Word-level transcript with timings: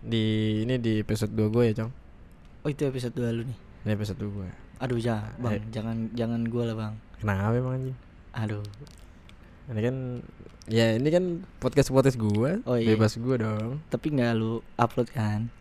Di 0.00 0.24
ini 0.64 0.80
di 0.80 1.00
episode 1.00 1.32
2 1.32 1.52
gue 1.52 1.64
ya, 1.68 1.74
Cong. 1.84 1.92
Oh 2.60 2.68
itu 2.68 2.82
episode 2.84 3.12
2 3.12 3.36
lu 3.36 3.42
nih. 3.44 3.58
Ini 3.84 3.90
episode 3.92 4.18
2 4.18 4.28
gue. 4.32 4.48
Aduh 4.80 4.96
ya, 4.96 5.28
Bang, 5.36 5.52
Eh. 5.52 5.62
jangan 5.68 6.08
jangan 6.14 6.40
gua 6.48 6.64
lah, 6.64 6.76
Bang. 6.76 6.94
Kenapa 7.20 7.52
emang 7.52 7.74
anjing? 7.76 7.96
Aduh. 8.32 8.64
Ini 9.70 9.80
kan 9.80 9.96
ya 10.66 10.96
ini 10.96 11.08
kan 11.08 11.24
podcast-podcast 11.60 12.16
gue, 12.16 12.50
Oh, 12.64 12.74
iya. 12.74 12.96
bebas 12.96 13.14
gue 13.14 13.36
dong. 13.36 13.84
Tapi 13.86 14.06
nggak 14.10 14.32
lu 14.34 14.64
upload 14.74 15.12
kan? 15.12 15.52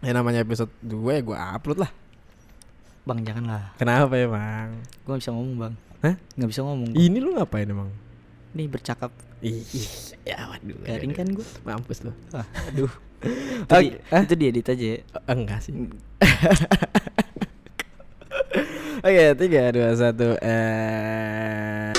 Ya 0.00 0.16
namanya 0.16 0.40
episode 0.40 0.72
2 0.80 1.12
ya 1.12 1.22
gue 1.22 1.36
upload 1.36 1.78
lah. 1.78 1.92
Bang, 3.04 3.20
janganlah. 3.20 3.76
Kenapa 3.76 4.16
emang? 4.16 4.80
Gua 5.04 5.12
nggak 5.12 5.22
bisa 5.22 5.32
ngomong, 5.34 5.56
Bang. 5.58 5.74
Hah? 6.00 6.16
Nggak 6.34 6.50
bisa 6.50 6.60
ngomong. 6.64 6.90
Ini 6.96 7.16
lu 7.20 7.36
ngapain 7.36 7.68
emang? 7.68 7.92
Nih 8.52 8.68
bercakap 8.68 9.12
Ih, 9.40 9.60
ya 10.22 10.48
waduh. 10.48 10.76
garing 10.84 11.12
kan 11.12 11.28
gua. 11.30 11.44
Mampus 11.68 12.00
lu. 12.00 12.12
Ah, 12.32 12.48
aduh. 12.66 12.88
Itu, 13.22 13.70
Oke, 13.70 13.82
di, 14.02 14.18
itu 14.26 14.34
diedit 14.34 14.66
aja 14.66 14.84
ya. 14.84 14.98
Eh, 14.98 15.34
Enggak 15.34 15.60
sih. 15.62 15.72
Oke, 19.06 19.24
tiga, 19.38 19.70
dua, 19.74 19.90
satu. 19.94 20.38
Eh. 20.42 21.90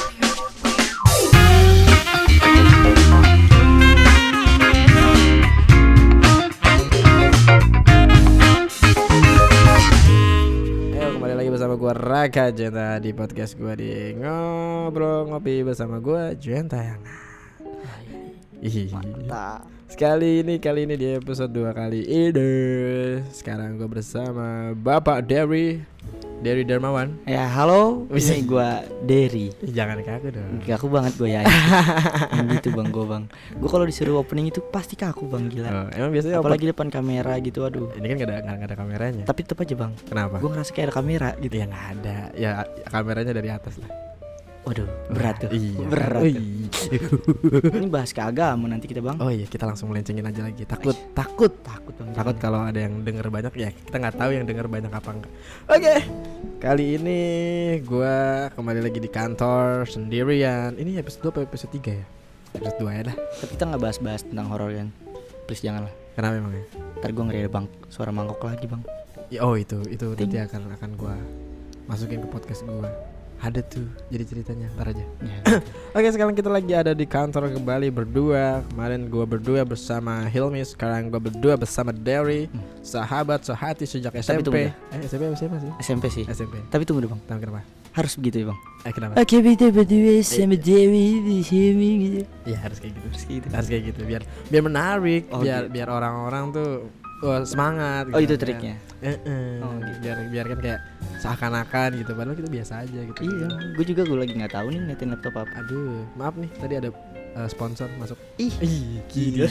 Ayo 10.93 11.07
kembali 11.19 11.35
lagi 11.35 11.49
bersama 11.51 11.75
gua 11.75 11.93
Raka 11.95 12.51
Jenta 12.51 12.99
di 12.99 13.11
podcast 13.11 13.55
gua 13.59 13.75
di 13.75 14.15
ngobrol 14.15 15.27
ngopi 15.31 15.63
bersama 15.63 15.99
gua 15.99 16.35
Jenta 16.35 16.79
yang. 16.83 17.01
Mantap. 18.95 19.82
Sekali 19.93 20.41
ini 20.41 20.57
kali 20.57 20.89
ini 20.89 20.97
di 20.97 21.05
episode 21.13 21.53
2 21.53 21.69
kali 21.69 22.01
ini 22.09 22.49
Sekarang 23.29 23.77
gue 23.77 23.85
bersama 23.85 24.73
Bapak 24.73 25.21
Derry 25.21 25.85
Derry 26.41 26.65
Darmawan 26.65 27.21
Ya, 27.29 27.45
halo. 27.45 28.09
Bisa. 28.09 28.33
Ini 28.33 28.41
gua 28.49 28.81
Derry. 29.05 29.53
Jangan 29.61 30.01
kaku 30.01 30.33
dong 30.33 30.65
Kaku 30.65 30.89
banget 30.89 31.13
gue 31.13 31.29
ya. 31.29 31.45
Gitu 32.57 32.73
bang, 32.73 32.89
gue 32.89 33.05
bang. 33.05 33.23
Gue 33.61 33.69
kalau 33.69 33.85
disuruh 33.85 34.17
opening 34.17 34.49
itu 34.49 34.65
pasti 34.73 34.97
kaku 34.97 35.29
bang 35.29 35.45
gila. 35.45 35.69
Oh, 35.69 35.87
Emang 35.93 36.09
biasanya 36.09 36.41
apa? 36.41 36.49
Apalagi 36.49 36.73
depan 36.73 36.89
kamera 36.89 37.37
gitu, 37.37 37.61
aduh. 37.61 37.93
Ini 37.93 38.05
kan 38.09 38.15
gak 38.17 38.29
ada, 38.33 38.37
gak 38.49 38.69
ada 38.73 38.77
kameranya 38.81 39.23
Tapi 39.29 39.39
tetap 39.45 39.61
aja 39.61 39.77
bang. 39.77 39.93
Kenapa? 40.09 40.41
Gue 40.41 40.49
ngerasa 40.57 40.73
kayak 40.73 40.89
ada 40.89 40.95
kamera 40.97 41.29
gitu. 41.37 41.53
Ya 41.53 41.65
gak 41.69 41.85
ada 42.01 42.17
Ya 42.33 42.51
kameranya 42.89 43.29
dari 43.37 43.53
atas 43.53 43.77
lah 43.77 44.12
Waduh, 44.63 44.87
berat 45.11 45.43
tuh. 45.43 45.51
Iya 45.51 45.87
Berat. 45.91 46.21
Wih. 46.23 46.35
Ini 47.83 47.87
bahas 47.91 48.15
ke 48.15 48.23
agama 48.23 48.71
nanti 48.71 48.87
kita 48.87 49.03
bang. 49.03 49.19
Oh 49.19 49.27
iya 49.27 49.43
kita 49.43 49.67
langsung 49.67 49.91
melencengin 49.91 50.23
aja 50.23 50.39
lagi 50.43 50.63
Takut 50.63 50.95
Takut 51.11 51.51
Takut 51.63 51.91
bang. 51.99 52.15
Takut 52.15 52.35
kalau 52.39 52.63
ada 52.63 52.79
yang 52.79 53.03
denger 53.03 53.27
banyak 53.27 53.51
ya 53.59 53.69
kita 53.75 53.95
nggak 53.99 54.15
tahu 54.15 54.31
yang 54.31 54.47
denger 54.47 54.71
banyak 54.71 54.87
apa 54.87 55.09
enggak. 55.11 55.31
Oke. 55.67 55.95
Kali 56.63 56.95
ini 56.95 57.21
gua 57.83 58.47
kembali 58.55 58.79
lagi 58.87 58.99
di 59.03 59.11
kantor 59.11 59.83
sendirian. 59.83 60.79
Ini 60.79 61.03
episode 61.03 61.27
2 61.27 61.33
apa 61.35 61.39
episode 61.43 61.71
3 61.75 61.99
ya? 61.99 62.05
Episode 62.55 62.77
2 62.79 62.87
ya 62.95 63.01
dah. 63.11 63.15
Tapi 63.19 63.51
kita 63.59 63.63
nggak 63.67 63.81
bahas-bahas 63.83 64.21
tentang 64.23 64.47
horor 64.47 64.71
kan. 64.71 64.87
Please 65.43 65.59
janganlah. 65.59 65.91
Kenapa 66.15 66.39
emang 66.39 66.55
ya? 66.55 66.63
Ntar 67.03 67.09
gue 67.11 67.23
ngeri 67.27 67.39
ada 67.43 67.51
bang 67.51 67.65
suara 67.91 68.15
mangkok 68.15 68.47
lagi 68.47 68.63
bang. 68.63 68.79
Ya, 69.27 69.43
Oh 69.43 69.59
itu 69.59 69.83
itu 69.91 70.07
Ting. 70.15 70.31
nanti 70.31 70.37
akan 70.39 70.61
akan 70.79 70.89
gua 70.95 71.15
masukin 71.83 72.23
ke 72.23 72.27
podcast 72.31 72.63
gua. 72.63 72.87
Ada 73.43 73.59
tuh 73.59 73.83
jadi 74.07 74.23
ceritanya 74.23 74.71
ntar 74.71 74.95
aja. 74.95 75.03
Ya, 75.19 75.35
Oke 75.99 76.07
sekarang 76.07 76.31
kita 76.31 76.47
lagi 76.47 76.71
ada 76.71 76.95
di 76.95 77.03
kantor 77.03 77.51
kembali 77.51 77.91
berdua. 77.91 78.63
Kemarin 78.65 79.11
gua 79.11 79.27
berdua 79.27 79.61
bersama 79.63 80.23
Hilmi, 80.25 80.63
sekarang 80.63 81.11
gua 81.11 81.19
berdua 81.19 81.59
bersama 81.59 81.91
Derry, 81.91 82.47
Hmm. 82.47 82.63
sahabat 82.79 83.43
sehati 83.43 83.83
sejak 83.83 84.15
Tapi 84.15 84.23
SMP. 84.23 84.71
Eh 84.71 84.99
SMP 85.03 85.27
apa 85.27 85.35
SMA 85.35 85.57
sih? 85.59 85.71
SMP 85.83 86.05
sih. 86.07 86.23
SMP. 86.23 86.55
Tapi 86.65 86.87
tunggu 86.87 87.03
deh 87.03 87.11
bang. 87.11 87.19
Tahu 87.21 87.37
kenapa? 87.37 87.61
Harus 87.91 88.15
begitu 88.15 88.35
ya 88.39 88.45
bang. 88.47 88.59
Eh 88.81 88.91
kenapa? 88.91 89.13
Oke 89.19 89.35
kita 89.35 89.65
berdua 89.69 90.15
sama 90.23 90.55
Dewi 90.55 91.07
di 91.21 91.37
sini 91.43 91.89
gitu. 91.99 92.19
Iya 92.47 92.57
harus 92.63 92.79
kayak 92.79 92.95
gitu. 92.95 93.05
Harus 93.05 93.23
gitu. 93.27 93.47
Harus 93.51 93.67
kayak 93.67 93.83
gitu 93.91 93.99
biar 94.07 94.21
biar 94.47 94.63
menarik, 94.63 95.27
Oh, 95.29 95.43
biar 95.43 95.67
gitu. 95.67 95.75
biar 95.75 95.87
orang-orang 95.91 96.43
tuh 96.49 96.69
wah, 97.19 97.43
semangat. 97.43 98.07
Oh 98.07 98.17
itu 98.17 98.23
gitu 98.23 98.33
kan. 98.33 98.41
triknya. 98.41 98.75
Eh, 99.03 99.19
eh, 99.19 99.59
Oh, 99.59 99.75
gitu. 99.77 99.97
Biar 99.99 100.17
biar 100.31 100.45
kan 100.47 100.59
kayak 100.63 100.79
seakan-akan 101.23 101.89
gitu, 102.03 102.11
padahal 102.11 102.35
kita 102.35 102.51
biasa 102.51 102.73
aja 102.83 102.99
gitu. 102.99 103.19
Iya. 103.23 103.47
Gue 103.79 103.85
juga 103.87 104.01
gue 104.03 104.17
lagi 104.19 104.33
nggak 104.35 104.53
tahu 104.53 104.67
nih 104.75 104.79
ngeliatin 104.83 105.09
laptop 105.15 105.33
apa. 105.39 105.51
Aduh, 105.63 106.03
maaf 106.19 106.35
nih 106.35 106.51
tadi 106.59 106.73
ada 106.83 106.89
eh, 107.39 107.47
sponsor 107.47 107.87
masuk. 107.95 108.19
Ih. 108.35 108.53
Ih, 108.59 108.99
gila. 109.07 109.47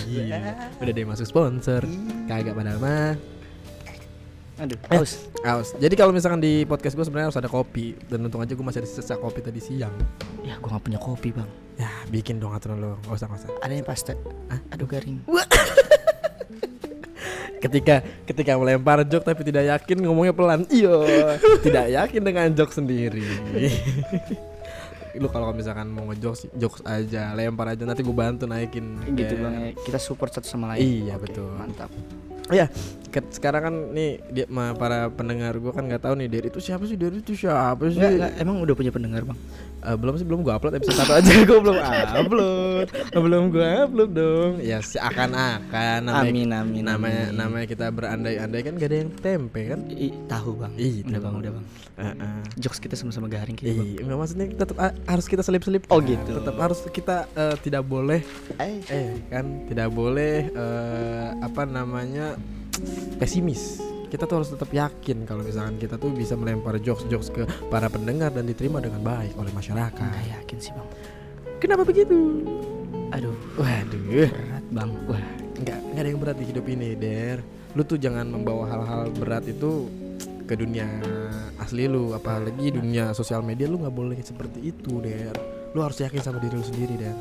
Udah 0.85 0.93
deh 0.93 1.07
masuk 1.09 1.27
sponsor. 1.27 1.81
Kagak 2.29 2.53
padahal 2.53 2.77
mah. 2.77 3.17
Aduh. 4.61 4.77
Eh. 4.77 5.01
Haus. 5.01 5.27
Aus. 5.43 5.69
Jadi 5.81 5.95
kalau 5.97 6.13
misalkan 6.15 6.39
di 6.39 6.69
podcast 6.69 6.95
gue 6.95 7.03
sebenarnya 7.03 7.33
harus 7.33 7.41
ada 7.41 7.51
kopi 7.51 7.99
dan 8.07 8.23
untung 8.23 8.45
aja 8.45 8.53
gue 8.53 8.63
masih 8.63 8.85
ada 8.85 8.89
sisa 8.93 9.17
kopi 9.17 9.41
tadi 9.41 9.59
siang. 9.59 9.95
Ya 10.45 10.61
gue 10.61 10.69
nggak 10.69 10.85
punya 10.85 11.01
kopi 11.01 11.33
bang. 11.33 11.49
Ya 11.81 11.89
bikin 12.13 12.37
dong 12.37 12.53
aturan 12.53 12.79
lo, 12.79 13.01
gak 13.09 13.17
usah 13.17 13.27
gak 13.33 13.41
usah. 13.43 13.51
Ada 13.65 13.73
yang 13.73 13.87
pasta. 13.89 14.13
Hah? 14.53 14.61
Aduh 14.77 14.87
garing. 14.87 15.25
ketika 17.63 17.95
ketika 18.25 18.53
melempar 18.55 19.01
jok 19.03 19.23
tapi 19.23 19.41
tidak 19.41 19.71
yakin 19.71 20.03
ngomongnya 20.03 20.35
pelan 20.35 20.67
iya 20.69 20.99
tidak 21.63 21.87
yakin 21.89 22.21
dengan 22.21 22.51
jok 22.51 22.71
sendiri 22.73 23.23
lu 25.13 25.29
kalau 25.29 25.53
misalkan 25.53 25.87
mau 25.87 26.09
ngejokes 26.09 26.49
jokes 26.53 26.81
aja 26.83 27.31
lempar 27.33 27.69
aja 27.69 27.85
nanti 27.85 28.01
gue 28.01 28.11
bantu 28.13 28.45
naikin 28.45 28.97
Gitu 29.13 29.29
Der. 29.31 29.39
bang. 29.39 29.55
ya. 29.55 29.71
Kita 29.79 29.99
support 29.99 30.33
satu 30.33 30.49
sama 30.49 30.73
lain. 30.73 31.05
Iya, 31.05 31.15
Oke, 31.15 31.29
betul. 31.29 31.53
Mantap. 31.53 31.91
Ke- 33.07 33.29
sekarang 33.31 33.63
kan 33.63 33.75
nih 33.93 34.11
dia 34.27 34.45
ma- 34.49 34.73
para 34.73 35.13
pendengar 35.13 35.53
gue 35.55 35.69
kan 35.69 35.85
nggak 35.85 36.01
tahu 36.03 36.17
nih 36.17 36.29
dari 36.29 36.49
itu 36.49 36.59
siapa 36.59 36.85
sih 36.85 36.97
dari 36.97 37.21
itu 37.21 37.37
siapa 37.37 37.85
sih 37.87 38.01
Enggak, 38.01 38.09
enggak, 38.11 38.33
emang 38.41 38.57
udah 38.59 38.73
punya 38.73 38.89
pendengar 38.89 39.23
bang? 39.23 39.37
Eh, 39.83 39.97
belum 39.99 40.15
sih 40.15 40.23
belum 40.23 40.47
gue 40.47 40.55
upload 40.55 40.79
episode 40.79 40.95
satu 40.95 41.19
aja 41.19 41.33
gue 41.51 41.59
belum 41.59 41.75
upload 42.23 42.87
belum 43.11 43.45
gue 43.51 43.67
upload 43.83 44.11
dong 44.15 44.53
ya 44.63 44.79
seakan-akan 44.79 46.07
namanya 46.07 46.23
amin 46.23 46.49
amin. 46.55 46.83
namanya 46.87 47.25
amin. 47.27 47.35
namanya 47.35 47.67
kita 47.67 47.91
berandai-andai 47.91 48.63
kan 48.63 48.79
gak 48.79 48.89
ada 48.95 48.97
yang 49.03 49.11
tempe 49.19 49.61
kan 49.75 49.81
I, 49.91 50.15
tahu 50.31 50.55
bang. 50.55 50.73
Ih, 50.79 51.03
udah 51.03 51.21
bang, 51.21 51.35
udah 51.35 51.53
bang. 51.59 51.65
Heeh. 51.99 52.39
Jokes 52.63 52.79
kita 52.79 52.95
sama-sama 52.95 53.27
garing 53.27 53.59
kayak 53.59 53.75
bang. 53.75 54.07
Enggak 54.07 54.19
maksudnya 54.23 54.47
tetap 54.55 54.77
harus 54.87 55.27
kita 55.27 55.43
selip-selip. 55.43 55.83
Oh, 55.91 55.99
gitu. 55.99 56.31
Tetap 56.31 56.57
harus 56.63 56.79
kita 56.95 57.17
eh, 57.35 57.57
tidak 57.61 57.83
boleh 57.83 58.23
Eh, 58.63 58.79
eh 58.87 59.11
kan 59.29 59.67
tidak 59.67 59.91
boleh 59.91 60.47
eh, 60.47 61.29
apa 61.43 61.63
namanya 61.67 62.39
pesimis. 63.19 63.92
Kita 64.13 64.29
tuh 64.29 64.45
harus 64.45 64.53
tetap 64.53 64.69
yakin 64.69 65.25
kalau 65.25 65.41
misalkan 65.41 65.81
kita 65.81 65.97
tuh 65.97 66.13
bisa 66.13 66.37
melempar 66.37 66.77
jokes-jokes 66.77 67.33
ke 67.33 67.49
para 67.73 67.89
pendengar 67.89 68.29
dan 68.29 68.45
diterima 68.45 68.77
dengan 68.77 69.01
baik 69.01 69.33
oleh 69.41 69.49
masyarakat. 69.57 70.05
nggak 70.05 70.29
yakin 70.37 70.59
sih 70.61 70.69
bang. 70.77 70.89
Kenapa 71.57 71.81
begitu? 71.81 72.45
Aduh, 73.09 73.33
Waduh, 73.57 74.29
berat 74.29 74.65
bang. 74.69 74.91
Wah, 75.09 75.25
enggak 75.57 75.81
enggak 75.81 76.03
ada 76.05 76.11
yang 76.13 76.21
berat 76.21 76.37
di 76.37 76.45
hidup 76.45 76.65
ini, 76.69 76.93
Der. 76.93 77.41
Lu 77.73 77.89
tuh 77.89 77.97
jangan 77.97 78.29
membawa 78.29 78.69
hal-hal 78.69 79.09
berat 79.17 79.49
itu 79.49 79.89
ke 80.45 80.61
dunia 80.61 80.85
asli 81.57 81.89
lu, 81.89 82.13
apalagi 82.13 82.69
dunia 82.69 83.17
sosial 83.17 83.41
media 83.41 83.65
lu 83.65 83.81
nggak 83.81 83.97
boleh 83.97 84.21
seperti 84.21 84.77
itu, 84.77 85.01
Der. 85.01 85.33
Lu 85.73 85.81
harus 85.81 85.97
yakin 85.97 86.21
sama 86.21 86.37
diri 86.37 86.53
lu 86.53 86.61
sendiri, 86.61 87.01
Der. 87.01 87.17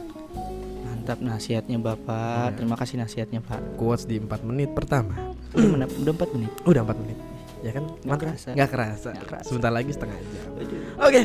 mantap 0.84 1.24
nasihatnya 1.24 1.80
bapak. 1.80 2.52
Iya. 2.52 2.56
Terima 2.60 2.76
kasih 2.76 3.00
nasihatnya 3.00 3.40
pak. 3.40 3.80
quotes 3.80 4.04
di 4.04 4.20
4 4.20 4.44
menit 4.44 4.76
pertama 4.76 5.32
Udah, 5.52 5.88
udah 5.88 6.14
4 6.14 6.36
menit. 6.36 6.52
udah 6.64 6.82
4 6.84 7.02
menit 7.02 7.18
ya 7.62 7.72
kan 7.72 7.84
Nggak 8.02 8.20
kerasa. 8.20 8.50
nggak 8.52 8.70
kerasa. 8.70 9.10
Nggak 9.12 9.28
kerasa. 9.28 9.46
sebentar 9.46 9.70
lagi 9.70 9.92
setengah 9.92 10.18
jam 10.18 10.50
oke 10.98 11.22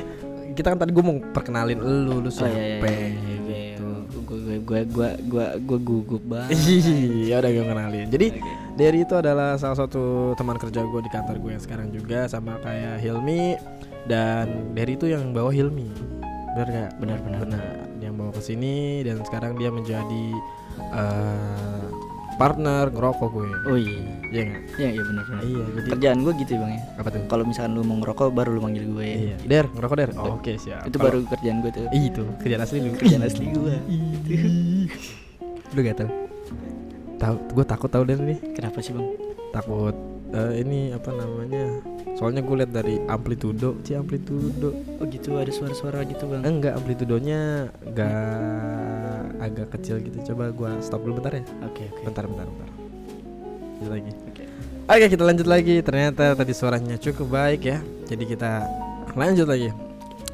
kita 0.53 0.67
kan 0.67 0.79
tadi 0.79 0.91
gue 0.91 1.01
mau 1.03 1.17
perkenalin 1.27 1.79
lu 1.79 1.93
lu 2.17 2.21
Oh 2.21 2.31
siapa 2.31 2.57
iya 2.85 3.09
iya. 3.09 3.37
gitu 3.77 3.89
Gue 4.27 4.39
gue 4.39 4.59
gue 4.59 4.81
gue 4.87 5.09
gue 5.25 5.47
gue 5.61 5.79
gugup 5.81 6.23
banget. 6.23 6.51
iya 7.23 7.39
udah 7.39 7.51
gue 7.51 7.65
kenalin 7.65 8.07
jadi 8.09 8.27
Oke. 8.35 8.53
Derry 8.75 9.01
itu 9.01 9.15
adalah 9.15 9.55
salah 9.55 9.79
satu 9.79 10.03
teman 10.35 10.57
kerja 10.57 10.83
gue 10.83 11.01
di 11.01 11.09
kantor 11.09 11.37
gue 11.39 11.51
yang 11.53 11.63
sekarang 11.63 11.89
juga 11.89 12.27
sama 12.27 12.59
kayak 12.59 12.99
Hilmi 12.99 13.55
dan 14.05 14.47
Derry 14.73 14.95
itu 14.95 15.07
yang 15.07 15.31
bawa 15.31 15.49
Hilmi 15.49 15.89
benar 16.53 16.67
gak? 16.67 16.91
Benar 16.97 17.19
benar. 17.21 17.41
benar 17.43 17.65
dia 17.95 18.07
yang 18.07 18.17
bawa 18.17 18.31
ke 18.31 18.43
sini 18.43 18.77
dan 19.03 19.21
sekarang 19.23 19.55
dia 19.55 19.69
menjadi 19.69 20.27
eh, 20.91 21.86
partner 22.37 22.85
ngerokok 22.89 23.29
gue 23.31 23.49
Oh 23.65 23.77
iya. 23.77 23.97
iya 24.29 24.43
nggak? 24.45 24.61
Iya 24.77 24.89
iya 24.91 25.03
benar 25.03 25.25
benar. 25.25 25.43
iya 25.43 25.63
jadi 25.67 25.89
Kerjaan 25.91 26.19
gue 26.21 26.33
gitu 26.37 26.51
ya 26.51 26.59
bang 26.59 26.73
ya. 26.73 26.83
apa 26.97 27.09
tuh? 27.09 27.23
Kalau 27.27 27.45
misalkan 27.45 27.73
lu 27.73 27.83
mau 27.83 27.97
ngerokok 27.97 28.27
baru 28.31 28.51
lu 28.51 28.61
manggil 28.61 28.85
gue. 28.87 29.07
Iya. 29.07 29.37
Der, 29.43 29.65
ngerokok 29.67 29.97
der. 29.97 30.11
Oh, 30.15 30.37
Oke 30.37 30.53
siap. 30.57 30.85
Itu 30.85 30.97
Kalau- 30.97 31.17
baru 31.17 31.19
kerjaan 31.27 31.57
gue 31.59 31.71
tuh. 31.71 31.87
Itu 31.91 32.23
kerjaan 32.39 32.63
asli 32.63 32.79
lu. 32.79 32.91
Kerjaan 32.95 33.23
asli 33.23 33.45
gue. 33.49 33.75
Lu 35.69 35.81
gak 35.81 35.97
tau? 35.97 36.11
Tahu, 37.17 37.35
gue 37.51 37.65
takut 37.65 37.89
tahu 37.89 38.03
der 38.05 38.19
nih. 38.19 38.39
Kenapa 38.53 38.79
sih 38.79 38.93
bang? 38.93 39.09
Takut 39.51 39.97
eh, 40.37 40.53
ini 40.61 40.93
apa 40.93 41.11
namanya? 41.17 41.81
Soalnya 42.17 42.41
gue 42.45 42.57
lihat 42.65 42.73
dari 42.73 42.97
amplitudo, 43.09 43.77
ci 43.85 43.97
amplitudo. 43.97 44.73
Oh 45.01 45.05
gitu 45.09 45.37
ada 45.37 45.53
suara-suara 45.53 46.05
gitu 46.05 46.29
bang. 46.29 46.45
Enggak, 46.45 46.77
amplitudonya 46.81 47.73
enggak 47.85 49.21
agak 49.41 49.69
kecil 49.77 50.01
gitu. 50.01 50.33
Coba 50.33 50.53
gua 50.53 50.71
stop 50.81 51.05
dulu 51.05 51.21
bentar 51.21 51.41
ya. 51.41 51.45
Oke 51.65 51.89
oke. 51.93 52.03
Bentar, 52.09 52.25
bentar, 52.25 52.47
bentar. 52.49 52.69
lanjut 53.77 53.91
lagi. 53.93 54.13
Oke. 54.33 54.43
Oke 54.87 55.05
kita 55.13 55.23
lanjut 55.25 55.47
lagi. 55.49 55.75
Ternyata 55.85 56.25
tadi 56.33 56.53
suaranya 56.57 56.97
cukup 56.97 57.29
baik 57.33 57.63
ya. 57.69 57.79
Jadi 58.09 58.25
kita 58.25 58.65
lanjut 59.13 59.47
lagi. 59.49 59.71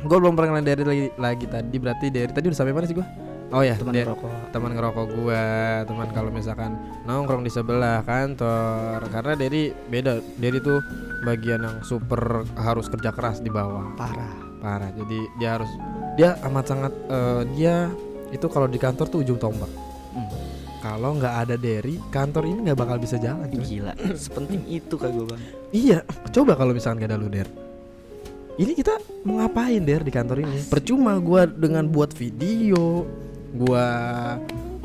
Gue 0.02 0.18
belum 0.18 0.34
pernah 0.34 0.62
dari 0.62 0.82
lagi, 0.82 1.06
lagi 1.18 1.46
tadi. 1.46 1.76
Berarti 1.78 2.06
dari 2.10 2.30
tadi 2.30 2.46
udah 2.50 2.58
sampai 2.58 2.74
mana 2.74 2.86
sih 2.86 2.96
gue? 2.98 3.06
Oh 3.52 3.60
ya, 3.60 3.76
Teman 3.76 3.92
dia- 3.92 4.08
rokok. 4.08 4.32
teman 4.48 4.72
ngerokok 4.72 5.06
gua, 5.12 5.44
teman 5.84 6.08
kalau 6.08 6.32
misalkan 6.32 6.72
nongkrong 7.04 7.44
di 7.44 7.52
sebelah 7.52 8.00
kantor. 8.00 9.04
Karena 9.12 9.36
Derry 9.36 9.68
beda. 9.86 10.24
Derry 10.40 10.58
tuh 10.58 10.80
bagian 11.22 11.60
yang 11.60 11.76
super 11.84 12.48
harus 12.56 12.88
kerja 12.88 13.12
keras 13.12 13.38
di 13.38 13.52
bawah. 13.52 13.92
Parah. 13.92 14.32
Parah. 14.56 14.88
Jadi 14.96 15.28
dia 15.36 15.60
harus 15.60 15.68
dia 16.16 16.40
amat 16.42 16.64
sangat 16.64 16.92
eh, 17.06 17.42
dia 17.52 17.92
itu 18.32 18.48
kalau 18.48 18.64
di 18.64 18.80
kantor 18.80 19.04
tuh 19.06 19.20
ujung 19.20 19.36
tombak. 19.36 19.68
Hmm. 20.16 20.32
Kalau 20.80 21.14
nggak 21.14 21.34
ada 21.44 21.54
Derry, 21.54 22.00
kantor 22.08 22.48
ini 22.48 22.58
nggak 22.66 22.78
bakal 22.80 22.96
bisa 22.96 23.20
jalan. 23.20 23.44
cuy. 23.46 23.60
Gila. 23.60 23.92
Sepenting 24.16 24.64
itu 24.66 24.96
kak 24.96 25.12
gue 25.12 25.28
bang. 25.28 25.40
Iya, 25.70 25.98
coba 26.32 26.56
kalau 26.56 26.72
misalkan 26.72 27.00
gak 27.00 27.12
ada 27.12 27.20
lu 27.20 27.28
Der. 27.28 27.46
Ini 28.52 28.72
kita 28.72 28.96
mau 29.24 29.40
ngapain 29.40 29.80
Der 29.80 30.00
di 30.00 30.10
kantor 30.10 30.40
ini? 30.40 30.60
Percuma 30.66 31.16
gua 31.16 31.44
dengan 31.44 31.86
buat 31.86 32.12
video, 32.12 33.08
gua 33.52 33.86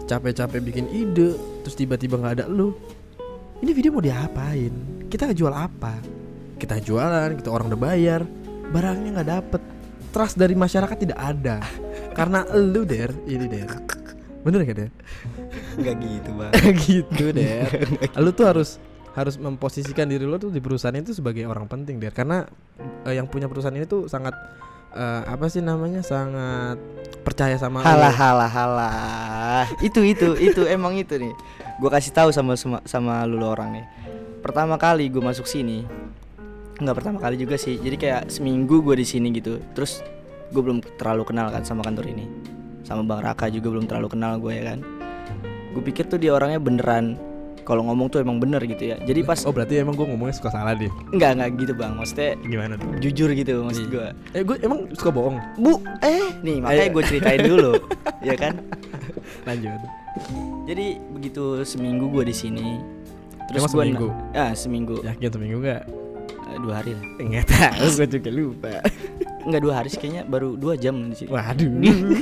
capek-capek 0.08 0.60
bikin 0.64 0.86
ide, 0.92 1.36
terus 1.64 1.76
tiba-tiba 1.76 2.20
nggak 2.20 2.36
ada 2.42 2.46
lu. 2.48 2.76
Ini 3.60 3.72
video 3.74 3.92
mau 3.92 4.04
diapain? 4.04 4.72
Kita 5.10 5.34
jual 5.34 5.52
apa? 5.52 5.98
Kita 6.58 6.78
jualan, 6.78 7.36
kita 7.38 7.50
orang 7.50 7.74
udah 7.74 7.82
bayar, 7.82 8.22
barangnya 8.72 9.20
nggak 9.20 9.30
dapet. 9.30 9.62
Trust 10.14 10.40
dari 10.40 10.56
masyarakat 10.56 10.98
tidak 10.98 11.20
ada. 11.20 11.60
Karena 12.18 12.46
lu 12.56 12.88
Der, 12.88 13.12
ini 13.28 13.46
Der. 13.46 13.70
Bener 14.42 14.64
gak 14.64 14.78
Der? 14.80 14.92
Enggak 15.78 15.96
gitu 16.02 16.30
bang. 16.34 16.52
gitu 16.82 17.26
Der. 17.38 17.70
lu 18.18 18.32
tuh 18.34 18.46
harus 18.50 18.80
harus 19.18 19.36
memposisikan 19.42 20.06
diri 20.06 20.26
lu 20.30 20.38
tuh 20.38 20.54
di 20.54 20.62
perusahaan 20.62 20.94
itu 20.94 21.10
sebagai 21.12 21.46
orang 21.50 21.66
penting 21.66 21.98
Der 21.98 22.14
karena 22.14 22.46
eh, 23.06 23.18
yang 23.18 23.26
punya 23.26 23.50
perusahaan 23.50 23.74
ini 23.74 23.90
tuh 23.90 24.06
sangat 24.06 24.34
eh, 24.94 25.24
apa 25.26 25.50
sih 25.50 25.62
namanya 25.62 26.06
sangat 26.06 26.78
percaya 27.28 27.60
sama. 27.60 27.84
Halah 27.84 28.16
halah 28.16 28.48
halah. 28.48 29.68
Itu 29.84 30.00
itu 30.08 30.40
itu 30.40 30.64
emang 30.64 30.96
itu 30.96 31.20
nih. 31.20 31.36
Gue 31.84 31.92
kasih 31.92 32.16
tahu 32.16 32.32
sama 32.32 32.56
sama, 32.56 32.80
sama 32.88 33.28
lu 33.28 33.44
orang 33.44 33.76
nih. 33.76 33.86
Pertama 34.40 34.80
kali 34.80 35.12
gue 35.12 35.20
masuk 35.20 35.44
sini, 35.44 35.84
nggak 36.80 36.96
pertama 36.96 37.20
kali 37.20 37.36
juga 37.36 37.60
sih. 37.60 37.76
Jadi 37.76 38.00
kayak 38.00 38.32
seminggu 38.32 38.80
gue 38.80 38.96
di 38.96 39.04
sini 39.04 39.36
gitu. 39.36 39.60
Terus 39.76 40.00
gue 40.56 40.62
belum 40.64 40.80
terlalu 40.96 41.28
kenal 41.28 41.52
kan 41.52 41.68
sama 41.68 41.84
kantor 41.84 42.08
ini. 42.08 42.24
Sama 42.88 43.04
Bang 43.04 43.20
Raka 43.20 43.52
juga 43.52 43.76
belum 43.76 43.92
terlalu 43.92 44.16
kenal 44.16 44.40
gue 44.40 44.54
ya 44.56 44.64
kan. 44.72 44.80
Gue 45.76 45.84
pikir 45.84 46.08
tuh 46.08 46.16
dia 46.16 46.32
orangnya 46.32 46.64
beneran. 46.64 47.20
Kalau 47.68 47.84
ngomong 47.84 48.08
tuh 48.08 48.24
emang 48.24 48.40
bener 48.40 48.64
gitu 48.64 48.80
ya. 48.82 48.96
Jadi 48.98 49.20
pas 49.22 49.44
Oh 49.44 49.52
berarti 49.52 49.76
emang 49.76 49.92
gue 49.92 50.08
ngomongnya 50.08 50.32
suka 50.34 50.48
salah 50.48 50.72
deh 50.72 50.88
nggak 51.12 51.32
nggak 51.36 51.50
gitu 51.60 51.74
bang. 51.76 51.92
Maksudnya 51.94 52.40
Gimana 52.40 52.74
tuh? 52.74 52.88
jujur 52.98 53.30
gitu 53.30 53.52
maksud 53.60 53.84
Iya. 53.84 53.92
gue. 53.92 54.08
Eh 54.32 54.42
gue 54.42 54.56
emang 54.62 54.80
suka 54.94 55.12
bohong 55.12 55.36
Bu, 55.58 55.76
eh 56.00 56.32
nih 56.40 56.64
makanya 56.64 56.80
Ayo. 56.82 56.94
gue 56.96 57.04
ceritain 57.06 57.42
dulu, 57.42 57.72
ya 58.24 58.34
kan? 58.34 58.56
Lanjut 59.44 59.80
Jadi 60.64 60.86
begitu 61.10 61.44
seminggu 61.62 62.08
gue 62.10 62.24
di 62.24 62.34
sini, 62.34 62.80
terus 63.46 63.62
Emang 63.62 63.70
gue 63.70 63.84
seminggu? 63.84 64.08
ah 64.34 64.52
seminggu 64.52 64.96
Yakin 65.00 65.30
seminggu 65.30 65.58
gak? 65.62 65.84
Eh, 66.48 66.58
dua 66.58 66.74
hari 66.74 66.92
lah, 66.92 67.04
Enggak 67.20 67.46
tahu 67.46 67.88
gue 67.98 68.08
juga 68.10 68.30
lupa 68.32 68.72
nggak 69.44 69.62
dua 69.62 69.74
hari 69.76 69.88
sih 69.88 69.96
kayaknya 69.98 70.24
baru 70.24 70.56
dua 70.56 70.76
jam 70.76 70.96
di 71.08 71.16
sini. 71.16 71.30
Waduh 71.30 71.72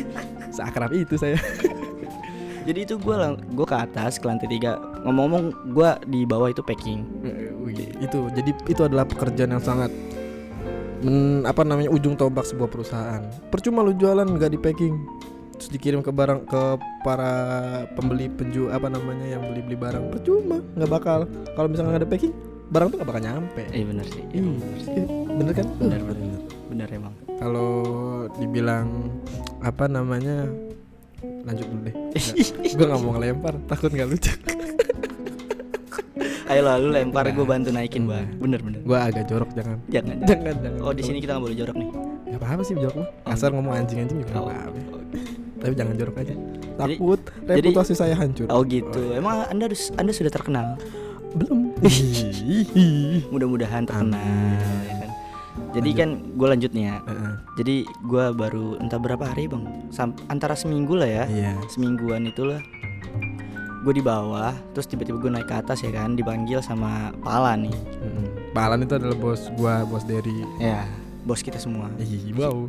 Seakrab 0.56 0.90
itu 0.92 1.14
saya 1.16 1.38
Jadi 2.66 2.80
itu 2.82 2.98
gue 2.98 3.16
gue 3.54 3.66
ke 3.70 3.78
atas 3.78 4.18
ke 4.18 4.26
lantai 4.26 4.50
tiga, 4.50 4.82
ngomong-ngomong 5.06 5.44
gue 5.70 5.90
di 6.10 6.26
bawah 6.26 6.50
itu 6.50 6.66
packing. 6.66 7.06
Itu 8.02 8.34
jadi 8.34 8.52
itu 8.66 8.82
adalah 8.82 9.06
pekerjaan 9.06 9.54
yang 9.54 9.62
sangat 9.62 9.94
men, 11.06 11.46
apa 11.46 11.62
namanya 11.62 11.94
ujung 11.94 12.18
tombak 12.18 12.42
sebuah 12.50 12.70
perusahaan. 12.74 13.22
Percuma 13.54 13.86
lu 13.86 13.94
jualan 13.94 14.26
nggak 14.26 14.50
di 14.50 14.58
packing, 14.58 14.98
terus 15.62 15.70
dikirim 15.70 16.02
ke 16.02 16.10
barang 16.10 16.50
ke 16.50 16.62
para 17.06 17.34
pembeli 17.94 18.34
penju 18.34 18.74
apa 18.74 18.90
namanya 18.90 19.38
yang 19.38 19.46
beli 19.46 19.62
beli 19.62 19.78
barang 19.78 20.10
percuma 20.10 20.58
nggak 20.74 20.90
bakal 20.90 21.30
kalau 21.54 21.68
misalnya 21.70 21.90
nggak 21.94 22.02
ada 22.02 22.10
packing 22.10 22.34
barang 22.66 22.88
tuh 22.90 22.98
nggak 22.98 23.10
bakal 23.14 23.22
nyampe. 23.22 23.64
Eh 23.70 23.86
bener 23.86 24.06
sih, 24.10 24.26
Ih, 24.34 24.42
emang 24.42 24.58
bener 24.58 24.80
sih, 24.82 24.94
ih, 24.98 25.06
bener 25.38 25.54
kan? 25.54 25.68
bener 25.78 26.02
bener, 26.02 26.40
bener 26.74 26.88
emang. 26.90 27.14
Kalau 27.38 27.72
dibilang 28.42 29.14
apa 29.62 29.86
namanya 29.86 30.50
lanjut 31.44 31.66
dulu 31.66 31.82
deh. 31.84 31.96
Gue 32.76 32.86
nggak 32.86 33.00
mau 33.00 33.12
ngelempar, 33.14 33.54
takut 33.66 33.90
nggak 33.90 34.08
lucu. 34.08 34.32
Ayo 36.46 36.62
lah 36.62 36.78
lu 36.78 36.90
lempar, 36.90 37.26
gue 37.26 37.36
Nah. 37.36 37.50
bantu 37.50 37.70
naikin 37.70 38.06
bang. 38.06 38.30
Bener 38.38 38.62
bener. 38.62 38.80
Gue 38.80 38.94
agak 38.96 39.26
jorok 39.26 39.50
jangan. 39.52 39.82
Jangan. 39.88 40.16
jangan. 40.22 40.28
Jangan 40.30 40.56
jangan. 40.62 40.80
Oh 40.80 40.94
di 40.94 41.02
sini 41.02 41.18
kita 41.18 41.32
nggak 41.36 41.44
boleh 41.44 41.58
jorok 41.58 41.76
nih. 41.76 41.90
Gak 42.26 42.40
apa-apa 42.40 42.62
sih 42.62 42.74
jorok 42.76 42.96
mah. 42.96 43.10
Asal 43.26 43.50
ngomong 43.52 43.74
anjing-anjing 43.76 44.18
juga 44.22 44.34
Oh, 44.36 44.46
apa-apa. 44.46 44.80
Tapi 45.58 45.74
jangan 45.74 45.94
jorok 45.98 46.16
aja. 46.22 46.34
Jadi- 46.36 46.76
Takut 46.76 47.20
jadi- 47.42 47.66
reputasi 47.66 47.94
saya 47.94 48.14
hancur. 48.14 48.46
Oh 48.48 48.62
gitu. 48.62 49.02
Emang 49.12 49.48
anda 49.48 49.64
harus- 49.66 49.90
anda 49.96 50.12
sudah 50.12 50.30
terkenal. 50.30 50.78
Belum. 51.34 51.74
Mudah-mudahan 53.34 53.84
terkenal. 53.84 55.05
Jadi 55.76 55.90
Lanjut. 55.92 56.00
kan 56.00 56.10
gue 56.32 56.48
lanjut 56.48 56.72
nih 56.72 56.86
ya. 56.86 56.96
Heeh. 57.04 57.34
Jadi 57.56 57.76
gue 58.02 58.26
baru 58.32 58.80
entah 58.80 58.96
berapa 58.96 59.24
hari 59.26 59.46
bang, 59.46 59.64
Sam- 59.92 60.16
antara 60.26 60.56
seminggu 60.56 60.96
lah 60.96 61.06
ya, 61.06 61.24
Iya. 61.28 61.52
semingguan 61.68 62.24
itulah. 62.26 62.64
Gue 63.84 63.94
di 63.94 64.02
bawah, 64.02 64.56
terus 64.72 64.88
tiba-tiba 64.88 65.20
gue 65.20 65.30
naik 65.30 65.46
ke 65.46 65.56
atas 65.56 65.84
ya 65.84 65.92
kan, 65.92 66.16
dipanggil 66.16 66.58
sama 66.58 67.12
Pala 67.20 67.54
nih, 67.54 67.76
Mm-mm. 68.00 68.50
Pak 68.50 68.64
Alan 68.64 68.82
itu 68.82 68.96
adalah 68.96 69.14
bos 69.14 69.52
gua, 69.54 69.84
bos 69.84 70.02
dari 70.02 70.32
ya 70.58 70.88
bos 71.22 71.44
kita 71.44 71.58
semua. 71.58 71.92
Ih, 72.00 72.32
wow. 72.34 72.66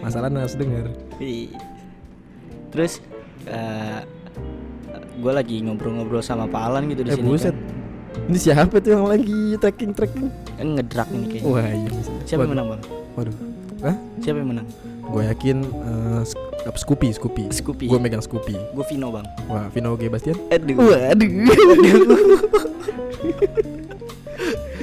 Masalahnya 0.00 0.42
harus 0.42 0.56
dengar. 0.56 0.90
Terus 2.68 2.98
gue 5.14 5.32
lagi 5.32 5.60
ngobrol-ngobrol 5.60 6.20
sama 6.20 6.44
Pak 6.44 6.62
Alan 6.64 6.88
gitu 6.88 7.00
di 7.00 7.12
Eh 7.12 7.16
sini. 7.16 7.24
buset. 7.24 7.52
Kan. 7.52 7.69
Ini 8.26 8.38
siapa 8.38 8.76
tuh 8.76 8.90
yang 8.92 9.06
lagi 9.06 9.38
tracking 9.56 9.92
tracking? 9.92 10.28
Kan 10.54 10.74
ngedrak 10.74 11.08
ini 11.08 11.26
kayaknya. 11.28 11.48
Wah, 11.48 11.66
iya. 11.66 11.88
Siapa 12.24 12.42
yang 12.42 12.52
menang 12.52 12.66
bang? 12.68 12.80
Waduh. 13.14 13.34
Hah? 13.80 13.96
Siapa 14.18 14.36
yang 14.36 14.50
menang? 14.50 14.66
Gue 15.02 15.22
yakin 15.24 15.56
eh, 15.64 16.22
Sk- 16.22 16.38
apa, 16.62 16.76
Scoopy, 16.76 17.08
Scoopy. 17.10 17.44
Scoopy. 17.50 17.84
Gue 17.86 17.98
megang 17.98 18.20
Scoopy. 18.20 18.54
Gue 18.70 18.84
Vino 18.86 19.08
bang. 19.10 19.26
Wah, 19.46 19.66
Vino 19.68 19.94
G 19.94 20.06
Bastian. 20.06 20.36
Aduh. 20.48 20.76
Waduh. 20.76 21.30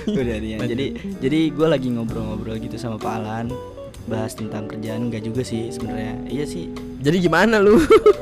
Udah 0.08 0.36
nih 0.38 0.50
ya. 0.50 0.58
Jadi 0.66 0.86
jadi 1.20 1.40
gue 1.50 1.68
lagi 1.68 1.88
ngobrol-ngobrol 1.90 2.58
gitu 2.58 2.76
sama 2.76 2.96
Pak 2.96 3.14
Alan 3.14 3.48
bahas 4.08 4.32
tentang 4.32 4.64
kerjaan 4.66 5.12
enggak 5.12 5.20
juga 5.22 5.44
sih 5.44 5.68
sebenarnya. 5.68 6.16
Iya 6.26 6.46
sih. 6.46 6.72
Jadi 6.98 7.18
gimana 7.22 7.60
lu? 7.60 7.76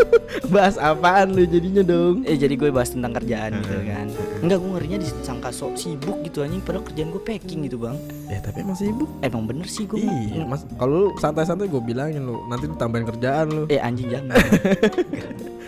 Bahas 0.54 0.76
apaan 0.76 1.32
lu 1.32 1.46
jadinya 1.46 1.82
dong? 1.82 2.22
Eh 2.24 2.36
jadi 2.36 2.54
gue 2.54 2.70
bahas 2.70 2.90
tentang 2.90 3.14
kerjaan 3.14 3.54
gitu 3.56 3.72
Hmm. 3.72 3.88
kan. 3.88 4.08
Enggak 4.46 4.62
gue 4.62 4.70
ngerinya 4.78 4.98
disangka 5.02 5.50
sok 5.50 5.74
sibuk 5.74 6.22
gitu 6.22 6.46
anjing 6.46 6.62
padahal 6.62 6.86
kerjaan 6.86 7.10
gue 7.10 7.24
packing 7.26 7.66
gitu, 7.66 7.82
Bang. 7.82 7.98
Ya 8.30 8.38
tapi 8.46 8.62
emang 8.62 8.78
sibuk. 8.78 9.10
Emang 9.26 9.50
bener 9.50 9.66
sih 9.66 9.90
gue. 9.90 9.98
Iya, 9.98 10.46
mas. 10.46 10.70
Kalau 10.78 10.94
lu 10.94 11.08
santai-santai 11.18 11.66
gue 11.66 11.82
bilangin 11.82 12.22
lu, 12.22 12.46
nanti 12.46 12.70
lu 12.70 12.78
tambahin 12.78 13.10
kerjaan 13.10 13.46
lu. 13.50 13.64
Eh 13.74 13.82
anjing 13.82 14.14
jangan. 14.14 14.38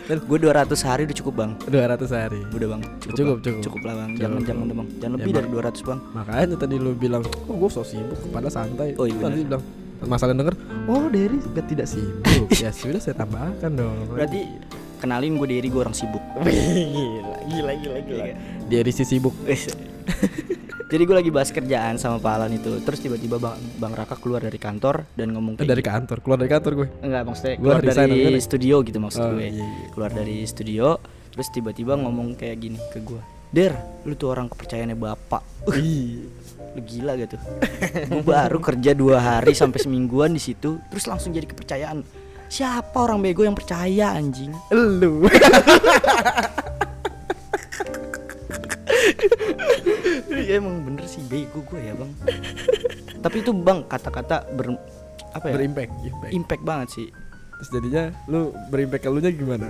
gue 0.07 0.38
200 0.39 0.72
hari 0.86 1.10
udah 1.10 1.17
cukup, 1.17 1.34
Bang. 1.36 1.51
200 1.67 2.05
hari. 2.13 2.39
Udah, 2.53 2.67
Bang. 2.69 2.81
Cukup, 3.01 3.17
Bang. 3.17 3.41
cukup. 3.41 3.62
Cukup 3.65 3.81
lah, 3.81 3.96
Bang. 3.98 4.10
Cukup. 4.13 4.22
Jangan 4.24 4.39
jangan 4.46 4.65
Bang. 4.69 4.88
Jangan 5.01 5.17
Ya, 5.17 5.24
lebih 5.25 5.31
Bang. 5.34 5.41
dari 5.41 5.50
200, 5.74 5.81
Bang. 5.89 6.00
Makanya 6.13 6.55
tadi 6.55 6.75
lu 6.77 6.91
bilang, 6.93 7.24
oh 7.25 7.55
gue 7.57 7.69
so 7.74 7.81
sibuk, 7.81 8.19
padahal 8.29 8.53
santai. 8.53 8.93
Oh, 8.96 9.10
iya 9.10 9.17
benar. 9.17 9.34
bilang, 9.36 9.63
masalah 10.05 10.38
denger, 10.38 10.53
oh 10.86 11.10
Derry 11.10 11.38
juga 11.41 11.62
tidak 11.65 11.88
sibuk. 11.89 12.48
ya 12.62 12.69
sudah 12.69 13.01
saya 13.01 13.17
tambahkan 13.17 13.74
dong. 13.74 13.98
Berarti 14.13 14.46
kenalin 15.01 15.41
gue 15.41 15.48
Derry 15.50 15.67
gue 15.67 15.81
orang 15.81 15.98
sibuk. 15.98 16.22
gila, 16.46 17.36
gila, 17.50 17.74
gila, 17.81 18.00
gila. 18.05 18.25
Iya. 18.29 18.36
Derry 18.68 18.92
si 18.92 19.04
sibuk. 19.04 19.34
Jadi 20.88 21.04
gue 21.04 21.16
lagi 21.18 21.28
bahas 21.28 21.52
kerjaan 21.52 22.00
sama 22.00 22.16
Pak 22.16 22.32
Alan 22.32 22.48
itu 22.50 22.80
Terus 22.80 23.04
tiba-tiba 23.04 23.36
bang, 23.36 23.60
bang 23.76 23.92
Raka 23.92 24.16
keluar 24.16 24.40
dari 24.40 24.56
kantor 24.56 25.04
Dan 25.12 25.36
ngomong 25.36 25.60
Eh, 25.60 25.60
kayak 25.60 25.72
dari 25.76 25.84
kantor, 25.84 26.18
keluar 26.24 26.40
dari 26.40 26.48
kantor 26.48 26.72
gue. 26.74 26.88
gitu. 26.88 27.04
Enggak 27.04 27.24
maksudnya 27.28 27.54
Gua 27.54 27.64
keluar 27.76 27.82
resign, 27.84 28.08
dari 28.08 28.40
studio 28.40 28.76
gitu 28.80 28.98
maksud 28.98 29.20
Oh, 29.20 29.30
gue 29.36 29.44
iya, 29.44 29.68
iya. 29.68 29.88
Keluar 29.92 30.12
dari 30.16 30.48
studio 30.48 30.96
Terus 31.28 31.48
tiba-tiba 31.52 32.00
ngomong 32.00 32.40
kayak 32.40 32.56
gini 32.56 32.80
ke 32.88 33.04
gue 33.04 33.20
Der, 33.52 33.76
lu 34.08 34.16
tuh 34.16 34.32
orang 34.32 34.48
kepercayaannya 34.48 34.96
bapak 34.96 35.44
Lu 36.72 36.82
gila 36.82 37.20
gitu 37.20 37.36
Gue 38.16 38.24
baru 38.24 38.64
kerja 38.64 38.96
dua 38.96 39.20
hari 39.20 39.52
sampai 39.52 39.84
semingguan 39.84 40.32
di 40.32 40.40
situ 40.40 40.80
Terus 40.88 41.04
langsung 41.04 41.36
jadi 41.36 41.44
kepercayaan 41.44 42.00
Siapa 42.48 42.96
orang 42.96 43.20
bego 43.20 43.44
yang 43.44 43.60
percaya 43.60 44.16
anjing 44.16 44.56
lu. 44.72 45.28
Ya 50.30 50.56
emang 50.56 50.84
bener 50.84 51.04
sih 51.04 51.20
bego 51.24 51.60
gue 51.64 51.80
ya 51.82 51.94
bang 51.94 52.12
Tapi 53.18 53.36
itu 53.40 53.52
bang 53.52 53.84
kata-kata 53.84 54.44
ber 54.50 54.76
Apa 55.32 55.48
ya 55.48 55.54
Berimpact, 55.56 55.92
impact. 56.02 56.32
Impact 56.32 56.62
banget 56.64 56.88
sih 56.92 57.08
Terus 57.58 57.68
jadinya 57.72 58.04
lu 58.26 58.52
berimpact 58.68 59.02
ke 59.02 59.08
lu 59.08 59.18
nya 59.18 59.30
gimana? 59.30 59.66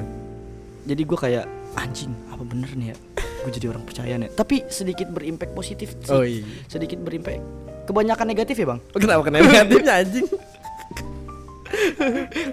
jadi 0.84 1.04
gue 1.04 1.18
kayak 1.18 1.46
anjing 1.76 2.12
apa 2.28 2.42
bener 2.42 2.68
nih 2.72 2.88
ya 2.88 2.96
gue 3.44 3.52
jadi 3.54 3.66
orang 3.68 3.84
percaya 3.84 4.14
nih 4.16 4.30
tapi 4.30 4.64
sedikit 4.66 5.06
berimpact 5.08 5.52
positif 5.52 5.94
sih. 6.00 6.10
Oh 6.10 6.24
iya. 6.24 6.42
sedikit 6.66 6.96
berimpact 6.98 7.38
kebanyakan 7.84 8.26
negatif 8.26 8.56
ya 8.56 8.66
bang 8.68 8.80
Kenapa 8.94 9.22
kena 9.22 9.42
negatifnya 9.42 9.94
anjing? 9.98 10.26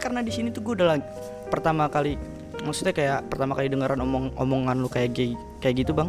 karena 0.02 0.18
di 0.20 0.30
sini 0.30 0.50
tuh 0.50 0.60
gue 0.62 0.72
udah 0.76 0.98
pertama 1.46 1.86
kali 1.86 2.14
maksudnya 2.60 2.90
kayak 2.90 3.26
pertama 3.26 3.52
kali 3.54 3.68
dengeran 3.68 3.98
omong 3.98 4.30
omongan 4.34 4.76
lu 4.76 4.88
kayak 4.88 5.12
gi- 5.12 5.38
kayak 5.58 5.86
gitu 5.86 5.92
bang 5.92 6.08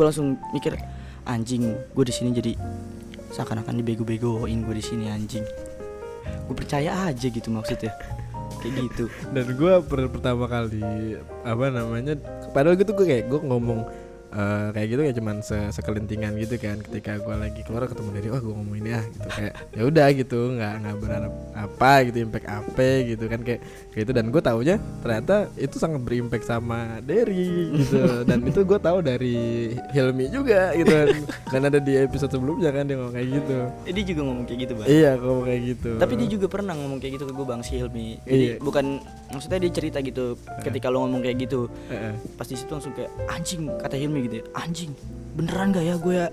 gue 0.00 0.08
langsung 0.08 0.40
mikir 0.56 0.80
anjing 1.28 1.76
gue 1.92 2.04
di 2.08 2.14
sini 2.16 2.32
jadi 2.32 2.56
seakan-akan 3.36 3.84
dibego-begoin 3.84 4.64
gue 4.64 4.74
di 4.80 4.80
sini 4.80 5.12
anjing 5.12 5.44
gue 6.24 6.56
percaya 6.56 7.12
aja 7.12 7.28
gitu 7.28 7.52
maksudnya 7.52 7.92
kayak 8.64 8.88
gitu 8.88 9.12
Dan 9.28 9.56
gue 9.56 9.74
pertama 9.84 10.44
kali 10.44 11.16
apa 11.44 11.64
namanya? 11.72 12.16
Padahal 12.52 12.76
gitu 12.76 12.92
gue 12.92 13.06
kayak 13.08 13.32
gue 13.32 13.40
ngomong 13.40 13.88
eh, 14.30 14.66
kayak 14.70 14.88
gitu 14.88 15.02
ya 15.02 15.12
cuman 15.14 15.36
se 15.40 15.58
sekelintingan 15.70 16.32
gitu 16.38 16.56
kan. 16.56 16.78
Ketika 16.80 17.18
gue 17.18 17.34
lagi 17.34 17.60
keluar 17.62 17.84
ketemu 17.84 18.10
dari 18.12 18.28
wah 18.28 18.40
gue 18.40 18.54
ngomongin 18.54 18.86
ya 18.88 19.00
gitu. 19.06 19.28
Kayak 19.28 19.54
ya 19.70 19.82
udah 19.84 20.06
gitu. 20.12 20.40
Nggak 20.54 20.72
nggak 20.80 20.96
berharap 20.98 21.32
apa 21.52 21.92
gitu 22.06 22.18
impact 22.20 22.46
apa 22.46 22.88
gitu 23.04 23.24
kan. 23.26 23.40
Kayak 23.42 23.60
kayak 23.90 24.02
itu 24.04 24.12
dan 24.12 24.26
gue 24.28 24.42
taunya 24.42 24.76
ternyata 25.00 25.34
itu 25.54 25.76
sangat 25.76 26.00
berimpact 26.00 26.44
sama 26.44 26.98
Derry 27.02 27.74
gitu. 27.76 28.02
Dan 28.28 28.46
itu 28.46 28.60
gue 28.62 28.78
tahu 28.78 28.98
dari 29.02 29.38
Hilmi 29.90 30.30
juga 30.30 30.70
gitu. 30.74 30.94
Kan 31.50 31.60
dan 31.60 31.62
ada 31.66 31.78
di 31.78 31.98
episode 31.98 32.30
sebelumnya 32.30 32.70
kan 32.70 32.86
dia 32.86 32.96
ngomong 32.96 33.14
kayak 33.14 33.28
gitu. 33.32 33.56
Eh, 33.84 33.92
dia 33.92 34.04
juga 34.06 34.20
ngomong 34.24 34.44
kayak 34.46 34.60
gitu 34.62 34.72
bang. 34.76 34.86
Iya 34.86 35.10
ngomong 35.18 35.44
kayak 35.44 35.60
gitu. 35.66 35.90
Tapi 35.98 36.14
dia 36.16 36.28
juga 36.30 36.46
pernah 36.46 36.74
ngomong 36.74 36.98
kayak 36.98 37.12
gitu 37.18 37.24
ke 37.26 37.32
gue 37.34 37.46
bang 37.46 37.60
si 37.60 37.72
Hilmi. 37.76 38.08
Jadi 38.22 38.38
Iya. 38.40 38.54
bukan 38.62 38.84
maksudnya 39.30 39.58
dia 39.58 39.72
cerita 39.72 39.98
gitu 40.00 40.24
ketika 40.62 40.86
lo 40.88 41.04
ngomong 41.04 41.20
kayak 41.20 41.38
gitu. 41.40 41.66
Heeh. 41.88 42.14
pas 42.36 42.46
di 42.46 42.56
situ 42.56 42.70
langsung 42.70 42.92
kayak 42.92 43.10
anjing 43.28 43.68
kata 43.76 43.96
Hilmi 43.96 44.19
gitu 44.24 44.34
ya 44.40 44.44
anjing 44.56 44.92
beneran 45.34 45.70
gak 45.72 45.84
ya 45.86 45.94
gue 45.96 46.14
ya? 46.14 46.28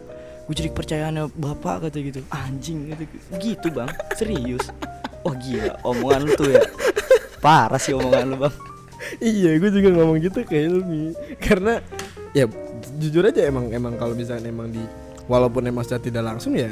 Gue 0.48 0.56
jadi 0.56 0.70
kepercayaannya 0.72 1.24
bapak 1.36 1.88
kata 1.88 1.98
gitu. 2.00 2.24
Anjing 2.32 2.88
gitu. 2.88 3.04
Gitu 3.36 3.68
bang. 3.76 3.92
Serius. 4.16 4.72
Oh 5.28 5.36
gila. 5.36 5.76
Omongan 5.84 6.22
lu 6.24 6.32
tuh 6.40 6.50
ya. 6.56 6.64
Parah 7.44 7.80
sih 7.80 7.92
omongan 7.92 8.26
lu 8.32 8.38
bang. 8.48 8.56
Iya 9.20 9.60
gue 9.60 9.70
juga 9.72 9.90
ngomong 9.92 10.18
gitu 10.24 10.48
ke 10.48 10.56
Hilmi. 10.56 11.12
Karena 11.44 11.84
ya 12.32 12.48
jujur 12.96 13.28
aja 13.28 13.44
emang 13.44 13.70
emang 13.76 14.00
kalau 14.00 14.16
misalnya 14.16 14.48
emang 14.48 14.72
di 14.72 14.82
walaupun 15.28 15.68
emang 15.68 15.84
secara 15.84 16.00
tidak 16.00 16.24
langsung 16.24 16.56
ya 16.56 16.72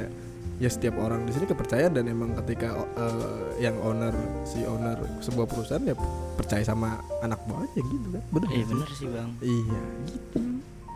ya 0.56 0.72
setiap 0.72 0.96
orang 1.04 1.28
di 1.28 1.36
sini 1.36 1.44
kepercayaan 1.52 2.00
dan 2.00 2.08
emang 2.08 2.32
ketika 2.40 2.80
eh, 2.96 3.60
yang 3.60 3.76
owner 3.84 4.16
si 4.48 4.64
owner 4.64 4.96
sebuah 5.20 5.52
perusahaan 5.52 5.84
ya 5.84 6.00
percaya 6.40 6.64
sama 6.64 6.96
anak 7.20 7.44
buahnya 7.44 7.82
gitu 7.84 8.08
kan. 8.08 8.24
Bener 8.32 8.50
iya 8.56 8.66
bener 8.72 8.90
sih 8.96 9.08
bang. 9.12 9.30
Iya 9.44 9.82
gitu 10.08 10.40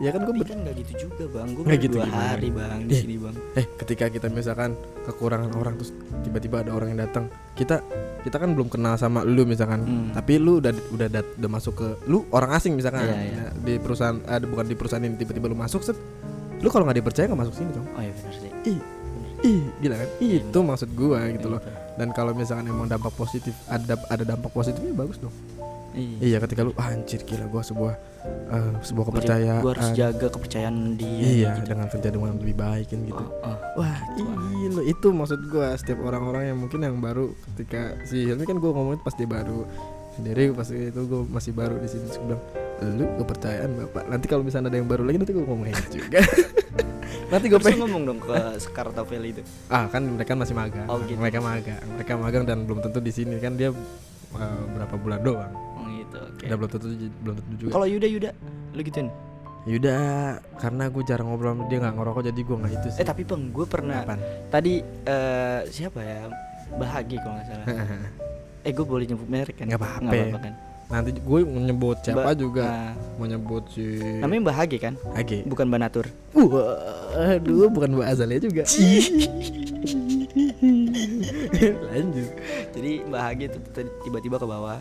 ya 0.00 0.10
kan 0.10 0.20
gue 0.22 0.32
tapi 0.34 0.48
kan 0.48 0.58
gak 0.62 0.76
gitu 0.78 0.92
juga 1.02 1.24
bang. 1.30 1.48
Gue 1.50 1.62
Nggak 1.62 1.78
gitu 1.78 1.94
dua 1.94 2.04
gimana? 2.04 2.24
hari 2.26 2.48
bang 2.48 2.78
di 2.80 2.90
Iya. 2.90 3.00
sini 3.00 3.16
bang. 3.16 3.34
eh 3.52 3.66
ketika 3.76 4.04
kita 4.08 4.26
misalkan 4.28 4.70
kekurangan 5.02 5.52
orang 5.52 5.74
terus 5.76 5.92
tiba-tiba 6.22 6.56
ada 6.58 6.72
orang 6.72 6.88
yang 6.90 7.00
datang 7.02 7.24
kita 7.52 7.84
kita 8.20 8.36
kan 8.36 8.50
belum 8.50 8.68
kenal 8.68 8.96
sama 8.96 9.20
lu 9.22 9.44
misalkan. 9.44 9.80
Hmm. 9.80 10.08
tapi 10.10 10.36
lu 10.36 10.58
udah 10.58 10.72
udah 10.90 11.08
dat- 11.10 11.32
udah 11.36 11.50
masuk 11.50 11.74
ke 11.74 11.88
lu 12.06 12.24
orang 12.30 12.50
asing 12.52 12.74
misalkan. 12.74 13.04
Iya, 13.04 13.16
iya. 13.22 13.36
Ya, 13.38 13.46
di 13.54 13.72
perusahaan 13.76 14.16
ada 14.24 14.42
bukan 14.42 14.64
di 14.64 14.74
perusahaan 14.74 15.00
ini 15.00 15.14
tiba-tiba 15.14 15.46
lu 15.46 15.54
masuk 15.54 15.80
set. 15.80 15.96
Lu 16.58 16.68
kalau 16.68 16.84
nggak 16.84 16.98
dipercaya 16.98 17.24
nggak 17.24 17.40
masuk 17.40 17.54
sini 17.54 17.70
dong 17.70 17.84
oh 17.86 18.00
iya 18.00 18.12
bener 18.12 18.34
sih. 18.34 18.52
Ih 18.66 18.78
ih 19.42 19.60
gila 19.78 19.96
kan? 19.96 20.08
Itu 20.18 20.58
maksud 20.60 20.88
gua 20.92 21.28
gitu 21.28 21.48
loh. 21.50 21.60
Iya. 21.60 21.76
dan 21.96 22.08
kalau 22.10 22.32
misalkan 22.32 22.64
emang 22.66 22.88
dampak 22.88 23.12
positif 23.12 23.52
ada 23.66 23.92
ada 24.06 24.24
dampak 24.26 24.48
positifnya 24.50 24.88
bagus 24.94 25.16
dong 25.16 25.32
iya. 25.94 26.18
Iya 26.20 26.36
ketika 26.44 26.60
lu 26.66 26.72
ah, 26.78 26.92
anjir 26.94 27.20
gila 27.26 27.46
gua 27.50 27.62
sebuah 27.64 27.94
eh, 28.26 28.72
sebuah 28.84 29.04
gue 29.04 29.12
kepercayaan. 29.14 29.62
harus 29.64 29.88
jaga 29.96 30.26
kepercayaan 30.30 30.76
dia 30.94 31.08
iya 31.24 31.50
gitu. 31.58 31.74
dengan 31.74 31.86
kerja 31.90 32.08
dengan 32.12 32.34
lebih 32.36 32.56
baik 32.56 32.86
kan 32.92 33.00
gitu. 33.06 33.24
Oh, 33.24 33.48
oh. 33.50 33.56
Wah, 33.82 33.98
iya 34.16 34.82
itu 34.86 35.08
maksud 35.10 35.40
gua 35.50 35.74
setiap 35.74 35.98
orang-orang 36.04 36.54
yang 36.54 36.58
mungkin 36.58 36.80
yang 36.84 36.96
baru 37.00 37.32
ketika 37.52 37.98
si 38.06 38.28
Hilmi 38.28 38.44
kan 38.46 38.58
gua 38.62 38.70
ngomongin 38.76 39.00
pas 39.02 39.14
dia 39.16 39.28
baru 39.28 39.66
sendiri 40.18 40.52
pas 40.52 40.68
itu 40.70 41.00
gua 41.06 41.22
masih 41.26 41.52
baru 41.54 41.74
di 41.80 41.88
sini 41.88 42.06
gua 42.06 42.20
bilang 42.26 42.42
lu 42.96 43.04
kepercayaan 43.24 43.70
bapak. 43.86 44.04
Nanti 44.08 44.26
kalau 44.28 44.42
misalnya 44.44 44.68
ada 44.72 44.78
yang 44.80 44.88
baru 44.88 45.02
lagi 45.04 45.16
nanti 45.20 45.32
gua 45.34 45.44
ngomongin 45.48 45.76
juga. 45.96 46.20
Nanti 47.30 47.46
gua 47.46 47.58
Terus 47.62 47.66
pengen 47.66 47.80
ngomong 47.86 48.02
dong 48.08 48.20
ke 48.22 48.36
Skarta 48.58 49.00
Valley 49.06 49.30
itu? 49.36 49.42
Ah 49.70 49.86
kan 49.86 50.02
mereka 50.02 50.34
masih 50.34 50.54
magang. 50.54 50.86
Oh, 50.90 50.98
gitu. 51.04 51.18
mereka 51.18 51.38
magang. 51.38 51.78
Mereka 51.98 52.12
magang 52.18 52.44
dan 52.46 52.66
belum 52.66 52.82
tentu 52.82 52.98
di 52.98 53.12
sini 53.14 53.38
kan 53.38 53.54
dia 53.54 53.70
eh, 54.34 54.62
berapa 54.74 54.94
bulan 54.98 55.20
doang 55.22 55.69
gitu 56.10 56.18
oke. 56.18 56.44
Dan 56.44 56.54
belum 56.58 56.70
tentu 56.74 56.86
belum 57.22 57.34
tentu 57.38 57.54
juga. 57.56 57.70
Kalau 57.78 57.86
Yuda 57.86 58.06
Yuda 58.10 58.30
lu 58.74 58.80
gituin? 58.82 59.08
Yuda 59.68 59.96
karena 60.56 60.84
gue 60.88 61.02
jarang 61.04 61.26
ngobrol 61.30 61.52
sama 61.52 61.68
dia 61.68 61.78
nggak 61.78 61.94
ngerokok 61.94 62.22
jadi 62.32 62.40
gue 62.42 62.56
nggak 62.58 62.72
itu 62.74 62.88
sih. 62.90 62.98
Eh 62.98 63.06
tapi 63.06 63.22
bang 63.22 63.42
gue 63.52 63.66
pernah 63.68 64.02
Apaan? 64.02 64.20
tadi 64.50 64.80
eh, 64.82 65.60
siapa 65.70 66.00
ya? 66.02 66.26
Bahagia 66.74 67.18
kalau 67.22 67.34
nggak 67.38 67.46
salah. 67.46 67.66
Eh 68.60 68.76
gue 68.76 68.84
boleh 68.84 69.08
nyebut 69.08 69.24
merek 69.24 69.56
kan? 69.56 69.66
Nggak 69.72 69.80
apa-apa. 69.80 70.00
Nggak 70.04 70.20
apa-apa 70.20 70.40
kan? 70.44 70.54
Nanti 70.90 71.10
gue 71.16 71.38
nyebut 71.46 71.96
siapa 72.04 72.28
Ba- 72.28 72.36
juga. 72.36 72.64
Nah, 72.66 72.92
mau 73.16 73.24
nyebut 73.24 73.64
si 73.72 73.84
namanya 74.20 74.52
bahagia 74.52 74.78
kan? 74.90 74.94
Age. 75.16 75.46
Bukan 75.48 75.70
Banatur. 75.70 76.10
Wah, 76.36 77.40
aduh 77.40 77.70
bukan 77.72 77.94
Mbak 77.96 78.08
Azalea 78.10 78.36
juga. 78.36 78.64
Lanjut. 81.90 82.28
jadi 82.70 82.92
bahagia 83.06 83.46
itu 83.50 83.58
tadi 83.74 83.90
tiba-tiba 84.06 84.36
ke 84.38 84.46
bawah 84.46 84.78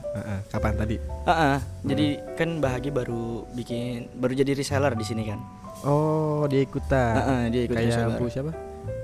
kapan 0.49 0.73
tadi? 0.77 0.95
Ah, 1.25 1.31
ah. 1.31 1.57
jadi 1.81 2.21
kan 2.37 2.61
bahagia 2.61 2.91
baru 2.93 3.49
bikin 3.53 4.09
baru 4.17 4.33
jadi 4.37 4.51
reseller 4.53 4.93
di 4.93 5.05
sini 5.05 5.25
kan 5.25 5.39
Oh, 5.79 6.43
dia 6.51 6.59
ikutan. 6.59 7.15
Ah, 7.15 7.23
ah, 7.23 7.41
dia 7.47 7.63
ikut 7.63 7.71
Kayak 7.71 8.19
Bu 8.19 8.27
siapa? 8.27 8.51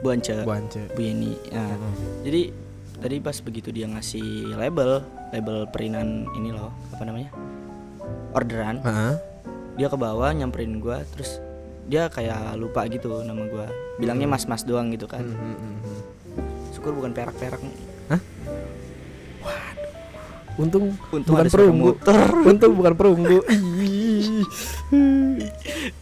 Bu 0.04 0.08
Ance 0.12 0.44
Bu 0.44 0.52
Ance. 0.52 0.82
Bu 0.92 1.00
Yeni 1.00 1.32
Nah, 1.56 1.72
Heeh. 1.72 1.94
jadi 2.28 2.42
tadi 3.00 3.16
pas 3.24 3.38
begitu 3.40 3.70
dia 3.72 3.88
ngasih 3.88 4.56
label 4.60 5.04
label 5.32 5.68
perinan 5.72 6.28
ini 6.36 6.52
loh 6.52 6.72
apa 6.96 7.04
namanya 7.04 7.32
orderan 8.32 8.80
Heeh. 8.84 9.14
dia 9.76 9.88
ke 9.88 9.98
bawah 10.00 10.32
nyamperin 10.32 10.80
gua 10.80 11.04
terus 11.16 11.40
dia 11.86 12.08
kayak 12.08 12.56
lupa 12.56 12.88
gitu 12.88 13.24
nama 13.24 13.44
gua 13.48 13.68
bilangnya 14.00 14.28
mas 14.28 14.48
mas 14.48 14.64
doang 14.64 14.92
gitu 14.96 15.08
kan 15.08 15.24
Hmm, 15.24 15.36
hmm, 15.36 15.56
hmm, 15.60 15.76
hmm. 15.80 16.00
Syukur 16.86 17.02
bukan 17.02 17.18
perak 17.18 17.34
perak 17.42 17.62
Untung, 20.56 20.96
Untung 21.12 21.36
bukan 21.36 21.52
perunggu. 21.52 22.00
Untung 22.48 22.74
bukan 22.80 22.96
perunggu. 22.96 23.44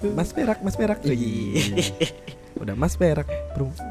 Mas 0.13 0.29
perak, 0.29 0.61
Mas 0.61 0.77
perak. 0.77 1.01
Udah 2.61 2.77
Mas 2.77 2.93
perak, 2.93 3.25
perunggu. 3.57 3.81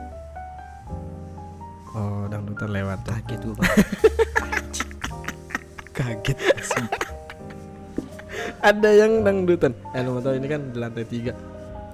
Oh, 1.99 2.31
dangdutan 2.31 2.71
lewat 2.71 3.03
kaget 3.03 3.43
bang 3.43 3.59
Kaget. 5.99 6.39
Ada 8.63 8.91
yang 9.03 9.27
dangdutan. 9.27 9.75
Eh, 9.99 10.07
lu 10.07 10.15
mau 10.15 10.23
tahu 10.23 10.39
ini 10.39 10.47
kan 10.47 10.63
di 10.71 10.79
lantai 10.79 11.11
tiga. 11.11 11.35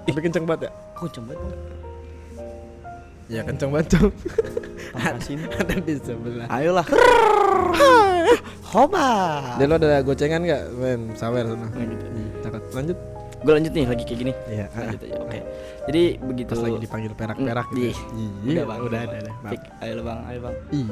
Tapi 0.05 0.19
kenceng 0.21 0.45
banget 0.45 0.69
ya? 0.69 0.71
kok 0.93 1.09
coba 1.15 1.33
bang 1.33 1.78
Ya 3.29 3.41
kenceng 3.41 3.69
banget 3.69 3.87
Cong. 3.93 4.09
Pangkasin. 4.91 5.39
Ada 5.53 5.73
di 5.77 5.93
sebelah. 5.95 6.47
ayolah 6.49 6.85
hoba 8.65 9.09
Dan 9.57 9.65
lo 9.67 9.75
ada 9.75 10.01
gocengan 10.01 10.41
gak 10.41 10.63
men 10.73 11.13
sawer 11.13 11.45
sana? 11.45 11.67
Nggak 11.67 11.87
gitu. 11.87 12.05
Cakep. 12.41 12.63
Lanjut. 12.73 12.97
gue 13.39 13.53
lanjut 13.55 13.71
nih 13.71 13.85
lagi 13.87 14.03
kayak 14.03 14.19
gini 14.19 14.33
Iya. 14.45 14.65
lanjut 14.69 14.99
aja 14.99 15.15
oke 15.17 15.39
jadi 15.87 16.01
begitu 16.19 16.51
Pas 16.51 16.59
lagi 16.59 16.77
dipanggil 16.77 17.11
perak-perak 17.15 17.67
Mm, 17.67 17.71
gitu. 17.71 17.87
ih. 17.87 17.95
Iya, 17.95 18.27
udah 18.51 18.65
bang 18.67 18.79
udah 18.83 18.99
ada 18.99 19.15
ada. 19.15 19.31
Ayo 19.79 19.93
bang 20.03 20.19
ayo 20.27 20.39
bang 20.43 20.55
Ih. 20.69 20.87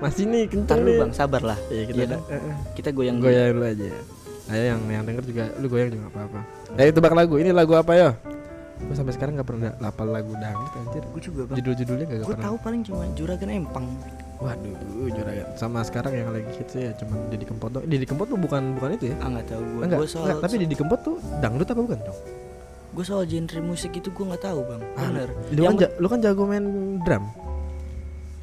Masih 0.00 0.24
nih 0.24 0.42
kenceng 0.48 0.80
nih. 0.80 0.96
bang 0.96 1.12
sabar 1.12 1.42
lah 1.44 1.58
Iya, 1.68 1.82
kita 1.84 1.98
Iya 1.98 2.06
dong. 2.08 2.22
eh, 2.24 2.40
eh. 2.40 2.56
kita 2.72 2.88
goyang. 2.88 3.16
Goyang 3.20 3.52
dulu 3.52 3.64
aja. 3.68 3.84
Ayo 4.46 4.62
yang 4.66 4.80
yang 4.86 5.02
denger 5.02 5.24
juga 5.24 5.44
lu 5.54 5.66
goyang 5.66 5.88
juga 5.90 6.04
apa-apa. 6.08 6.40
Eh 6.74 6.88
tebak 6.88 7.12
lagu. 7.12 7.34
Ini 7.36 7.50
lagu 7.52 7.72
apa 7.74 7.92
ya? 7.92 8.08
Gue 8.84 8.94
sampai 8.94 9.12
sekarang 9.12 9.32
gak 9.34 9.46
pernah 9.46 9.72
lapal 9.78 10.06
lagu 10.06 10.32
dangdut 10.34 10.72
anjir. 10.74 11.02
gue 11.02 11.22
juga 11.22 11.40
bang 11.46 11.56
Judul-judulnya 11.58 12.04
gak 12.04 12.18
gue 12.18 12.28
pernah. 12.28 12.44
tahu 12.44 12.56
paling 12.60 12.80
cuma 12.82 13.02
juragan 13.12 13.50
empang 13.50 13.86
Waduh, 14.36 14.76
juragan. 15.08 15.46
Sama 15.54 15.80
sekarang 15.80 16.12
yang 16.12 16.28
lagi 16.28 16.50
hits 16.52 16.74
ya 16.74 16.92
cuman 16.94 17.16
Didi 17.28 17.44
Kempot 17.44 17.70
doang. 17.70 17.84
Didi 17.84 18.04
Kempot 18.04 18.26
tuh 18.26 18.36
bukan 18.36 18.62
bukan 18.74 18.88
itu 18.92 19.04
ya? 19.08 19.16
ah 19.18 19.28
nggak 19.30 19.46
tahu 19.48 19.62
gue 19.64 19.82
Enggak, 19.82 19.98
gue 19.98 20.08
soal 20.10 20.26
enggak, 20.26 20.42
tapi 20.42 20.54
Didi 20.58 20.74
Kempot 20.74 21.00
tuh 21.00 21.16
dangdut 21.38 21.64
apa 21.66 21.80
bukan 21.80 22.00
dong? 22.02 22.18
gue 22.94 23.02
soal 23.02 23.22
genre 23.24 23.58
musik 23.60 23.90
itu 23.92 24.06
gue 24.06 24.24
nggak 24.24 24.44
tahu 24.44 24.60
bang 24.62 24.82
Ah, 24.94 25.08
bener 25.08 25.28
Lu 25.50 25.62
kan, 25.64 25.74
ja- 25.76 25.94
lu 25.96 26.06
kan 26.06 26.18
jago 26.20 26.42
main 26.44 26.66
drum. 27.00 27.24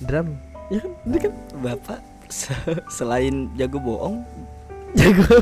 Drum. 0.01 0.27
Ya 0.67 0.79
kan? 0.79 0.91
Ini 1.05 1.17
kan 1.19 1.31
bapak 1.57 1.99
se- 2.27 2.55
selain 2.89 3.35
jago 3.53 3.77
bohong 3.77 4.25
jago. 4.93 5.37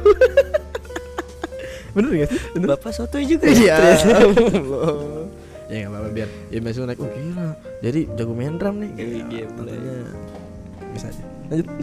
Bener 1.91 2.09
gak 2.15 2.29
sih? 2.29 2.39
Bener. 2.51 2.67
bapak 2.71 2.91
sotoy 2.91 3.23
juga 3.23 3.45
Iya. 3.45 3.77
ternyata. 3.77 4.15
Allah. 4.17 4.95
ya 5.69 5.77
nggak 5.79 5.91
apa-apa 5.91 6.09
biar 6.09 6.29
ya 6.49 6.59
besok 6.59 6.83
naik 6.83 6.97
oh 6.97 7.05
gila 7.07 7.47
jadi 7.79 7.99
jago 8.11 8.33
main 8.33 8.57
drum 8.57 8.75
nih 8.79 8.89
Iya, 8.89 9.05
Gila, 9.05 9.21
iya, 9.29 9.45
makanya 9.53 9.95
bisa 10.89 11.05
aja 11.07 11.23
lanjut 11.45 11.67
ya 11.69 11.75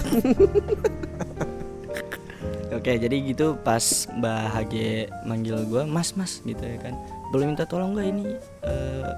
oke 2.76 2.92
jadi 2.98 3.16
gitu 3.24 3.46
pas 3.56 3.84
Mbak 4.10 4.42
Hage 4.50 4.90
manggil 5.22 5.56
gue 5.64 5.82
mas 5.86 6.12
mas 6.12 6.42
gitu 6.42 6.58
ya 6.58 6.78
kan 6.80 6.98
boleh 7.30 7.46
minta 7.46 7.62
tolong 7.62 7.94
gak 7.94 8.06
ini 8.06 8.34
eh, 8.62 9.10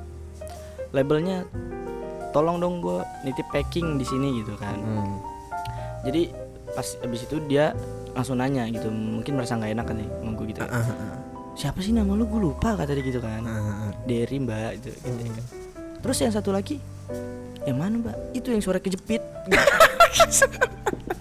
labelnya 0.91 1.49
tolong 2.31 2.61
dong 2.61 2.81
gue 2.81 3.01
nitip 3.25 3.49
packing 3.49 3.97
di 3.97 4.05
sini 4.05 4.45
gitu 4.45 4.53
kan 4.55 4.77
Hmm. 4.77 5.17
jadi 6.05 6.29
pas 6.71 6.85
abis 7.01 7.25
itu 7.25 7.41
dia 7.43 7.73
langsung 8.19 8.35
nanya 8.35 8.67
gitu. 8.67 8.91
Mungkin 8.91 9.39
merasa 9.39 9.55
nggak 9.55 9.73
enak 9.73 9.87
kan 9.87 9.97
nih 9.97 10.09
sama 10.11 10.31
gue 10.35 10.47
gitu 10.51 10.61
ya. 10.61 10.67
Ah, 10.67 10.75
ah, 10.75 10.91
ah. 10.91 11.19
siapa 11.55 11.79
sih 11.79 11.95
nama 11.95 12.11
lu? 12.13 12.27
Gue 12.27 12.41
lupa 12.43 12.75
kata 12.75 12.91
dia 12.93 13.05
gitu 13.05 13.23
kan. 13.23 13.47
Ah, 13.47 13.87
ah. 13.87 13.91
Derry 14.03 14.43
mbak 14.43 14.83
gitu, 14.83 14.91
gitu 14.93 15.07
ya 15.07 15.31
Hmm. 15.31 15.37
kan. 15.39 15.45
terus 15.99 16.19
yang 16.19 16.31
satu 16.31 16.51
lagi 16.51 16.79
yang 17.63 17.75
mana 17.75 17.95
mbak? 17.97 18.17
Itu 18.33 18.51
yang 18.51 18.59
suara 18.59 18.79
kejepit. 18.79 19.23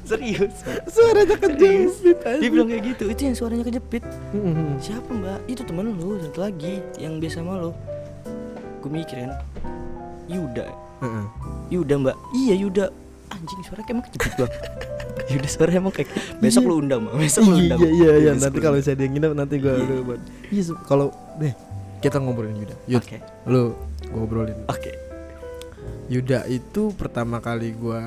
Serius? 0.08 0.56
Suaranya 0.88 1.36
kejepit 1.36 2.18
dia 2.40 2.48
bilang 2.48 2.72
kayak 2.72 2.84
gitu 2.96 3.04
itu 3.12 3.22
yang 3.28 3.36
suaranya 3.36 3.66
kejepit. 3.68 4.04
Hmm. 4.32 4.80
siapa 4.80 5.10
mbak? 5.12 5.40
Itu 5.46 5.62
temen 5.62 5.94
lu 5.94 6.16
satu 6.24 6.40
lagi 6.42 6.80
yang 6.96 7.20
biasa 7.20 7.44
sama 7.44 7.60
lu. 7.60 7.72
Gue 8.80 8.90
mikir 8.90 9.20
kan 9.20 9.32
Yuda. 10.26 10.66
Heeh. 11.04 11.26
Yuda 11.70 11.94
mbak. 12.00 12.16
Iya 12.34 12.56
Yuda. 12.58 12.86
Anjing 13.28 13.62
suara 13.62 13.84
kayak 13.84 14.08
kejepit 14.08 14.34
bang 14.40 14.52
Yuda 15.34 15.48
suara 15.48 15.72
emang 15.72 15.90
kayak 15.90 16.10
besok 16.38 16.64
lu 16.64 16.80
undang 16.80 17.04
mbak 17.04 17.14
besok 17.18 17.44
lu 17.44 17.54
Iya 17.54 17.62
undang 17.64 17.80
iya 17.82 17.92
iya, 17.92 18.12
iya. 18.20 18.32
Nanti 18.34 18.60
kalau 18.60 18.78
saya 18.80 18.96
dia 18.96 19.08
nginep 19.08 19.32
nanti 19.34 19.56
gua 19.58 19.74
Iya. 19.76 20.02
buat. 20.02 20.22
Iya 20.48 20.64
kalau 20.84 21.08
deh 21.36 21.54
kita 21.98 22.18
ngobrolin 22.18 22.56
Yuda. 22.56 22.76
Yud, 22.88 23.02
oke 23.02 23.18
lu 23.46 23.62
gua 24.06 24.18
ngobrolin. 24.18 24.58
oke 24.66 24.92
Yuda 26.08 26.48
itu 26.48 26.94
pertama 26.94 27.38
kali 27.38 27.74
gua 27.74 28.00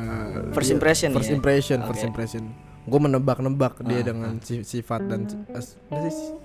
First 0.51 0.69
dia- 0.69 0.77
impression 0.77 1.09
first 1.13 1.29
ya? 1.29 1.35
impression, 1.35 1.79
first 1.85 2.01
impression. 2.03 2.45
Gua 2.83 2.97
menebak-nebak 2.99 3.85
dia 3.85 4.01
Ah, 4.01 4.05
dengan 4.05 4.33
si- 4.41 4.65
sifat 4.65 5.05
dan 5.05 5.29
sih, 5.29 5.77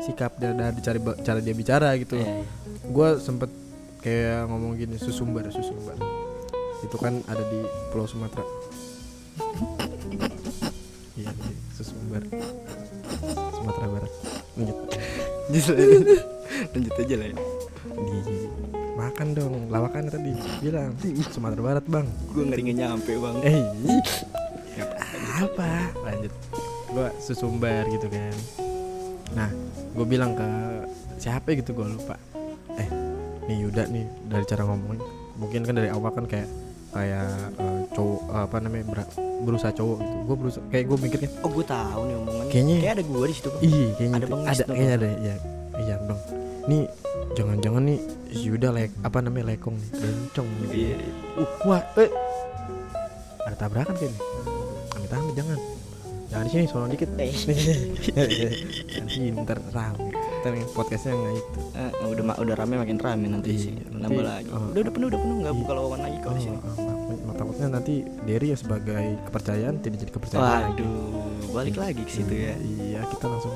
sikap 0.02 0.36
dan 0.36 0.60
dari 0.60 0.76
cara 1.18 1.40
dia 1.40 1.54
bicara 1.54 1.96
gitu. 1.96 2.16
Iya, 2.16 2.44
iya. 2.44 2.46
Gua 2.86 3.16
sempet 3.18 3.48
kayak 4.00 4.46
ngomong 4.46 4.76
gini 4.76 4.98
susumbar 4.98 5.48
susumbar. 5.48 5.96
Itu 6.84 6.98
kan 6.98 7.24
ada 7.26 7.42
di 7.42 7.60
Pulau 7.90 8.06
Sumatera. 8.06 8.44
Iya, 12.16 12.32
susumbar. 12.32 13.52
Sumatera 13.52 13.88
Barat. 13.92 14.12
Lanjut. 14.56 14.78
lanjut 16.74 16.94
aja 16.96 17.16
lah 17.20 17.28
ya. 17.28 17.36
Di 17.96 18.38
makan 18.96 19.28
dong. 19.36 19.54
Lawakan 19.68 20.08
tadi. 20.08 20.32
Bilang 20.64 20.96
Sumatera 21.30 21.62
Barat 21.62 21.86
bang. 21.86 22.08
Gue 22.32 22.44
ngeri 22.48 22.62
nggak 22.72 22.78
nyampe 22.80 23.12
bang. 23.20 23.36
Eh 23.44 23.56
ih, 23.60 24.02
apa? 25.44 25.70
Lanjut. 26.02 26.34
Gua 26.96 27.08
susumbar 27.20 27.84
gitu 27.92 28.08
kan. 28.08 28.36
Nah 29.36 29.50
gue 29.92 30.06
bilang 30.08 30.32
ke 30.36 30.48
siapa 31.20 31.52
gitu 31.54 31.76
gue 31.76 31.88
lupa. 31.88 32.16
Eh 32.80 32.88
nih 33.52 33.68
Yuda 33.68 33.92
nih 33.92 34.08
dari 34.32 34.46
cara 34.48 34.64
ngomongin. 34.64 35.04
Mungkin 35.36 35.62
kan 35.68 35.76
dari 35.76 35.92
awal 35.92 36.16
kan 36.16 36.26
kayak 36.26 36.48
kayak 36.96 37.28
eh, 37.60 37.82
cowok 37.92 38.22
apa 38.32 38.56
namanya 38.64 38.86
ber- 38.88 39.12
berusaha 39.38 39.72
cowok 39.72 39.98
gitu 40.00 40.16
gue 40.22 40.36
berusaha 40.38 40.64
kayak 40.70 40.86
gue 40.86 40.98
mikir 40.98 41.18
kan 41.20 41.32
oh 41.40 41.52
gue 41.52 41.66
tahu 41.66 42.02
nih 42.04 42.16
omongannya 42.16 42.52
Kayaknya- 42.52 42.80
kayak 42.80 42.94
ada 42.94 43.04
gue 43.04 43.24
di 43.24 43.34
situ 43.34 43.50
Ih, 43.60 43.88
kayaknya 43.94 44.16
Ada 44.16 44.26
Bang 44.26 44.42
ada 44.42 44.64
kayaknya 44.66 44.94
ada 44.94 45.10
ya. 45.20 45.36
Iya, 45.76 45.96
Bang. 46.02 46.20
Nih 46.66 46.84
jangan-jangan 47.34 47.82
nih 47.84 48.00
si 48.26 48.46
Yuda 48.46 48.70
lek 48.72 48.92
apa 49.02 49.18
namanya 49.20 49.46
lekong 49.50 49.76
nih, 49.76 49.90
bencong 49.94 50.48
nih. 50.48 50.70
iya 50.72 50.96
Uh, 51.36 51.50
wah, 51.66 51.84
eh. 51.96 52.08
Ada 53.44 53.56
tabrakan 53.60 53.92
kayaknya. 53.94 54.20
Amit 54.96 55.12
amit 55.12 55.34
jangan. 55.36 55.60
Jangan 56.26 56.44
di 56.44 56.50
sini 56.50 56.66
sono 56.66 56.88
dikit. 56.88 57.10
Eh. 57.16 57.28
Nanti 58.96 59.20
ntar 59.36 59.60
rame. 59.70 60.10
Ntar 60.42 60.52
podcastnya 60.72 61.12
nggak 61.12 61.34
itu. 61.36 61.60
Eh, 61.76 61.92
udah 62.08 62.24
udah 62.40 62.56
rame 62.56 62.76
makin 62.78 62.98
rame 62.98 63.26
nanti 63.28 63.52
Iya, 63.52 63.84
nambah 63.92 64.24
lagi 64.24 64.48
oh. 64.48 64.72
udah 64.72 64.80
udah 64.80 64.94
penuh 64.94 65.08
udah 65.10 65.20
penuh 65.20 65.36
nggak 65.38 65.54
Iya. 65.54 65.62
buka 65.62 65.72
lowongan 65.74 66.00
lagi 66.02 66.18
kalau 66.22 66.36
di 66.36 66.42
sini 66.42 66.58
Oh, 66.58 66.66
oh, 66.66 66.78
oh, 66.80 66.95
takutnya 67.36 67.68
nanti 67.70 67.94
Derry 68.22 68.48
ya 68.48 68.58
sebagai 68.58 69.06
kepercayaan 69.24 69.76
tidak 69.78 69.98
jadi 70.00 70.12
kepercayaan 70.12 70.48
lagi. 70.66 70.82
waduh 70.82 71.52
balik 71.52 71.76
lagi 71.76 72.02
ke 72.02 72.12
situ 72.14 72.34
ya 72.34 72.54
Iya, 72.58 73.00
kita 73.08 73.26
langsung 73.26 73.56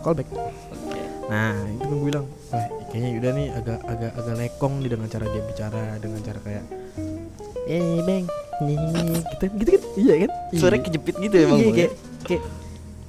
callback. 0.00 0.28
oke 0.28 1.00
Nah 1.24 1.54
itu 1.70 1.80
kan 1.82 1.94
gue 1.94 2.08
bilang 2.08 2.26
Wah 2.48 2.60
kayaknya 2.88 3.10
Yuda 3.14 3.30
nih 3.32 3.46
agak 3.52 3.78
agak 3.82 4.12
agak 4.14 4.34
lekong 4.36 4.74
nih 4.78 4.90
dengan 4.90 5.08
cara 5.08 5.24
dia 5.26 5.42
bicara 5.42 5.82
Dengan 5.96 6.20
cara 6.20 6.38
kayak 6.40 6.64
Eh 7.62 8.02
bang 8.02 8.24
nih 8.60 8.76
gitu 9.32 9.44
gitu 9.56 9.70
kan 9.70 9.82
iya 9.96 10.14
kan 10.18 10.30
suara 10.52 10.74
Iya. 10.74 10.84
kejepit 10.84 11.14
gitu 11.18 11.34
ya 11.34 11.46
bang 11.46 11.58
iya 11.58 11.70
kayak 11.70 11.90
ya? 11.90 11.90
kayak 12.22 12.42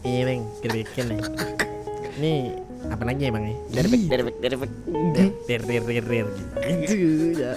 iya 0.04 0.22
bang 0.24 0.42
kita 0.58 0.74
bikin 0.78 1.06
nih 1.06 1.20
nih 2.16 2.38
apa 2.86 3.04
lagi 3.04 3.24
emang 3.24 3.44
nih 3.44 3.56
back 3.72 3.88
back 4.22 4.38
dari 4.40 4.56
back 4.58 4.72
tir 5.46 5.62
tir 5.64 5.82
tir 5.84 6.04
tir 6.04 6.26
gitu 6.78 6.96
ya 7.36 7.52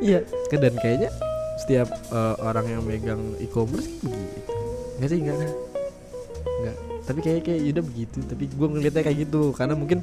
iya. 0.00 0.20
Dan 0.50 0.74
kayaknya 0.76 1.10
setiap 1.60 1.88
eh, 1.92 2.34
orang 2.40 2.66
yang 2.66 2.82
megang 2.82 3.20
e-commerce 3.38 3.88
begitu. 4.00 4.40
Nggak 4.98 5.08
sih 5.08 5.18
nggak 5.20 5.36
nggak. 5.40 6.76
Tapi 7.04 7.18
kayak 7.20 7.40
kayak 7.42 7.60
Yuda 7.64 7.80
begitu 7.82 8.18
tapi 8.24 8.44
gue 8.46 8.68
ngeliatnya 8.68 9.02
kayak 9.04 9.18
gitu. 9.24 9.52
Karena 9.52 9.74
mungkin 9.76 10.00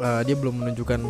eh, 0.00 0.20
dia 0.24 0.36
belum 0.36 0.54
menunjukkan 0.64 1.00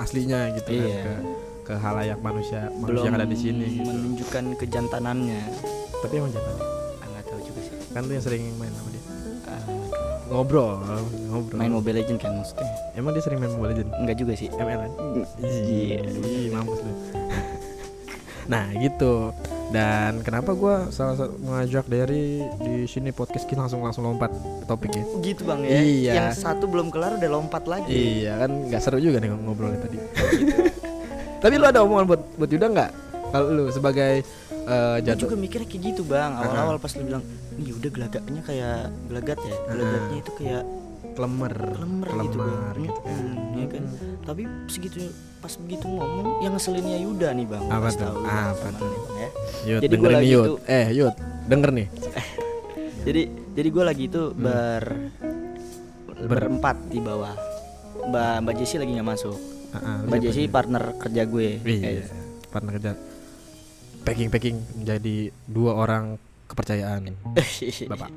aslinya 0.00 0.50
gitu 0.56 0.70
kan 0.72 0.82
Iya. 0.88 1.02
ke 1.04 1.14
ke 1.62 1.74
halayak 1.78 2.18
manusia 2.18 2.66
manusia 2.74 2.88
belum 2.90 3.02
yang 3.06 3.14
ada 3.14 3.26
di 3.28 3.38
sini 3.38 3.66
gitu. 3.78 3.86
menunjukkan 3.86 4.44
kejantanannya. 4.58 5.42
Tapi 6.02 6.12
emang 6.18 6.32
jangan 6.34 6.54
ah, 6.98 7.06
nggak 7.06 7.24
tahu 7.30 7.40
juga 7.46 7.60
sih. 7.62 7.74
Kan 7.94 8.02
lu 8.08 8.12
yang 8.12 8.24
sering 8.24 8.42
main 8.58 8.72
sama 8.74 8.90
ngobrol 10.32 10.80
ngobrol. 11.28 11.58
Main 11.60 11.70
Mobile 11.70 11.96
Legend 12.00 12.18
kan 12.18 12.32
maksudnya? 12.34 12.66
Emang 12.96 13.12
dia 13.12 13.22
sering 13.22 13.38
main 13.38 13.52
Mobile 13.52 13.76
Legend 13.76 13.90
enggak 13.94 14.16
juga 14.16 14.32
sih. 14.32 14.48
ML 14.48 14.78
kan 14.80 14.92
Iya. 15.38 16.00
Ih, 16.08 16.48
mampus 16.48 16.80
lu. 16.80 16.92
nah 18.42 18.66
gitu. 18.74 19.30
Dan 19.72 20.20
kenapa 20.20 20.52
gua 20.52 20.92
salah 20.92 21.16
satu 21.16 21.32
mengajak 21.40 21.88
dari 21.88 22.44
di 22.60 22.84
sini 22.84 23.08
podcast 23.08 23.48
kita 23.48 23.64
langsung 23.64 23.80
langsung 23.80 24.04
lompat 24.04 24.28
ke 24.32 24.64
topik 24.68 24.92
ya? 24.92 25.04
Gitu 25.24 25.42
bang 25.44 25.60
ya? 25.64 25.80
Iya. 25.80 26.12
yang 26.12 26.28
satu 26.32 26.68
belum 26.68 26.92
kelar 26.92 27.16
udah 27.16 27.30
lompat 27.32 27.64
lagi. 27.64 27.88
Iya 27.88 28.44
kan 28.44 28.50
nggak 28.68 28.80
seru 28.84 29.00
juga 29.00 29.16
nih 29.20 29.32
ngobrolnya 29.32 29.80
tadi. 29.80 29.96
Tapi 31.42 31.54
lu 31.56 31.64
ada 31.64 31.80
omongan 31.80 32.04
buat 32.04 32.22
buat 32.36 32.50
Yuda 32.52 32.66
nggak? 32.68 32.90
Kalau 33.32 33.48
lu 33.48 33.64
sebagai 33.72 34.20
eh, 34.52 34.96
Gue 35.00 35.06
jatuh 35.08 35.24
juga 35.24 35.36
mikirnya 35.40 35.64
kayak 35.64 35.82
gitu 35.88 36.02
bang. 36.04 36.36
Awal-awal 36.36 36.76
pas 36.76 36.92
lu 36.92 37.02
bilang 37.08 37.24
nih 37.62 37.72
udah 37.72 37.90
gelagatnya 37.90 38.40
kayak 38.42 38.78
gelagat 39.06 39.38
ya. 39.40 39.56
Gelagatnya 39.66 40.16
itu 40.18 40.32
kayak 40.34 40.62
klemer 41.12 41.52
lemer 41.76 42.08
gitu 42.20 42.36
bang 42.38 42.76
gitu 42.80 43.00
kan. 43.00 43.14
Mm, 43.14 43.36
ya 43.54 43.66
kan. 43.68 43.84
Tapi 44.22 44.42
segitu 44.66 44.98
pas 45.38 45.52
begitu 45.56 45.84
ngomong 45.84 46.40
yang 46.40 46.52
ngeselinnya 46.52 46.98
Yuda 46.98 47.28
nih 47.32 47.46
bang. 47.46 47.64
Apa 47.66 47.88
tuh? 47.88 47.98
tahu 48.00 48.16
Apa 48.22 48.68
tuh? 48.72 48.92
ya. 49.12 49.28
Yud 49.64 49.80
Jadi 49.80 49.92
dengerin 49.92 50.16
lagi 50.16 50.30
Yud. 50.30 50.46
tuh- 50.46 50.60
eh 50.64 50.86
Yud 50.90 51.14
denger 51.44 51.70
nih. 51.72 51.86
Jadi 53.06 53.22
jadi 53.52 53.68
gue 53.68 53.84
lagi 53.84 54.04
itu 54.06 54.22
Hmm. 54.30 54.40
ber 54.40 54.84
berempat 56.22 56.76
di 56.86 56.98
bawah. 56.98 57.34
Mbak 58.02 58.34
mbak 58.40 58.54
Jessie 58.56 58.78
lagi 58.78 58.94
nggak 58.94 59.08
masuk. 59.08 59.36
Ah, 59.72 60.00
mbak 60.02 60.20
Jessie 60.20 60.46
dia? 60.46 60.52
partner 60.52 60.82
kerja 60.96 61.22
gue 61.24 61.48
Iya, 61.60 61.88
Eh, 61.98 62.06
partner 62.48 62.72
kerja. 62.72 62.92
Packing 64.02 64.28
packing. 64.28 64.56
Menjadi 64.76 65.16
dua 65.44 65.72
orang 65.76 66.16
kepercayaan. 66.52 67.16
Bapak. 67.92 68.10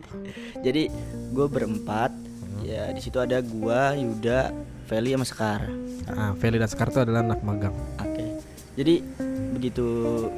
Jadi 0.60 0.92
gue 1.32 1.48
berempat. 1.48 2.12
Ya 2.64 2.90
di 2.90 2.98
situ 2.98 3.20
ada 3.20 3.44
gua 3.46 3.94
Yuda 3.94 4.50
Feli 4.88 5.14
sama 5.14 5.26
Sekar. 5.28 5.62
Ah 6.10 6.34
Feli 6.36 6.58
dan 6.58 6.66
Sekar 6.66 6.90
itu 6.90 6.98
adalah 6.98 7.22
anak 7.22 7.40
magang. 7.46 7.76
Oke. 8.02 8.42
Jadi 8.76 9.06
begitu 9.56 9.86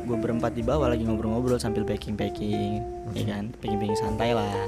gue 0.06 0.18
berempat 0.18 0.54
di 0.54 0.62
bawah 0.62 0.92
lagi 0.92 1.02
ngobrol-ngobrol 1.02 1.58
sambil 1.58 1.82
packing 1.82 2.14
packing 2.14 2.84
ya 3.16 3.26
kan? 3.32 3.50
Packing 3.58 3.80
packing 3.80 3.98
santai 3.98 4.36
lah. 4.36 4.68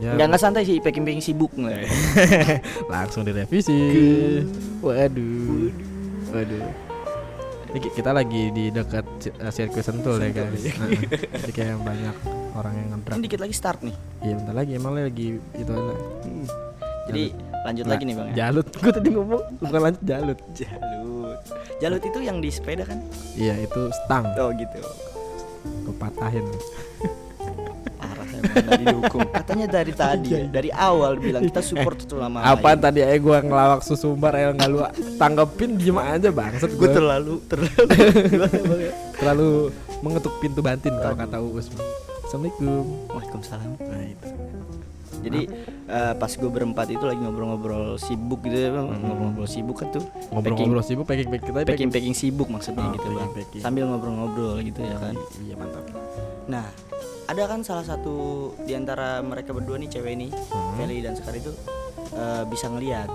Ya. 0.00 0.16
Nggak 0.16 0.26
nggak 0.34 0.42
santai 0.42 0.62
sih 0.64 0.80
packing 0.80 1.04
packing 1.04 1.22
sibuk 1.22 1.52
nggak? 1.54 1.84
Langsung 2.92 3.22
direvisi. 3.22 3.76
Waduh. 4.80 5.70
Waduh. 6.32 6.64
Ki- 6.64 6.89
kita 7.78 8.10
lagi 8.10 8.50
di 8.50 8.74
dekat 8.74 9.06
eh, 9.30 9.52
sirkuit 9.54 9.86
sentul 9.86 10.18
ya 10.18 10.34
guys. 10.34 10.58
Nah, 10.74 10.88
jadi 11.46 11.52
kayak 11.54 11.76
banyak 11.86 12.16
orang 12.58 12.74
yang 12.74 12.88
ngedrak 12.98 13.14
ini 13.14 13.24
dikit 13.30 13.40
lagi 13.46 13.54
start 13.54 13.78
nih. 13.86 13.96
Iya 14.26 14.34
bentar 14.42 14.54
lagi. 14.58 14.72
Emang 14.74 14.92
lagi 14.98 15.28
itu 15.38 15.70
ada 15.70 15.94
jadi 17.06 17.24
lanjut 17.60 17.84
Nah, 17.86 17.92
lagi 17.94 18.02
nih 18.06 18.14
bang 18.18 18.26
ya. 18.26 18.34
Jalut. 18.34 18.66
Gue 18.82 18.92
tadi 18.92 19.08
ngomong 19.14 19.42
bukan 19.62 19.80
lanjut 19.86 20.02
jalut. 20.02 20.38
Jalut. 20.58 21.38
Jalut 21.78 22.02
itu 22.02 22.18
yang 22.18 22.38
di 22.42 22.50
sepeda 22.50 22.82
kan? 22.82 22.98
Iya 23.38 23.54
itu 23.62 23.80
stang. 24.04 24.26
Oh 24.34 24.50
gitu. 24.50 24.78
Gue 25.86 25.94
didukung 28.52 29.26
katanya 29.28 29.66
dari 29.70 29.92
tadi 29.92 30.28
ya, 30.30 30.44
dari 30.46 30.70
awal 30.70 31.16
bilang 31.16 31.42
kita 31.42 31.60
support 31.60 32.02
tuh 32.02 32.18
lama 32.18 32.42
apaan 32.42 32.76
tadi? 32.76 33.00
Eh 33.00 33.16
gue 33.16 33.36
ngelawak 33.40 33.80
susumbar 33.80 34.32
eh 34.34 34.50
nggak 34.50 34.68
lu 34.68 34.78
tanggepin 35.16 35.74
diem 35.74 35.96
aja 35.96 36.28
bangset 36.28 36.70
gue 36.70 36.80
gue 36.80 36.90
terlalu 36.90 37.34
terlalu. 37.46 37.78
Ya 38.80 38.92
terlalu 39.16 39.68
mengetuk 40.00 40.32
pintu 40.38 40.60
bantin 40.60 40.94
kalau 40.94 41.12
kata 41.14 41.36
Uus 41.38 41.68
Assalamualaikum. 42.22 42.86
Waalaikumsalam. 43.10 43.70
Nah 43.76 44.02
itu. 44.06 44.26
Jadi 45.20 45.40
eh, 45.84 46.14
pas 46.16 46.30
gue 46.30 46.48
berempat 46.48 46.88
itu 46.88 47.02
lagi 47.02 47.20
ngobrol-ngobrol 47.20 47.98
sibuk 47.98 48.40
gitu 48.40 48.56
ya, 48.56 48.70
Bang. 48.72 48.88
ngobrol-ngobrol 48.88 49.44
sibuk 49.44 49.76
kan 49.76 49.92
tuh. 49.92 50.00
ngobrol-ngobrol 50.30 50.80
sibuk 50.80 51.04
packing 51.04 51.28
packing 51.28 51.52
kita 51.52 51.58
Packing. 51.66 51.90
packing 51.90 52.16
sibuk 52.16 52.48
maksudnya 52.48 52.80
Oh, 52.80 52.94
gitu 52.94 53.04
bang. 53.04 53.28
packing-packing. 53.28 53.60
Sambil 53.60 53.84
ngobrol-ngobrol 53.84 54.56
gitu 54.62 54.80
ya 54.80 54.96
kan. 54.96 55.12
iya 55.44 55.54
mantap. 55.54 55.84
Nah, 56.48 56.64
ada 57.30 57.46
kan 57.46 57.62
salah 57.62 57.86
satu 57.86 58.14
di 58.60 58.74
antara 58.74 59.22
mereka 59.22 59.54
berdua 59.54 59.78
nih 59.78 59.86
cewek 59.88 60.18
nih, 60.18 60.30
Hmm. 60.50 60.74
Feli 60.76 60.98
dan 60.98 61.14
Sekar 61.14 61.32
itu 61.32 61.54
eh, 62.10 62.42
bisa 62.44 62.66
ngelihat. 62.66 63.06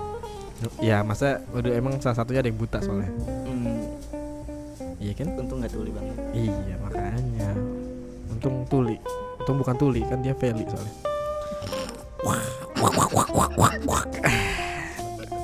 ya 0.80 1.04
masa 1.04 1.44
waduh 1.52 1.68
emang 1.70 2.00
salah 2.00 2.16
satunya 2.16 2.40
ada 2.40 2.48
yang 2.48 2.56
buta 2.56 2.80
soalnya. 2.80 3.12
Hmm, 3.44 3.76
iya 4.96 5.12
kan? 5.12 5.36
Untung 5.36 5.60
nggak 5.60 5.68
tuli 5.68 5.92
bang. 5.92 6.06
iya 6.32 6.74
makanya. 6.80 7.50
Untung 8.26 8.64
tuli. 8.66 8.96
Untung 9.38 9.60
bukan 9.60 9.76
tuli 9.76 10.00
kan 10.02 10.18
dia 10.18 10.32
Feli 10.32 10.64
soalnya. 10.64 10.94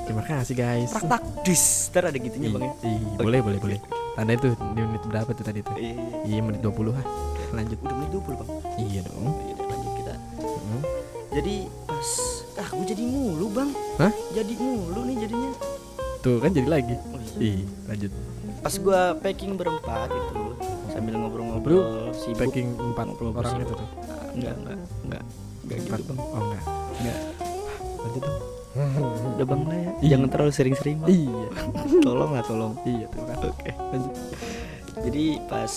Terima 0.03 0.23
kasih 0.25 0.55
guys. 0.55 0.91
Tak 0.91 1.05
tak 1.07 1.23
dis, 1.45 1.63
ntar 1.89 2.09
ada 2.09 2.17
gitunya 2.17 2.49
Ih, 2.49 2.53
bang 2.53 2.63
ya. 2.65 2.73
ih, 2.85 3.01
boleh 3.17 3.41
boleh 3.41 3.59
boleh. 3.61 3.79
Tanda 4.13 4.33
itu 4.33 4.49
di 4.53 4.81
menit 4.81 5.03
berapa 5.05 5.31
tuh 5.31 5.41
tadi 5.43 5.61
tuh? 5.61 5.73
Iya, 5.77 5.93
iya. 6.25 6.37
iya. 6.37 6.41
Menit 6.41 6.61
20 6.61 6.93
ah 6.93 7.05
lanjut 7.53 7.79
Udah 7.79 7.95
menit 7.95 8.11
20 8.13 8.33
bang. 8.35 8.49
iya 8.77 9.01
dong 9.03 9.25
Iya, 9.39 9.55
lanjut 9.63 9.93
kita. 9.95 10.15
Hmm. 10.39 10.83
Jadi 11.33 11.55
pas 11.83 12.09
ah 12.55 12.69
gue 12.71 12.87
jadi 12.87 13.03
mulu 13.03 13.47
bang. 13.49 13.71
Hah? 13.97 14.13
Jadi 14.31 14.53
mulu 14.55 15.01
nih 15.05 15.17
jadinya. 15.21 15.53
tuh 16.19 16.39
kan 16.39 16.49
jadi 16.49 16.69
lagi 16.71 16.95
Oh, 17.09 17.19
iya. 17.19 17.51
ih 17.53 17.61
lanjut 17.85 18.13
Pas 18.63 18.75
gua 18.79 19.01
packing 19.17 19.53
berempat 19.53 20.07
itu 20.09 20.55
sambil 20.89 21.15
ngobrol-ngobrol 21.17 22.15
sibuk. 22.15 22.39
packing 22.39 22.69
empat 22.73 23.11
Ngobrol 23.11 23.35
orang 23.35 23.53
sibuk. 23.53 23.67
itu 23.67 23.75
tuh 23.75 23.89
Ah, 24.03 24.31
enggak 24.31 24.55
enggak 24.57 24.79
enggak 25.03 25.23
enggak 25.65 25.79
gitu 25.81 25.91
bang. 26.07 26.19
oh 26.21 26.41
enggak 26.41 26.63
Enggak. 26.95 27.19
lanjut 27.99 28.23
dong 28.23 28.39
Udah 29.33 29.45
bang 29.45 29.63
lah 29.63 29.77
ya. 29.77 29.91
Jangan 30.09 30.29
terlalu 30.31 30.53
sering-sering 30.55 30.97
bang. 30.99 31.09
iya 31.11 31.47
tolong 32.07 32.31
lah 32.31 32.43
tolong. 32.43 32.73
iya 32.85 33.05
terima 33.07 33.27
kasih 33.29 33.51
Oke. 33.51 33.71
lanjut. 33.75 34.15
Jadi 35.03 35.25
pas 35.45 35.73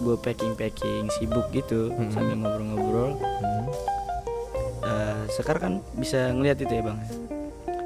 gue 0.00 0.16
packing 0.16 0.52
packing 0.54 1.06
sibuk 1.12 1.46
gitu 1.50 1.88
Hmm. 1.88 2.10
sambil 2.10 2.36
ngobrol-ngobrol. 2.36 3.10
Hmm. 3.14 3.64
eh 4.80 5.20
Sekar 5.28 5.56
kan 5.56 5.78
bisa 5.94 6.32
ngelihat 6.32 6.58
itu 6.60 6.72
ya 6.72 6.82
bang? 6.82 6.98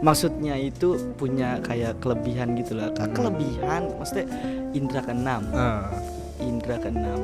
Maksudnya 0.00 0.54
itu 0.54 0.88
punya 1.14 1.58
kayak 1.60 1.98
kelebihan 1.98 2.54
gitu 2.54 2.74
lah. 2.74 2.88
Hmm. 2.92 3.12
kelebihan 3.12 3.82
maksudnya 3.94 4.26
indra 4.70 5.00
keenam. 5.00 5.42
Ah, 5.50 5.90
indra 6.38 6.76
keenam. 6.76 7.20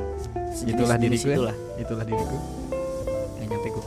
Itulah 0.61 0.97
diriku 0.97 1.25
ya. 1.25 1.35
itulah. 1.35 1.55
Itulah 1.77 2.03
diriku. 2.03 2.37
Nggak 3.33 3.47
nyampe 3.47 3.67
gue 3.69 3.83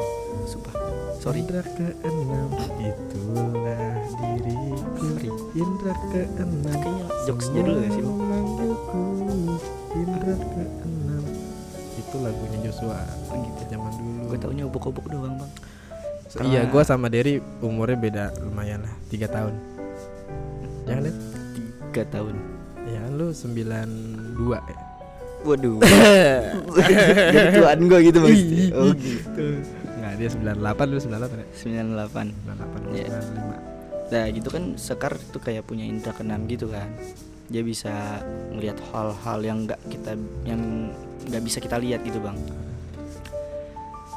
sumpah. 0.47 0.75
Sorry. 1.19 1.41
Indra 1.41 1.63
keenam. 1.65 2.49
Itulah 2.81 3.95
diriku. 4.19 4.77
Sorry. 4.99 5.31
Indra 5.55 5.93
keenam. 6.09 6.51
Kayaknya 6.65 7.07
jokesnya 7.25 7.61
dulu 7.63 7.77
gak 7.79 7.91
sih 7.91 8.03
bang? 8.03 8.17
Indra 9.95 10.35
keenam 10.35 10.84
lagunya 12.25 12.59
Joshua 12.65 12.99
gitu. 13.29 13.63
zaman 13.77 13.93
dulu. 14.01 14.21
Gue 14.33 14.39
taunya 14.41 14.65
obok-obok 14.65 15.07
doang 15.13 15.37
bang. 15.37 15.53
Iya 16.43 16.67
gua 16.67 16.83
sama 16.83 17.07
Derry 17.07 17.39
umurnya 17.63 17.95
beda 17.95 18.25
lumayan 18.43 18.83
lah 18.83 18.95
tiga 19.07 19.31
tahun. 19.31 19.55
Ya 20.89 20.99
lihat 20.99 21.19
tiga 21.55 22.03
tahun. 22.11 22.35
Ya 22.91 23.03
lu 23.13 23.31
92 23.31 24.35
ya? 24.51 24.79
Waduh. 25.45 25.79
Jadi 26.81 27.45
tuan 27.55 27.81
gue 27.87 28.01
gitu 28.11 28.19
bang. 28.19 28.37
Oh 28.75 28.91
gitu. 28.97 29.45
Nggak 30.01 30.13
dia 30.19 30.29
98 30.33 30.91
lu 30.91 30.99
98 30.99 31.39
ya? 31.39 31.47
98 31.55 32.35
98 32.91 32.99
Iya. 32.99 33.07
95 33.09 33.75
Nah 34.05 34.25
gitu 34.31 34.49
kan 34.53 34.63
Sekar 34.77 35.17
tuh 35.33 35.41
kayak 35.41 35.65
punya 35.65 35.87
indra 35.89 36.13
keenam 36.13 36.45
gitu 36.51 36.69
kan 36.69 36.87
Dia 37.53 37.61
bisa 37.61 38.25
ngelihat 38.53 38.81
hal-hal 38.93 39.39
yang 39.45 39.69
nggak 39.69 39.81
kita 39.91 40.17
yang 40.49 40.93
nggak 41.29 41.43
bisa 41.45 41.61
kita 41.61 41.77
lihat 41.77 42.01
gitu 42.05 42.21
bang. 42.21 42.37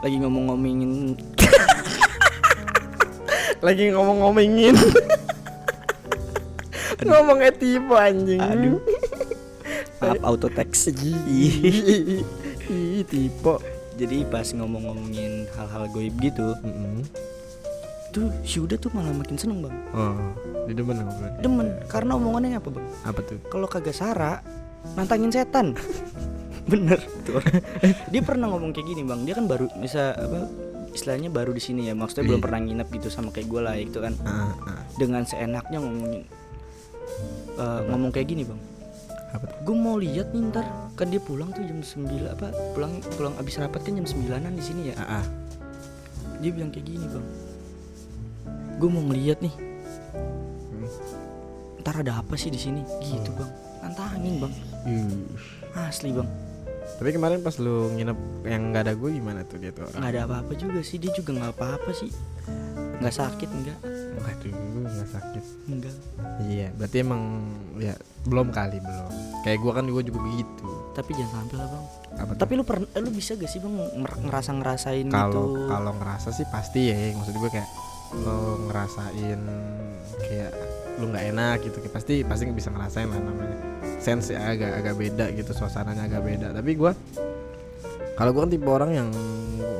Lagi 0.03 0.15
ngomong-ngomongin 0.21 1.17
lagi 3.65 3.91
ngomong-ngomongin. 3.91 4.75
Ngomongnya 7.07 7.51
tipe 7.55 7.95
anjing. 7.95 8.41
Aduh. 8.41 8.79
Maaf 10.03 10.19
auto 10.21 10.51
text 10.51 10.91
tipe 13.07 13.55
Jadi 13.97 14.29
pas 14.29 14.45
ngomong-ngomongin 14.53 15.49
hal-hal 15.57 15.89
goib 15.89 16.13
gitu 16.21 16.53
Mm-mm. 16.61 17.01
Tuh 18.15 18.31
si 18.47 18.57
Uda 18.63 18.79
tuh 18.79 18.89
malah 18.95 19.11
makin 19.11 19.35
seneng 19.35 19.65
bang. 19.65 19.75
Oh 19.93 20.15
di 20.67 20.75
demen 20.75 20.99
ngobrol 20.99 21.31
Demen 21.39 21.67
karena 21.87 22.11
omongannya 22.19 22.59
apa 22.59 22.69
bang? 22.69 22.85
Apa 23.07 23.19
tuh? 23.23 23.39
Kalau 23.47 23.65
kagak 23.71 23.95
sara 23.95 24.43
Nantangin 24.95 25.31
setan. 25.31 25.75
Bener. 26.71 26.99
Tuh. 27.23 27.39
Dia 28.11 28.21
pernah 28.23 28.51
ngomong 28.51 28.75
kayak 28.75 28.87
gini 28.87 29.01
bang. 29.07 29.23
Dia 29.23 29.35
kan 29.39 29.47
baru 29.47 29.71
bisa 29.79 30.15
apa 30.15 30.47
Istilahnya 30.91 31.31
baru 31.31 31.51
di 31.55 31.63
sini 31.63 31.87
ya. 31.87 31.93
Maksudnya 31.95 32.27
belum 32.27 32.39
Iya. 32.39 32.45
pernah 32.47 32.59
nginep 32.63 32.87
gitu 32.99 33.07
sama 33.11 33.29
kayak 33.31 33.47
gue 33.47 33.61
lah 33.63 33.75
gitu 33.79 33.99
kan. 34.03 34.13
Ah, 34.23 34.51
ah. 34.67 34.81
dengan 34.99 35.23
seenaknya 35.23 35.79
ngomongin 35.79 36.23
eh, 37.57 37.81
ngomong 37.91 38.11
kayak 38.11 38.27
gini 38.31 38.43
bang. 38.47 38.59
Apa 39.35 39.45
gue 39.63 39.75
mau 39.75 39.99
lihat 39.99 40.31
nih 40.31 40.51
ntar. 40.51 40.67
Kan 40.95 41.11
dia 41.11 41.19
pulang 41.19 41.51
tuh 41.51 41.63
jam 41.63 41.79
9 41.83 42.31
apa 42.31 42.47
pulang 42.75 42.99
pulang 43.15 43.33
abis 43.39 43.59
rapat 43.59 43.83
kan 43.83 43.93
jam 43.99 44.07
9an 44.07 44.55
di 44.55 44.63
sini 44.63 44.81
ya. 44.91 44.95
Ah. 45.03 45.27
dia 46.37 46.53
bilang 46.53 46.69
kayak 46.69 46.85
gini 46.85 47.01
bang 47.09 47.25
gue 48.77 48.89
mau 48.89 49.01
ngeliat 49.01 49.41
nih. 49.41 49.55
Hmm. 50.69 50.89
ntar 51.81 52.03
ada 52.05 52.21
apa 52.21 52.37
sih 52.37 52.53
di 52.53 52.61
sini? 52.61 52.85
Gitu 53.01 53.33
bang. 53.33 53.51
Nantangin 53.81 54.45
bang. 54.45 54.53
Ih. 54.85 55.25
asli 55.77 56.13
bang. 56.13 56.29
Tapi 56.97 57.09
kemarin 57.13 57.45
pas 57.45 57.53
lu 57.61 57.93
nginep 57.93 58.19
yang 58.45 58.73
nggak 58.73 58.83
ada 58.89 58.93
gue 58.97 59.09
gimana 59.13 59.45
tuh 59.45 59.61
dia 59.61 59.69
tuh 59.69 59.85
orang 59.85 60.01
nggak 60.01 60.13
ada 60.13 60.21
apa-apa 60.29 60.51
juga 60.57 60.79
sih. 60.85 60.97
Dia 61.01 61.11
juga 61.13 61.33
nggak 61.33 61.53
apa-apa 61.57 61.89
sih. 61.93 62.09
Nggak 63.01 63.15
sakit 63.17 63.49
enggak 63.49 63.79
waduh 64.17 64.53
nggak 64.85 65.09
sakit. 65.13 65.43
Enggak 65.69 65.93
iya 66.49 66.67
berarti 66.73 66.97
emang 67.01 67.21
ya 67.77 67.93
belum 68.25 68.49
kali 68.53 68.77
belum. 68.81 69.11
Kayak 69.45 69.57
gue 69.61 69.71
kan 69.73 69.85
gue 69.89 70.03
juga 70.05 70.19
begitu. 70.21 70.69
Tapi 70.97 71.11
jangan 71.13 71.45
sampai 71.45 71.55
lah 71.57 71.67
bang. 71.69 71.85
Apa 72.17 72.31
tuh? 72.33 72.39
tapi 72.41 72.51
lu 72.57 72.63
pernah 72.65 72.89
eh, 72.97 73.01
lu 73.01 73.09
bisa 73.13 73.37
gak 73.37 73.49
sih 73.49 73.61
bang 73.61 73.73
ngerasa 74.25 74.49
ngerasain 74.57 75.05
kalau 75.13 75.29
gitu? 75.29 75.69
kalau 75.69 75.91
ngerasa 76.01 76.29
sih 76.33 76.45
pasti 76.49 76.89
ya 76.89 77.13
maksud 77.13 77.37
gue 77.37 77.51
kayak 77.53 77.69
lo 78.15 78.69
ngerasain 78.71 79.39
kayak 80.23 80.51
lu 80.97 81.13
nggak 81.13 81.25
enak 81.35 81.57
gitu 81.61 81.77
kayak 81.83 81.93
pasti 81.93 82.15
pasti 82.25 82.43
bisa 82.49 82.69
ngerasain 82.71 83.07
lah 83.11 83.19
namanya. 83.19 83.57
Sense 83.97 84.31
ya 84.33 84.53
agak 84.53 84.83
agak 84.83 84.95
beda 84.95 85.25
gitu 85.35 85.51
suasananya 85.51 86.07
agak 86.07 86.23
beda. 86.23 86.47
Tapi 86.55 86.71
gue 86.77 86.91
kalau 88.17 88.31
gue 88.33 88.41
kan 88.41 88.51
tipe 88.51 88.69
orang 88.69 88.91
yang 88.95 89.07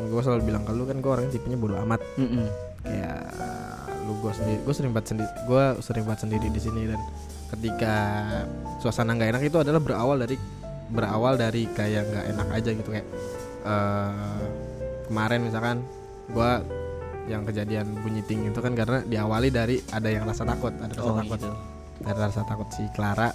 gue 0.08 0.22
selalu 0.22 0.54
bilang 0.54 0.64
ke 0.66 0.72
lu 0.74 0.86
kan 0.86 0.98
gue 1.02 1.12
orangnya 1.12 1.32
tipenya 1.38 1.58
bodo 1.58 1.76
amat. 1.84 2.02
Mm-mm. 2.20 2.48
kayak 2.88 3.20
lu 4.08 4.16
gue 4.24 4.32
sendiri 4.32 4.60
gue 4.64 4.74
sering 4.76 4.92
banget 4.96 5.08
sendiri 5.12 5.32
gue 5.44 5.64
sering 5.84 6.04
banget 6.08 6.22
sendiri 6.24 6.48
di 6.48 6.62
sini 6.64 6.82
dan 6.88 7.02
ketika 7.52 7.96
suasana 8.80 9.12
nggak 9.16 9.36
enak 9.36 9.44
itu 9.44 9.58
adalah 9.60 9.84
berawal 9.84 10.16
dari 10.16 10.40
berawal 10.88 11.36
dari 11.36 11.68
kayak 11.76 12.04
nggak 12.08 12.26
enak 12.36 12.48
aja 12.52 12.70
gitu. 12.72 12.90
Kayak 12.92 13.08
eh 13.68 14.48
kemarin 15.08 15.40
misalkan 15.44 15.78
gue 16.32 16.52
yang 17.28 17.44
kejadian 17.44 17.92
bunyi 18.00 18.24
ting 18.24 18.48
itu 18.48 18.56
kan 18.58 18.72
karena 18.72 19.04
diawali 19.04 19.52
dari 19.52 19.84
ada 19.92 20.08
yang 20.08 20.24
rasa 20.24 20.44
takut 20.44 20.72
ada 20.74 20.92
rasa 20.92 21.04
Oh, 21.06 21.16
takut. 21.16 21.40
gitu. 21.40 21.52
ada 22.04 22.20
rasa 22.24 22.42
takut 22.48 22.68
si 22.72 22.84
Clara 22.92 23.30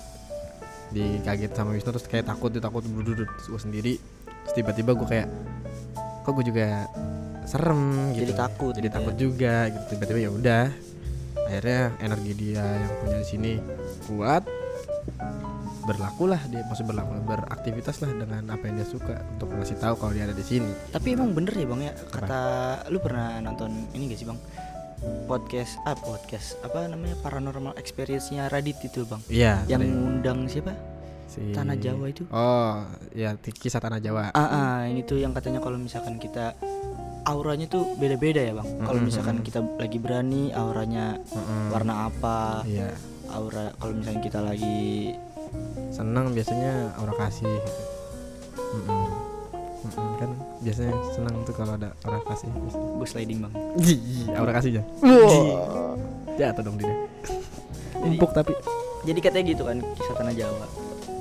dikaget 0.88 1.52
sama 1.52 1.72
Wisnu 1.72 1.88
terus 1.90 2.04
kayak 2.04 2.26
takut 2.26 2.48
dia 2.48 2.60
takut 2.60 2.84
berduduk 2.84 3.28
gue 3.28 3.60
sendiri. 3.60 3.94
Terus 4.44 4.54
tiba-tiba 4.54 4.92
gue 4.92 5.08
kayak 5.08 5.28
kok 6.22 6.32
gue 6.32 6.44
juga 6.46 6.84
serem 7.44 8.12
gitu. 8.12 8.28
Jadi 8.28 8.34
takut 8.36 8.72
jadi 8.72 8.88
gitu 8.88 8.96
takut 8.96 9.14
ya. 9.14 9.20
juga 9.20 9.54
gitu. 9.68 9.84
Tiba-tiba 9.96 10.18
ya 10.20 10.30
udah 10.30 10.64
akhirnya 11.42 11.80
energi 12.00 12.32
dia 12.32 12.64
yang 12.64 12.92
punya 12.98 13.16
di 13.18 13.26
sini 13.26 13.52
kuat 14.06 14.42
berlakulah 15.82 16.40
dia 16.46 16.62
maksud 16.64 16.86
berlaku 16.86 17.18
beraktivitas 17.26 17.98
lah 18.02 18.10
dengan 18.14 18.42
apa 18.54 18.62
yang 18.70 18.78
dia 18.78 18.88
suka 18.88 19.18
untuk 19.34 19.50
ngasih 19.50 19.78
tahu 19.82 19.94
kalau 19.98 20.12
dia 20.14 20.24
ada 20.30 20.36
di 20.36 20.44
sini. 20.46 20.70
Tapi 20.94 21.18
emang 21.18 21.34
bener 21.34 21.54
ya 21.54 21.66
bang 21.66 21.80
ya? 21.90 21.92
Kata 22.08 22.40
lu 22.88 22.98
pernah 23.02 23.42
nonton 23.42 23.90
ini 23.92 24.14
gak 24.14 24.18
sih 24.22 24.28
bang? 24.28 24.38
Podcast 25.26 25.82
ah 25.82 25.98
podcast 25.98 26.54
apa 26.62 26.86
namanya 26.86 27.18
paranormal 27.18 27.74
experience-nya 27.74 28.46
Radit 28.46 28.78
itu 28.86 29.02
bang. 29.02 29.22
Iya 29.26 29.66
yang 29.66 29.82
ngundang 29.82 30.46
siapa? 30.46 30.70
Si- 31.26 31.50
Tanah 31.50 31.74
Jawa 31.74 32.06
itu. 32.06 32.22
Oh 32.30 32.86
ya 33.10 33.34
kisah 33.42 33.82
tanah 33.82 33.98
Jawa. 33.98 34.30
Ah, 34.30 34.40
ah 34.46 34.76
yang 34.86 35.02
itu 35.02 35.18
yang 35.18 35.34
katanya 35.34 35.58
kalau 35.58 35.80
misalkan 35.80 36.22
kita 36.22 36.54
auranya 37.26 37.66
tuh 37.66 37.98
beda-beda 37.98 38.38
ya 38.38 38.54
bang. 38.54 38.68
Kalau 38.86 38.98
Mm-mm, 39.02 39.08
misalkan 39.10 39.34
mm-mm. 39.42 39.48
kita 39.50 39.60
lagi 39.78 39.98
berani 39.98 40.42
auranya 40.54 41.18
Mm-mm. 41.18 41.74
warna 41.74 42.06
apa 42.06 42.62
iya. 42.66 42.94
aura 43.34 43.74
kalau 43.82 43.98
misalkan 43.98 44.22
kita 44.22 44.38
lagi 44.38 45.14
senang 45.92 46.32
biasanya 46.32 46.96
aura 46.96 47.14
kasih 47.16 47.46
gitu. 47.46 47.82
Mm-mm. 48.72 49.04
Mm-mm, 49.82 50.08
kan 50.16 50.30
biasanya 50.62 50.94
senang 51.12 51.34
tuh 51.44 51.54
kalau 51.56 51.74
ada 51.76 51.92
orang 52.06 52.22
kasih. 52.26 52.48
Gue 52.72 53.08
sliding 53.08 53.38
bang. 53.44 53.52
Ih, 53.82 54.26
aura 54.32 54.52
kasihnya 54.56 54.82
jatuh 56.36 56.62
dong 56.64 56.76
dia. 56.80 56.94
Empuk 58.02 58.32
tapi. 58.34 58.56
jadi 59.02 59.18
katanya 59.18 59.44
gitu 59.50 59.62
kan 59.66 59.78
kisah 59.98 60.14
tanah 60.14 60.34
Jawa. 60.34 60.66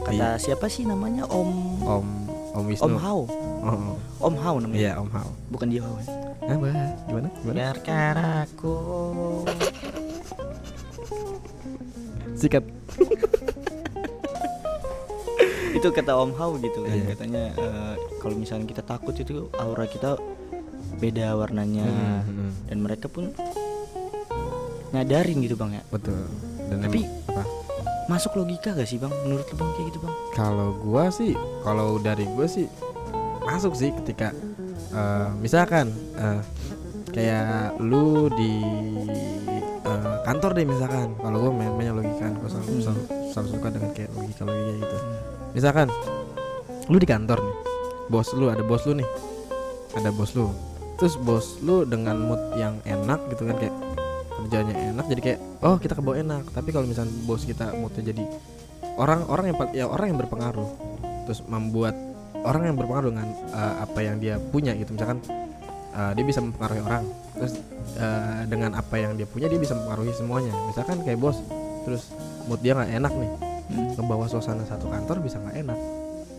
Kata 0.02 0.14
Iya. 0.14 0.30
siapa 0.38 0.66
sih 0.70 0.86
namanya? 0.86 1.26
Om 1.30 1.50
om 1.86 2.08
om 2.54 2.64
Wisnu. 2.66 2.86
Om 2.90 2.96
Hao 2.98 3.22
oh. 3.62 3.98
Om 4.22 4.36
Hao 4.38 4.56
namanya. 4.62 4.80
Iya 4.82 4.92
om 4.98 5.10
Hao 5.10 5.30
bukan 5.50 5.68
dia 5.70 5.82
Hao 5.86 5.94
apa? 5.98 6.58
Gimana? 6.58 6.86
Gimana? 7.06 7.30
Biarkan 7.46 8.16
aku. 8.46 8.76
Sikat 12.34 12.66
itu 15.72 15.88
kata 15.90 16.12
Om 16.14 16.32
Hao 16.34 16.56
gitu 16.58 16.84
kan 16.84 16.94
Iya. 16.94 17.06
katanya 17.12 17.44
eh, 17.54 17.94
kalau 18.18 18.36
misalnya 18.36 18.66
kita 18.66 18.82
takut 18.82 19.14
itu 19.14 19.48
aura 19.56 19.86
kita 19.86 20.20
beda 20.94 21.34
warnanya. 21.34 21.84
Hmm, 21.84 22.22
hmm, 22.22 22.52
dan 22.68 22.78
mereka 22.80 23.08
pun 23.08 23.32
nyadarin 24.92 25.40
gitu 25.40 25.56
bang 25.56 25.80
ya. 25.80 25.84
Betul. 25.88 26.20
Dan 26.68 26.78
Tapi- 26.82 27.08
apa? 27.28 27.44
masuk 28.08 28.36
logika 28.36 28.76
gak 28.76 28.86
sih 28.86 28.98
bang? 28.98 29.14
Menurut 29.24 29.46
lu 29.46 29.56
bang 29.56 29.72
kayak 29.72 29.88
gitu 29.88 30.00
bang? 30.02 30.14
Kalau 30.34 30.70
gua 30.78 31.08
sih 31.08 31.32
kalau 31.62 31.96
dari 31.98 32.28
gua 32.28 32.44
sih 32.46 32.68
masuk 33.42 33.72
sih 33.72 33.96
ketika 33.96 34.36
eh, 34.92 35.28
misalkan 35.40 35.88
eh, 36.14 36.42
kayak 37.10 37.80
lu 37.80 38.28
di 38.30 38.52
eh, 39.82 40.16
kantor 40.22 40.52
deh 40.54 40.66
misalkan. 40.66 41.16
Kalau 41.16 41.38
gua 41.40 41.52
main 41.52 41.72
mainnya 41.72 41.96
logika 41.96 42.28
gua 42.36 42.50
selalu, 42.50 42.68
Hmm. 42.68 42.84
selalu, 42.84 43.02
selalu 43.32 43.48
suka 43.50 43.68
dengan 43.70 43.90
kayak 43.94 44.10
logika 44.12 44.42
logika 44.44 44.72
gitu 44.78 44.98
misalkan 45.52 45.88
lu 46.90 46.98
di 46.98 47.08
kantor 47.08 47.40
nih 47.40 47.58
bos 48.12 48.28
lu 48.36 48.52
ada 48.52 48.64
bos 48.66 48.84
lu 48.84 49.00
nih 49.00 49.10
ada 49.96 50.10
bos 50.12 50.32
lu. 50.36 50.52
Terus 51.00 51.16
bos 51.18 51.58
lu 51.66 51.84
dengan 51.84 52.16
mood 52.20 52.40
yang 52.56 52.78
enak 52.86 53.20
gitu 53.34 53.50
kan 53.50 53.58
kayak 53.58 53.76
kerjanya 54.32 54.76
enak 54.94 55.06
jadi 55.12 55.22
kayak 55.22 55.40
oh 55.66 55.76
kita 55.82 55.94
kebawa 55.98 56.22
enak. 56.22 56.44
Tapi 56.54 56.70
kalau 56.72 56.86
misalnya 56.88 57.12
bos 57.26 57.44
kita 57.44 57.74
moodnya 57.76 58.04
jadi 58.14 58.24
orang 58.96 59.26
orang 59.28 59.46
yang 59.52 59.58
ya 59.74 59.86
orang 59.90 60.14
yang 60.14 60.20
berpengaruh. 60.22 60.70
Terus 61.26 61.40
membuat 61.48 61.96
orang 62.42 62.72
yang 62.72 62.76
berpengaruh 62.78 63.10
dengan 63.14 63.28
eh, 63.52 63.76
apa 63.82 64.00
yang 64.04 64.16
dia 64.22 64.36
punya 64.38 64.72
gitu. 64.78 64.94
Misalkan 64.94 65.20
eh, 65.96 66.12
dia 66.16 66.26
bisa 66.26 66.40
mempengaruhi 66.40 66.82
orang. 66.86 67.04
Terus 67.40 67.54
eh, 67.98 68.42
dengan 68.46 68.78
apa 68.78 68.96
yang 69.02 69.18
dia 69.18 69.26
punya 69.26 69.50
dia 69.50 69.58
bisa 69.58 69.74
mempengaruhi 69.74 70.14
semuanya. 70.14 70.54
Misalkan 70.70 71.02
kayak 71.02 71.18
bos 71.18 71.38
terus 71.82 72.14
mood 72.46 72.62
dia 72.62 72.78
nggak 72.78 72.94
enak 72.94 73.14
nih 73.18 73.51
Hmm. 73.72 73.96
ngebawa 73.96 74.26
suasana 74.28 74.68
satu 74.68 74.92
kantor 74.92 75.24
bisa 75.24 75.40
nggak 75.40 75.56
enak 75.64 75.80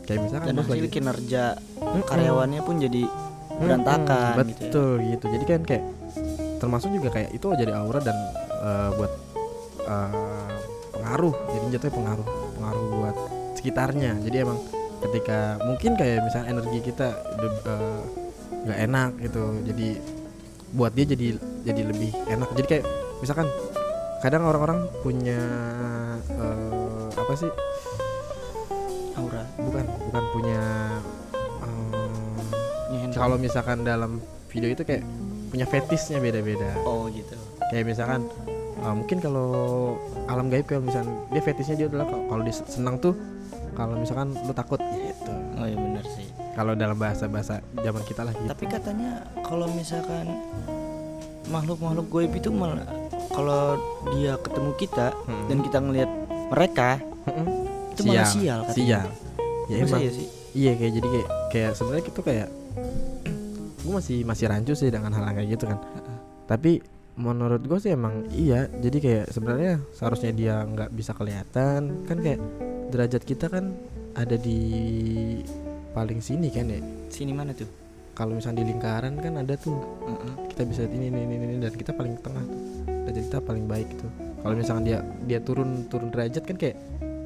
kayak 0.05 0.21
misalkan 0.29 0.47
dan 0.53 0.57
hasil 0.61 0.73
lagi 0.77 0.89
kinerja 0.91 1.45
Mm-mm. 1.81 2.03
karyawannya 2.05 2.61
pun 2.61 2.77
jadi 2.77 3.03
Mm-mm, 3.07 3.61
berantakan 3.63 4.35
gitu 4.35 4.37
ya. 4.37 4.37
betul 4.43 4.93
gitu, 5.01 5.25
jadi 5.33 5.45
kan 5.47 5.63
kayak 5.65 5.85
termasuk 6.59 6.91
juga 6.95 7.09
kayak 7.11 7.31
itu 7.35 7.47
jadi 7.59 7.73
aura 7.75 8.01
dan 8.03 8.17
eh, 8.63 8.91
buat 8.99 9.13
eh, 9.83 10.57
pengaruh 10.95 11.35
jadi 11.51 11.65
jatuhnya 11.79 11.95
pengaruh 11.99 12.27
pengaruh 12.59 12.85
buat 13.01 13.17
sekitarnya 13.59 14.13
jadi 14.23 14.37
emang 14.47 14.59
ketika 15.03 15.59
mungkin 15.67 15.99
kayak 15.99 16.23
misalnya 16.23 16.47
energi 16.55 16.79
kita 16.83 17.09
eh, 17.43 18.01
nggak 18.63 18.79
enak 18.87 19.11
gitu 19.27 19.45
jadi 19.67 19.89
buat 20.73 20.93
dia 20.95 21.07
jadi 21.11 21.27
jadi 21.67 21.83
lebih 21.91 22.11
enak 22.31 22.49
jadi 22.57 22.67
kayak 22.79 22.85
misalkan 23.21 23.47
kadang 24.23 24.47
orang-orang 24.47 24.87
punya 25.03 25.41
eh, 26.31 27.07
apa 27.11 27.33
sih? 27.35 27.51
Aura. 29.19 29.43
Bukan 29.59 29.85
bukan 30.09 30.25
punya 30.31 30.63
Nyehendra. 32.93 33.19
kalau 33.19 33.37
misalkan 33.41 33.83
dalam 33.83 34.23
video 34.53 34.71
itu 34.71 34.87
kayak 34.87 35.03
punya 35.51 35.67
fetisnya 35.67 36.23
beda-beda. 36.23 36.79
Oh 36.87 37.11
gitu. 37.11 37.35
Kayak 37.75 37.93
misalkan 37.93 38.31
uh, 38.85 38.95
mungkin 38.95 39.19
kalau 39.19 39.51
alam 40.29 40.49
gaib 40.53 40.69
kalau 40.71 40.87
misalkan 40.87 41.13
dia 41.35 41.43
fetisnya 41.43 41.77
dia 41.77 41.87
adalah 41.91 42.07
kalau 42.09 42.43
dia 42.45 42.55
senang 42.55 42.97
tuh 43.01 43.17
kalau 43.73 43.97
misalkan 43.97 44.37
lu 44.45 44.53
takut 44.53 44.81
gitu 44.81 45.33
oh 45.57 45.67
iya 45.67 45.77
benar 45.77 46.05
sih. 46.05 46.29
Kalau 46.53 46.77
dalam 46.77 47.01
bahasa 47.01 47.27
bahasa 47.27 47.65
zaman 47.81 48.05
kita 48.05 48.29
lah 48.29 48.33
gitu. 48.37 48.49
Tapi 48.49 48.65
katanya 48.69 49.25
kalau 49.41 49.67
misalkan 49.73 50.29
makhluk-makhluk 51.49 52.07
goib 52.13 52.33
itu 52.37 52.53
malah 52.53 53.02
kalau 53.33 53.81
dia 54.13 54.37
ketemu 54.39 54.71
kita 54.77 55.07
Mm-mm. 55.25 55.45
dan 55.49 55.59
kita 55.65 55.79
ngelihat 55.81 56.11
mereka 56.53 56.91
Mm-mm. 57.25 57.47
itu 57.97 58.01
malah 58.05 58.29
sial. 58.29 58.61
katanya. 58.69 58.77
sial. 58.77 59.07
Ya 59.71 59.77
Masa 59.81 59.89
emang. 59.89 60.01
iya 60.05 60.11
sih? 60.13 60.27
Iya 60.53 60.73
kayak 60.77 60.93
jadi 61.01 61.09
kayak 61.09 61.29
kayak 61.49 61.71
sebenarnya 61.77 62.05
itu 62.05 62.23
kayak 62.23 62.49
gue 63.83 63.93
masih 63.93 64.19
masih 64.29 64.45
rancu 64.53 64.73
sih 64.77 64.89
dengan 64.93 65.11
hal, 65.17 65.25
-hal 65.25 65.35
kayak 65.37 65.49
gitu 65.57 65.65
kan. 65.65 65.79
Tapi 66.45 66.73
menurut 67.17 67.63
gue 67.65 67.79
sih 67.81 67.93
emang 67.93 68.29
iya. 68.33 68.69
Jadi 68.69 68.99
kayak 69.01 69.27
sebenarnya 69.33 69.81
seharusnya 69.97 70.33
dia 70.37 70.55
nggak 70.65 70.91
bisa 70.93 71.17
kelihatan. 71.17 72.05
Kan 72.05 72.19
kayak 72.21 72.41
derajat 72.93 73.23
kita 73.25 73.49
kan 73.49 73.73
ada 74.13 74.37
di 74.37 74.61
paling 75.97 76.21
sini 76.21 76.53
kan 76.53 76.69
ya. 76.69 76.81
Sini 77.09 77.33
mana 77.33 77.57
tuh? 77.57 77.69
Kalau 78.13 78.37
misalnya 78.37 78.61
di 78.61 78.77
lingkaran 78.77 79.17
kan 79.25 79.41
ada 79.41 79.57
tuh. 79.57 79.81
Heeh. 80.05 80.35
kita 80.53 80.69
bisa 80.69 80.85
ini 80.85 81.09
ini 81.09 81.21
ini, 81.25 81.35
ini 81.49 81.55
dan 81.65 81.73
kita 81.73 81.97
paling 81.97 82.21
tengah 82.21 82.45
tuh 82.45 82.61
derajat 83.05 83.25
kita 83.29 83.39
paling 83.41 83.67
baik 83.67 83.89
gitu. 83.93 84.07
Kalau 84.43 84.55
misalkan 84.55 84.85
dia 84.85 84.99
dia 85.25 85.39
turun 85.39 85.87
turun 85.87 86.09
derajat 86.11 86.43
kan 86.43 86.57
kayak 86.59 86.77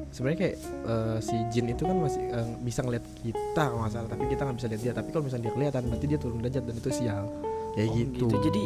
sebenarnya 0.07 0.39
kayak 0.39 0.55
eh, 0.87 1.17
si 1.19 1.35
jin 1.51 1.67
itu 1.67 1.83
kan 1.83 1.97
masih 1.97 2.21
eh, 2.29 2.47
bisa 2.61 2.79
ngeliat 2.85 3.05
kita 3.19 3.61
kalau 3.67 3.81
nggak 3.83 3.93
salah 3.93 4.09
tapi 4.09 4.23
kita 4.29 4.41
nggak 4.45 4.57
bisa 4.57 4.67
lihat 4.69 4.81
dia. 4.81 4.93
Tapi 4.93 5.09
kalau 5.11 5.23
misalnya 5.25 5.43
dia 5.49 5.53
kelihatan 5.53 5.81
berarti 5.89 6.05
dia 6.05 6.19
turun 6.19 6.37
derajat 6.41 6.63
dan 6.65 6.75
itu 6.77 6.89
sial. 6.91 7.23
Kayak 7.73 7.89
Oh, 7.89 7.95
gitu. 7.97 8.25
jadi 8.41 8.63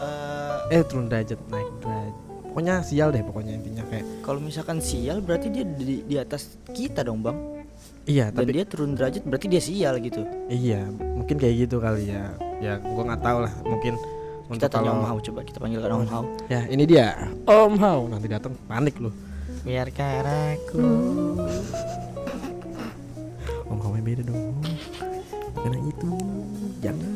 eh, 0.00 0.58
eh 0.80 0.82
turun 0.84 1.06
derajat 1.08 1.40
naik 1.48 1.70
derajat. 1.80 2.16
Pokoknya 2.54 2.74
sial 2.86 3.08
deh 3.10 3.22
pokoknya 3.26 3.52
intinya 3.58 3.82
kayak 3.90 4.06
kalau 4.22 4.38
misalkan 4.38 4.78
sial 4.78 5.18
berarti 5.18 5.50
dia 5.50 5.66
di, 5.66 6.06
di 6.06 6.16
atas 6.16 6.54
kita 6.70 7.02
dong 7.02 7.18
bang. 7.18 7.34
Iya 8.04 8.30
dan 8.30 8.44
tapi 8.44 8.52
dia 8.54 8.64
turun 8.68 8.94
derajat 8.94 9.24
berarti 9.26 9.46
dia 9.50 9.58
sial 9.58 9.98
gitu. 9.98 10.22
Iya 10.46 10.86
mungkin 10.92 11.34
kayak 11.34 11.66
gitu 11.66 11.82
kali 11.82 12.14
ya. 12.14 12.30
Ya 12.62 12.78
gua 12.78 13.10
nggak 13.10 13.22
tahu 13.26 13.38
lah. 13.42 13.52
Mungkin 13.66 13.94
kita 14.44 14.68
untuk 14.68 14.76
tanya 14.76 14.90
Om 14.92 15.00
kalau 15.00 15.08
Hao 15.08 15.18
coba 15.24 15.40
kita 15.40 15.58
panggilkan 15.58 15.90
Om 15.90 16.06
Hao 16.12 16.24
ya 16.52 16.60
ini 16.68 16.84
dia. 16.84 17.16
Om 17.48 17.74
Hao 17.80 18.00
nanti 18.12 18.26
datang 18.28 18.52
panik 18.68 19.00
lu. 19.00 19.08
Biarkan 19.64 20.24
aku. 20.28 20.84
Om 23.64 23.78
Hao 23.80 23.92
yang 23.96 24.04
beda 24.04 24.22
dong. 24.28 24.60
Karena 25.64 25.78
itu 25.80 26.10
jangan. 26.84 27.12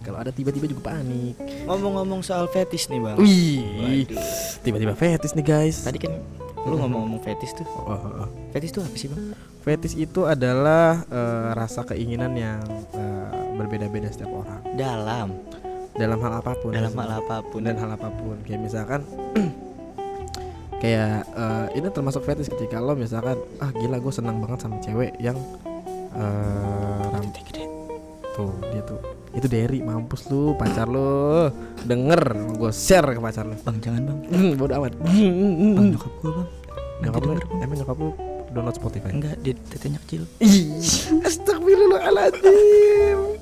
Kalau 0.00 0.16
ada 0.16 0.32
tiba-tiba 0.32 0.64
juga 0.64 0.96
panik. 0.96 1.36
Ngomong-ngomong 1.68 2.24
soal 2.24 2.48
fetish 2.48 2.88
nih 2.88 3.04
bang. 3.04 3.16
Wih 3.20 4.08
tiba-tiba 4.64 4.96
fetis 4.96 5.36
nih 5.36 5.44
guys. 5.44 5.84
Tadi 5.84 6.00
kan 6.00 6.16
lu 6.64 6.80
ngomong-ngomong 6.80 7.20
fetish 7.20 7.52
tuh. 7.52 7.68
Oh, 7.68 7.92
oh, 7.92 8.24
oh. 8.24 8.28
fetish 8.56 8.72
tuh 8.72 8.80
apa 8.80 8.96
sih 8.96 9.12
bang? 9.12 9.36
Fetish 9.60 9.92
itu 10.00 10.24
adalah 10.24 11.04
eh, 11.04 11.52
rasa 11.52 11.84
keinginan 11.84 12.32
yang 12.32 12.64
eh, 12.96 13.28
berbeda-beda 13.60 14.08
setiap 14.08 14.32
orang. 14.32 14.64
Dalam 14.72 15.36
dalam 16.00 16.18
hal 16.24 16.40
apa 16.40 16.56
pun. 16.56 16.72
Dalam 16.72 16.96
hal 16.96 17.10
apa 17.20 17.44
pun. 17.44 17.60
Dan 17.60 17.76
hal 17.76 17.92
apa 17.92 18.08
pun. 18.08 18.40
Kayak 18.48 18.60
misalkan 18.64 19.00
kayak 20.82 21.28
eh, 21.28 21.66
ini 21.76 21.88
termasuk 21.92 22.24
fetish 22.24 22.48
ketika 22.48 22.80
lo 22.80 22.96
misalkan 22.96 23.36
ah 23.60 23.68
gila 23.76 24.00
gue 24.00 24.12
senang 24.12 24.40
banget 24.40 24.64
sama 24.64 24.80
cewek 24.80 25.12
yang 25.20 25.36
Gede-gede. 27.20 27.64
tuh 28.34 28.50
dia 28.72 28.82
tuh. 28.82 28.98
Itu 29.30 29.46
Derry 29.46 29.78
mampus 29.78 30.26
lu 30.26 30.58
pacar 30.58 30.90
lu. 30.90 31.46
Denger 31.86 32.34
gue 32.56 32.70
share 32.74 33.14
ke 33.14 33.20
pacar 33.22 33.46
lu. 33.46 33.54
Bang 33.62 33.78
jangan 33.78 34.02
bang. 34.08 34.18
Bodoh 34.58 34.82
amat. 34.82 34.92
Bang 34.98 35.86
nyokap 35.94 36.12
gua 36.18 36.42
bang. 36.42 36.48
Nyokap 37.06 37.22
lu 37.22 37.32
emang 37.62 37.76
nyokap 37.78 37.98
lu 38.00 38.10
download 38.50 38.74
Spotify? 38.74 39.14
Enggak 39.14 39.38
dia 39.46 39.54
tetenya 39.70 40.02
kecil. 40.02 40.26
Astagfirullahaladzim 41.28 43.38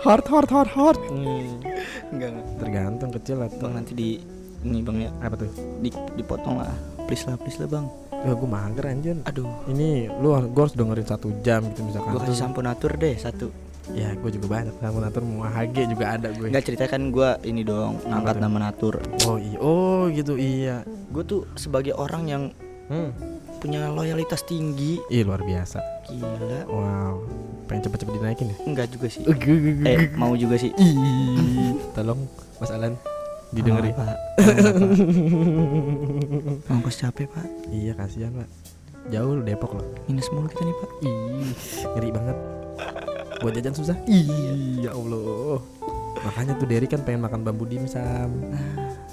Hard 0.00 0.24
hard 0.32 0.48
hard 0.48 0.70
hard. 0.72 0.98
Enggak 1.12 2.32
enggak. 2.32 2.46
Tergantung 2.56 3.10
kecil 3.12 3.36
atau 3.44 3.60
bang 3.60 3.72
nanti 3.76 3.92
di 3.92 4.16
ini 4.64 4.80
bang 4.80 4.96
ya. 5.04 5.10
Apa 5.20 5.36
tuh? 5.36 5.52
di, 5.84 5.92
dipotong 6.16 6.64
lah. 6.64 6.72
Please 7.04 7.28
lah 7.28 7.36
please 7.36 7.60
lah 7.60 7.68
bang. 7.68 7.84
Ya 8.24 8.32
gue 8.32 8.48
mager 8.48 8.84
anjir 8.88 9.16
aduh. 9.28 9.44
Ini 9.68 10.08
lu 10.24 10.32
gue 10.40 10.62
harus 10.64 10.72
dengerin 10.72 11.04
satu 11.04 11.28
jam 11.44 11.68
gitu 11.68 11.84
misalkan. 11.84 12.16
Gua 12.16 12.20
kasih 12.24 12.32
Terus- 12.32 12.40
sampun 12.40 12.64
atur 12.64 12.96
deh 12.96 13.12
satu. 13.20 13.52
Ya 13.92 14.14
gue 14.14 14.30
juga 14.30 14.46
banyak 14.46 14.78
Sama 14.78 15.02
natur 15.02 15.26
mau 15.26 15.50
HG 15.50 15.90
juga 15.90 16.14
ada 16.14 16.30
gue 16.30 16.46
Enggak 16.46 16.62
ceritakan 16.62 17.10
gua 17.10 17.42
ini 17.42 17.66
dong 17.66 17.98
ngangkat 18.06 18.38
tuh? 18.38 18.42
nama 18.46 18.58
natur 18.70 18.94
Oh 19.26 19.34
iya 19.34 19.58
Oh 19.58 20.06
gitu 20.08 20.38
iya. 20.40 20.86
Gue 21.12 21.26
tuh 21.28 21.44
sebagai 21.58 21.92
orang 21.98 22.24
yang 22.24 22.42
hmm. 22.88 23.10
punya 23.58 23.92
loyalitas 23.92 24.46
tinggi. 24.48 24.96
Ih 25.12 25.26
luar 25.28 25.44
biasa. 25.44 26.08
Gila. 26.08 26.70
Wow 26.72 27.49
Pengen 27.70 27.86
cepet-cepet 27.86 28.12
dinaikin 28.12 28.50
ya? 28.50 28.56
Enggak 28.66 28.90
juga 28.90 29.06
sih. 29.06 29.22
Eh, 29.22 29.30
gu- 29.32 29.86
eh 29.86 30.10
mau 30.12 30.34
juga 30.34 30.58
sih. 30.58 30.74
Ih, 30.74 31.78
Tolong 31.94 32.18
Mas 32.58 32.68
Alan 32.68 32.98
Didengerin. 33.50 33.94
Pak. 33.94 34.18
Mampus 36.66 36.98
capek 36.98 37.26
pak. 37.26 37.46
Iya 37.68 37.94
kasihan 37.94 38.34
pak. 38.34 38.48
Jauh 39.08 39.32
lu 39.32 39.42
Depok 39.42 39.74
loh. 39.74 39.86
Minus 40.04 40.26
mulu 40.28 40.46
kita 40.46 40.62
nih 40.62 40.76
pak. 40.76 40.90
Ih, 41.00 41.50
ngeri 41.88 42.10
banget. 42.10 42.36
buat 43.38 43.54
jajan 43.54 43.72
susah. 43.72 43.96
Iya 44.04 44.92
Allah. 44.92 45.62
Makanya 46.20 46.52
tuh 46.54 46.66
Derry 46.66 46.84
kan 46.84 47.00
pengen 47.00 47.22
makan 47.22 47.40
bambu 47.40 47.64
dimsum. 47.64 48.52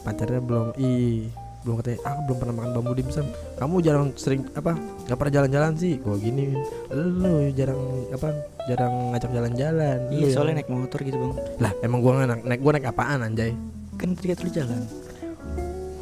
Pacarnya 0.04 0.40
belum 0.40 0.76
ih 0.76 1.32
belum 1.68 1.76
katanya 1.78 2.00
aku 2.02 2.20
belum 2.24 2.38
pernah 2.40 2.56
makan 2.56 2.70
bambu 2.72 2.94
dimsum 2.96 3.26
kamu 3.54 3.76
jarang 3.84 4.08
sering 4.16 4.42
apa 4.56 4.72
nggak 5.04 5.18
pernah 5.20 5.34
jalan-jalan 5.36 5.72
sih? 5.76 5.94
Gua 6.00 6.16
gini 6.16 6.56
lu 6.90 7.52
jarang 7.52 7.82
apa 8.10 8.30
jarang 8.66 8.94
ngajak 9.12 9.32
jalan-jalan. 9.34 9.98
Iya 10.08 10.16
yang- 10.18 10.32
soalnya 10.32 10.56
naik 10.58 10.70
motor 10.70 11.00
gitu 11.02 11.18
bang. 11.18 11.34
Lah 11.60 11.72
emang 11.82 12.00
gua 12.00 12.24
naik, 12.24 12.42
naik 12.42 12.62
gua 12.62 12.72
naik 12.72 12.88
apaan 12.88 13.20
anjay? 13.22 13.52
Kan 13.96 14.16
ketika 14.16 14.40
lu 14.40 14.52
jalan. 14.54 14.80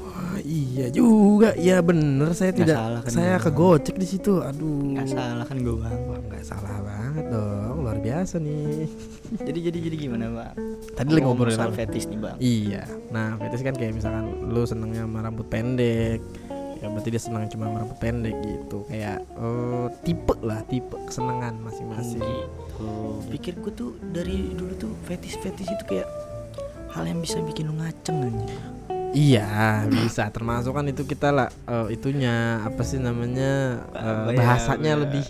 Wah, 0.02 0.38
iya 0.40 0.86
juga. 0.90 1.56
Ya 1.56 1.80
bener. 1.80 2.30
Saya 2.32 2.52
Nggak 2.52 2.60
tidak 2.62 2.78
salah 2.78 3.00
kan 3.02 3.12
saya 3.12 3.34
gua. 3.34 3.44
kegocek 3.46 3.96
di 3.96 4.06
situ. 4.06 4.34
Aduh. 4.40 4.94
Nggak 4.94 5.08
salah 5.10 5.46
kan 5.46 5.58
gue 5.58 5.76
bang. 5.76 6.00
Wah, 6.06 6.20
nggak 6.22 6.44
salah 6.44 6.76
banget 7.16 7.32
dong 7.32 7.76
luar 7.80 7.98
biasa 8.04 8.44
nih 8.44 8.92
Jadi 9.40 9.60
jadi 9.72 9.78
jadi 9.88 9.96
gimana 9.96 10.26
bang 10.36 10.56
tadi 11.00 11.10
lagi 11.16 11.24
ngobrolin 11.24 11.56
soal 11.56 11.72
apa? 11.72 11.80
fetis 11.80 12.12
nih 12.12 12.20
bang 12.20 12.36
Iya. 12.44 12.84
Nah, 13.16 13.40
fetis 13.40 13.64
kan 13.64 13.72
kayak 13.72 13.96
misalkan 13.96 14.52
lu 14.52 14.68
senengnya 14.68 15.08
sama 15.08 15.24
rambut 15.24 15.48
pendek. 15.48 16.20
Ya 16.84 16.92
berarti 16.92 17.10
dia 17.16 17.22
senang 17.24 17.48
cuma 17.48 17.72
sama 17.72 17.78
rambut 17.88 18.00
pendek 18.04 18.36
gitu. 18.44 18.84
Kayak 18.92 19.24
eh, 19.24 19.88
tipe 20.04 20.36
lah, 20.44 20.60
tipe 20.68 20.96
kesenangan 21.08 21.56
masing-masing. 21.64 22.20
Gitu 22.20 22.92
Pikir 23.32 23.54
gue 23.64 23.72
tuh 23.72 23.96
dari 24.12 24.52
dulu 24.52 24.76
tuh 24.76 24.92
fetis-fetis 25.08 25.72
itu 25.72 25.84
kayak 25.88 26.08
Hal 26.92 27.08
yang 27.08 27.20
bisa 27.24 27.40
bikin 27.40 27.72
lu 27.72 27.76
ngaceng 27.80 28.24
aja 28.24 28.60
Iya, 29.16 29.88
bisa. 29.88 30.28
Termasuk 30.28 30.76
kan 30.76 30.92
itu 30.92 31.08
kita 31.08 31.32
lah 31.32 31.48
eh, 31.48 31.96
itunya 31.96 32.60
apa 32.60 32.84
sih 32.84 33.00
namanya 33.00 33.80
ya, 33.96 34.36
bahasanya 34.36 34.92
ya? 34.92 35.00
lebih 35.08 35.24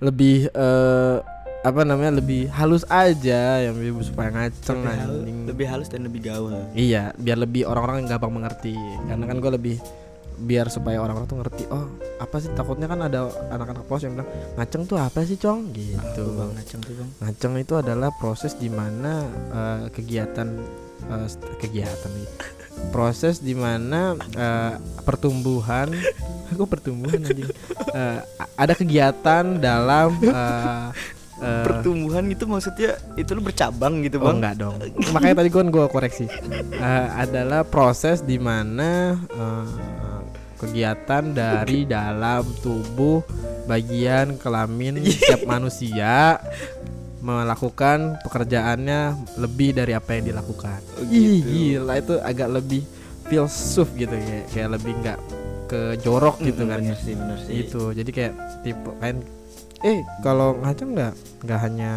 lebih 0.00 0.48
eh, 0.48 1.16
apa 1.60 1.84
namanya 1.84 2.24
lebih 2.24 2.48
halus 2.56 2.88
aja 2.88 3.60
yang 3.60 3.76
lebih 3.76 4.00
supaya 4.00 4.32
ngaceng 4.32 4.80
lebih, 4.80 4.96
halus, 4.96 5.20
anjing. 5.20 5.38
lebih 5.44 5.66
halus 5.68 5.88
dan 5.92 6.00
lebih 6.08 6.20
gaul 6.24 6.56
Iya, 6.72 7.12
biar 7.20 7.36
lebih 7.36 7.68
orang-orang 7.68 8.08
gampang 8.08 8.32
mengerti. 8.32 8.72
Karena 9.04 9.24
kan 9.28 9.36
gue 9.36 9.52
lebih 9.52 9.76
biar 10.40 10.72
supaya 10.72 11.04
orang-orang 11.04 11.28
tuh 11.28 11.36
ngerti. 11.44 11.62
Oh, 11.68 11.84
apa 12.16 12.40
sih 12.40 12.48
takutnya 12.56 12.88
kan 12.88 13.04
ada 13.04 13.28
anak-anak 13.52 13.84
pos 13.84 14.00
yang 14.00 14.16
bilang 14.16 14.28
ngaceng 14.56 14.88
tuh 14.88 14.96
apa 14.96 15.20
sih, 15.20 15.36
Cong? 15.36 15.68
Gitu. 15.68 16.00
Tuh 16.16 16.32
bang 16.32 16.50
ngaceng 16.56 16.80
tuh 16.80 16.94
bang 16.96 17.08
Ngaceng 17.20 17.52
itu 17.60 17.74
adalah 17.76 18.08
proses 18.16 18.56
di 18.56 18.72
mana 18.72 19.28
eh, 19.52 19.82
kegiatan 19.92 20.48
st- 21.28 21.44
kegiatan 21.60 22.08
nih. 22.16 22.28
Proses 22.90 23.38
di 23.38 23.52
mana 23.52 24.14
eh, 24.34 24.74
pertumbuhan 25.02 25.90
aku 26.50 26.66
pertumbuhan 26.66 27.22
anjing. 27.22 27.46
Eh, 27.90 28.18
a- 28.20 28.50
ada 28.56 28.74
kegiatan 28.74 29.44
dalam 29.56 30.18
eh, 30.18 30.86
eh, 31.38 31.64
Pertumbuhan 31.64 32.26
itu 32.26 32.44
maksudnya 32.44 32.98
Itu 33.14 33.32
lu 33.32 33.40
bercabang 33.40 34.02
gitu 34.02 34.18
Oh 34.18 34.28
bang 34.28 34.36
enggak 34.42 34.54
dong. 34.58 34.74
Makanya 35.10 35.40
tadi 35.40 35.48
gue 35.48 35.62
gue 35.64 35.86
koreksi. 35.86 36.26
Eh, 36.70 37.08
adalah 37.14 37.62
proses 37.62 38.20
di 38.20 38.36
mana 38.36 39.14
eh, 39.30 39.66
kegiatan 40.56 41.24
dari 41.30 41.88
dalam 41.88 42.44
tubuh 42.60 43.24
bagian 43.64 44.36
kelamin 44.36 45.00
setiap 45.06 45.46
manusia 45.46 46.36
melakukan 47.20 48.16
pekerjaannya 48.20 49.00
lebih 49.36 49.72
dari 49.72 49.92
apa 49.92 50.16
yang 50.16 50.24
dilakukan. 50.26 50.80
Oh, 50.96 51.04
Ih, 51.04 51.40
gitu. 51.40 51.48
gila 51.78 51.94
itu 51.96 52.14
agak 52.16 52.48
lebih 52.50 52.82
filsuf 53.26 53.88
gitu 53.94 54.10
kayak 54.10 54.44
kayak 54.48 54.68
lebih 54.74 54.92
nggak 54.98 55.18
ke 55.66 55.80
jorok 56.00 56.42
gitu 56.42 56.66
Mm, 56.66 56.70
kan 56.72 56.80
bener 56.82 56.98
sih 56.98 57.14
bener 57.14 57.38
sih. 57.40 57.54
Gitu 57.62 57.82
jadi 57.94 58.10
kayak 58.10 58.34
tipe 58.60 58.90
kan 58.98 59.16
eh 59.80 60.00
kalau 60.20 60.58
ngaceng 60.58 60.90
nggak? 60.92 61.14
Nggak 61.40 61.60
hanya 61.62 61.92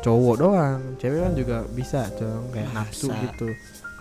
cowok 0.00 0.34
doang 0.36 0.80
cewek 0.96 1.20
kan 1.20 1.32
juga 1.32 1.56
bisa 1.68 2.00
dong 2.16 2.44
kayak 2.48 2.68
nafsu 2.72 3.08
Masa? 3.08 3.22
gitu 3.24 3.48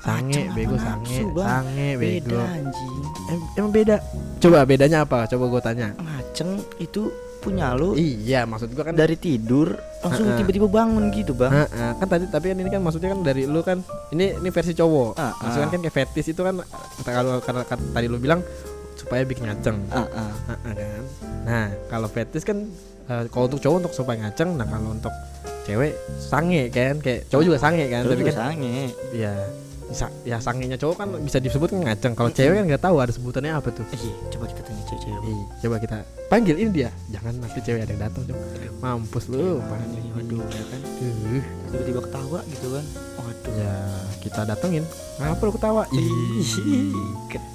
sange 0.03 0.35
Ngaceng 0.35 0.43
apa 0.43 0.55
bego 0.55 0.75
nafsu, 0.75 1.23
sange 1.31 1.39
sange 1.39 1.89
bego. 1.95 2.35
Beda 2.35 2.43
anjing. 2.51 2.95
Em- 3.31 3.47
emang 3.55 3.71
beda? 3.71 3.95
Coba 4.37 4.57
bedanya 4.63 4.97
apa? 5.03 5.19
Coba 5.25 5.43
gue 5.47 5.61
tanya. 5.63 5.87
Ngaceng 5.95 6.51
itu 6.77 7.01
punya 7.43 7.75
lu. 7.75 7.91
Iya 7.93 8.47
maksud 8.47 8.71
gua 8.71 8.87
kan 8.87 8.95
dari 8.95 9.13
tidur 9.13 9.75
langsung 9.99 10.31
tiba-tiba 10.33 10.65
bangun 10.65 11.11
gitu 11.11 11.35
bang. 11.35 11.51
Heeh, 11.51 11.91
kan 11.99 12.07
tadi 12.07 12.25
tapi 12.27 12.45
kan 12.49 12.57
ini 12.57 12.69
kan 12.71 12.79
maksudnya 12.79 13.11
kan 13.11 13.19
dari 13.19 13.43
lu 13.43 13.59
kan 13.59 13.83
ini 14.09 14.39
ini 14.39 14.49
versi 14.49 14.71
cowok. 14.71 15.11
Ah, 15.13 15.35
maksudnya 15.37 15.67
kan 15.67 15.79
kayak 15.83 15.95
fetis 15.95 16.31
itu 16.31 16.39
kan 16.39 16.55
kalau 17.03 17.43
karena 17.43 17.63
kan 17.63 17.79
tadi 17.91 18.07
lu 18.07 18.15
bilang 18.17 18.39
supaya 18.95 19.27
bikin 19.27 19.43
ngaceng. 19.45 19.77
Kan? 19.91 20.07
Nah 21.43 21.67
kalau 21.91 22.07
fetis 22.07 22.41
kan 22.41 22.63
eh, 23.05 23.23
kalau 23.27 23.51
untuk 23.51 23.59
cowok 23.59 23.77
untuk 23.83 23.93
supaya 23.93 24.17
ngaceng 24.23 24.55
nah 24.55 24.63
kalau 24.63 24.95
untuk 24.95 25.11
cewek 25.63 25.93
sange 26.17 26.71
kan? 26.71 26.99
Kayak 26.99 27.27
cowok 27.27 27.43
juga 27.43 27.57
sange 27.59 27.85
kan? 27.91 28.01
Lu 28.07 28.15
tapi 28.15 28.21
juga 28.23 28.33
kan 28.33 28.39
sange. 28.55 28.95
Ya 29.11 29.35
sa- 29.35 29.72
ya 30.25 30.37
sangenya 30.41 30.75
cowok 30.75 30.95
kan 30.97 31.07
bisa 31.21 31.37
disebut 31.37 31.69
kan 31.71 31.79
ngaceng. 31.85 32.13
Kalau 32.17 32.29
cewek 32.33 32.55
kan 32.59 32.65
nggak 32.67 32.83
tahu 32.83 32.95
ada 32.99 33.11
sebutannya 33.13 33.53
apa 33.53 33.69
tuh. 33.69 33.85
Eh, 33.93 33.99
iya, 34.01 34.13
coba 34.33 34.45
kita 34.49 34.61
tanya 34.65 34.83
cewek-cewek. 34.89 35.21
Ih, 35.23 35.43
coba 35.63 35.75
kita 35.79 35.97
panggil 36.27 36.55
ini 36.57 36.69
dia. 36.73 36.89
Jangan 37.09 37.33
nanti 37.39 37.59
cewek 37.61 37.81
ada 37.85 37.91
yang 37.93 38.03
datang 38.09 38.21
Cok. 38.27 38.37
mampus 38.83 39.25
lu 39.31 39.63
panggil 39.65 40.03
waduh 40.13 40.43
ya 40.43 40.63
kan. 40.67 40.79
Uh, 40.99 41.41
tiba-tiba 41.71 41.99
ketawa 42.03 42.39
gitu 42.49 42.67
kan. 42.73 42.85
Waduh. 43.21 43.53
Ya 43.55 43.75
kita 44.19 44.41
datengin. 44.43 44.83
Ngapa 45.21 45.41
lu 45.45 45.53
ketawa? 45.55 45.83
Ih, 45.93 46.91
ket- 47.29 47.51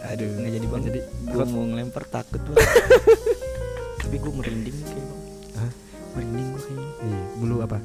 aduh 0.00 0.26
nggak 0.26 0.52
jadi 0.58 0.66
bang 0.66 0.82
jadi 0.90 1.00
gue 1.06 1.44
mau 1.54 1.62
ngelempar 1.70 2.02
takut 2.10 2.42
bang 2.50 2.58
tapi 4.02 4.16
gue 4.18 4.32
merinding 4.32 4.74
kayak 4.82 5.04
bang 5.06 5.20
Hah? 5.54 5.70
merinding 6.18 6.46
gue 6.50 6.62
kayaknya 6.66 6.88
bulu 7.38 7.56
apa 7.62 7.78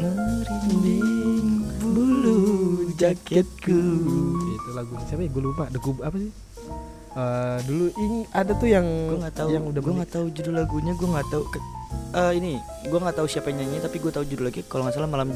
merinding 0.00 1.48
bulu 1.80 2.38
jaketku. 2.96 3.80
Itu 4.56 4.70
lagu 4.72 4.92
siapa 5.04 5.22
ya? 5.24 5.28
Gue 5.28 5.42
lupa. 5.44 5.68
Gub 5.76 6.00
apa 6.00 6.16
sih? 6.16 6.32
Eh, 7.10 7.58
dulu 7.66 7.90
ing 7.98 8.14
ada 8.30 8.54
tuh 8.54 8.70
yang 8.70 8.86
gue 8.86 9.18
nggak 9.18 9.34
tahu. 9.34 9.48
yang 9.50 9.64
udah 9.66 9.80
gue 9.82 9.94
nggak 9.98 10.12
tahu 10.14 10.24
judul 10.30 10.54
lagunya 10.62 10.94
gue 10.94 11.08
nggak 11.10 11.26
tahu 11.26 11.42
eh, 12.14 12.32
ini 12.38 12.54
gue 12.86 12.98
nggak 13.02 13.16
tahu 13.18 13.26
siapa 13.26 13.50
yang 13.50 13.66
nyanyi 13.66 13.82
tapi 13.82 13.98
gue 13.98 14.12
tahu 14.14 14.24
judul 14.30 14.46
lagi. 14.46 14.62
Kalau 14.70 14.86
nggak 14.86 14.94
salah 14.94 15.10
malam 15.10 15.28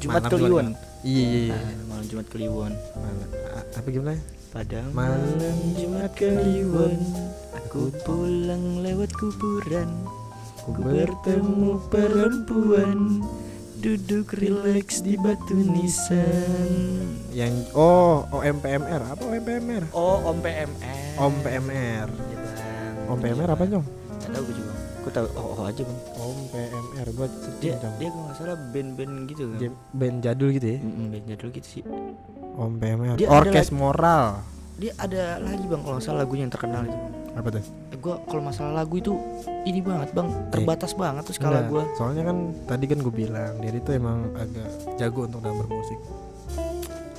Jumat 0.00 0.24
Malam 0.24 0.30
Kliwon. 0.32 0.66
Iya 1.04 1.24
iya 1.24 1.40
iya. 1.52 1.58
Ah, 1.60 1.72
malam 1.86 2.04
Jumat 2.08 2.26
Kliwon. 2.32 2.72
Malam- 2.96 3.32
apa 3.76 3.88
gimana? 3.92 4.18
Pada 4.48 4.80
Malam 4.96 5.20
malam 5.20 5.58
Jumat 5.76 6.12
Kliwon. 6.16 6.96
Aku 7.60 7.92
pulang 8.08 8.80
lewat 8.80 9.12
kuburan. 9.12 9.88
Ku 10.64 10.72
bertemu 10.80 11.76
perempuan 11.92 13.20
duduk 13.78 14.34
rileks 14.34 15.06
di 15.06 15.14
batu 15.14 15.54
nisan. 15.54 17.14
Yang 17.30 17.70
oh 17.78 18.26
OMPMR 18.34 19.02
apa 19.14 19.22
OMPMR 19.22 19.94
oh 19.94 20.18
Om 20.34 20.42
PMR 20.42 20.68
Om 21.14 21.34
PMR 21.46 22.08
Iya, 22.10 22.38
Bang. 22.42 23.14
Om 23.14 23.18
PMR 23.22 23.50
apa 23.54 23.64
nyong 23.70 23.86
Nggak 24.18 24.30
tahu 24.34 24.42
gue 24.50 24.54
juga. 24.58 24.72
Gue 24.98 25.12
tahu 25.14 25.26
oh, 25.38 25.46
oh 25.54 25.64
aja 25.64 25.82
bang. 25.86 26.00
Om 26.18 26.38
PMR 26.50 27.06
gua 27.14 27.28
dia 27.62 27.72
Cong. 27.78 27.94
dia 28.02 28.08
kalau 28.10 28.24
nggak 28.26 28.36
salah 28.36 28.58
band-band 28.74 29.14
gitu 29.30 29.42
kan. 29.46 29.58
Dia 29.62 29.70
band 29.94 30.16
jadul 30.26 30.48
gitu 30.52 30.66
ya? 30.68 30.78
Mm-mm, 30.82 31.06
band 31.14 31.24
jadul 31.30 31.48
gitu 31.54 31.68
sih. 31.70 31.82
Om 32.58 32.72
PMR 32.82 33.14
Dia 33.16 33.28
ada 33.30 33.36
Orkes 33.38 33.70
Moral 33.70 34.57
dia 34.78 34.92
ada 34.96 35.42
lagi 35.42 35.64
bang. 35.66 35.80
Kalau 35.82 35.94
nggak 35.98 36.06
salah 36.06 36.18
lagunya 36.22 36.42
yang 36.46 36.54
terkenal 36.54 36.82
itu. 36.86 36.94
Bang 36.94 37.18
apa 37.38 37.48
tuh? 37.54 37.62
Eh, 37.94 37.98
gue 37.98 38.14
kalau 38.26 38.42
masalah 38.42 38.72
lagu 38.82 38.94
itu 38.98 39.14
ini 39.62 39.78
banget 39.78 40.10
bang. 40.10 40.28
Terbatas 40.50 40.92
banget 40.98 41.22
tuh 41.22 41.34
skala 41.38 41.62
Enggak, 41.62 41.70
gue 41.70 41.82
soalnya 41.94 42.22
kan 42.26 42.36
tadi 42.66 42.84
kan 42.90 42.98
gue 42.98 43.14
bilang 43.14 43.52
dia 43.62 43.70
itu 43.70 43.90
emang 43.94 44.18
agak 44.34 44.70
jago 44.98 45.20
untuk 45.30 45.40
dalam 45.46 45.56
bermusik. 45.62 45.98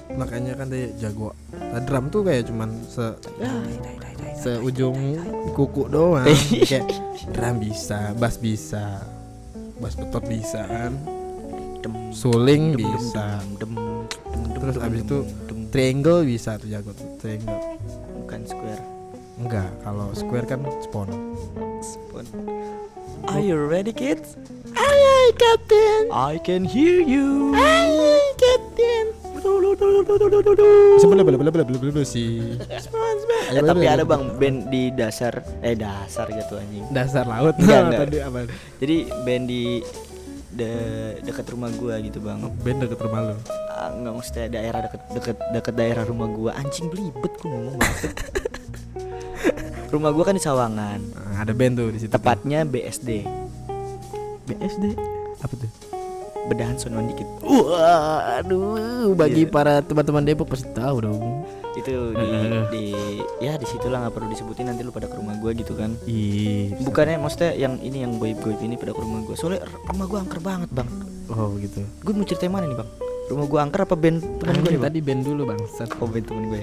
Makanya 0.09 0.53
kan 0.59 0.67
dia 0.67 0.91
jago. 0.99 1.31
Nah, 1.55 1.81
drum 1.85 2.11
tuh 2.11 2.21
kayak 2.27 2.51
cuman 2.51 2.69
se 2.91 3.05
seujung 4.39 4.97
kuku 5.55 5.87
doang. 5.91 6.27
Kayak 6.69 6.87
drum 7.35 7.59
bisa 7.59 8.15
bass 8.15 8.39
bisa 8.39 9.03
bass 9.79 9.95
betot 9.95 10.23
bisa 10.27 10.63
kan. 10.67 10.95
Suling 12.11 12.75
bisa. 12.75 13.39
Terus 14.59 14.75
abis 14.81 15.01
itu 15.07 15.17
triangle 15.69 16.25
bisa 16.25 16.57
tuh 16.57 16.69
jago 16.69 16.91
tuh 16.93 17.07
triangle. 17.21 17.57
Bukan 18.25 18.41
square. 18.49 18.83
Enggak 19.39 19.69
kalau 19.85 20.11
square 20.17 20.45
kan 20.49 20.61
spawn. 20.83 21.09
Spon. 21.79 22.25
Are 23.29 23.39
you 23.39 23.55
ready 23.55 23.93
kids? 23.93 24.35
Aye 24.75 25.03
aye 25.05 25.31
captain. 25.37 26.01
I 26.11 26.35
can 26.41 26.65
hear 26.65 26.99
you. 26.99 27.53
Aye 27.55 28.35
captain. 28.35 29.15
Sebelah 30.99 31.23
belah 31.23 31.39
belah 31.39 31.53
belah 31.55 31.65
belah 31.65 31.79
belah 31.79 32.03
si. 32.03 32.43
Eh, 33.49 33.63
tapi 33.63 33.87
ada 33.87 34.03
bang 34.03 34.35
band 34.35 34.67
di 34.67 34.91
dasar 34.91 35.39
eh 35.63 35.73
dasar 35.79 36.27
gitu 36.27 36.59
anjing. 36.59 36.83
Dasar 36.91 37.23
laut. 37.23 37.55
Enggak, 37.55 37.81
enggak. 37.87 37.99
tadi 38.11 38.17
apa? 38.19 38.39
Jadi 38.83 38.97
band 39.23 39.43
di 39.47 39.63
de 40.49 40.71
dekat 41.21 41.45
rumah 41.47 41.69
gua 41.71 41.97
gitu 41.97 42.17
bang. 42.19 42.41
Band 42.59 42.77
deket 42.81 42.99
rumah 42.99 43.19
lu? 43.23 43.35
Ah, 43.69 43.89
nggak 43.91 44.13
maksudnya 44.13 44.45
daerah 44.49 44.79
deket 44.83 45.01
deket 45.11 45.37
deket 45.51 45.73
daerah 45.73 46.03
rumah 46.03 46.27
gua. 46.27 46.51
Anjing 46.53 46.87
belibet 46.87 47.33
gua 47.37 47.49
ngomong 47.49 47.77
banget 47.77 48.13
rumah 49.93 50.09
gua 50.09 50.23
kan 50.23 50.33
di 50.33 50.41
Sawangan. 50.41 50.99
Nah, 51.01 51.37
ada 51.39 51.51
band 51.51 51.73
tuh 51.75 51.89
di 51.89 51.99
situ 51.99 52.11
tepatnya 52.11 52.61
BSD 52.63 53.25
BSD 54.45 54.85
Apa 55.39 55.53
tuh? 55.55 55.71
bedahan 56.45 56.75
sonoan 56.75 57.05
dikit. 57.05 57.29
Wah, 57.41 58.41
aduh, 58.41 59.13
bagi 59.13 59.45
Iya. 59.45 59.53
para 59.53 59.79
teman-teman 59.79 60.25
Depok 60.25 60.49
pasti 60.49 60.65
tahu 60.71 60.97
dong. 60.99 61.45
Itu 61.79 61.93
di, 62.11 62.25
Heeh. 62.25 62.63
di 62.73 62.85
ya 63.39 63.53
di 63.55 63.65
situlah 63.65 64.03
nggak 64.03 64.13
perlu 64.13 64.27
disebutin 64.27 64.67
nanti 64.67 64.81
lu 64.81 64.91
pada 64.91 65.05
ke 65.05 65.15
rumah 65.15 65.35
gua 65.35 65.51
gitu 65.51 65.73
kan 65.73 65.95
Ih, 66.03 66.75
bukannya 66.79 67.17
maksudnya 67.17 67.51
yang 67.53 67.79
ini 67.79 68.03
yang 68.03 68.15
goib 68.15 68.39
goib 68.39 68.59
ini 68.59 68.75
pada 68.75 68.91
ke 68.91 68.99
rumah 68.99 69.23
gua 69.23 69.35
soalnya 69.35 69.63
rumah 69.87 70.05
gua 70.05 70.19
angker 70.21 70.39
banget 70.39 70.69
bang 70.69 70.89
Oh 71.29 71.53
gitu. 71.55 71.85
gue 71.85 72.09
mau 72.09 72.25
cerita 72.25 72.49
mana 72.49 72.65
nih 72.65 72.73
bang 72.73 72.89
rumah 73.29 73.45
gua 73.45 73.59
angker 73.61 73.85
apa 73.85 73.93
band 73.93 74.17
temen 74.41 74.55
gue 74.59 74.71
nih 74.73 74.81
tadi 74.81 74.99
band 74.99 75.21
dulu 75.21 75.41
bang. 75.45 75.59
oh 75.95 76.07
band 76.09 76.25
temen 76.25 76.43
gue 76.49 76.61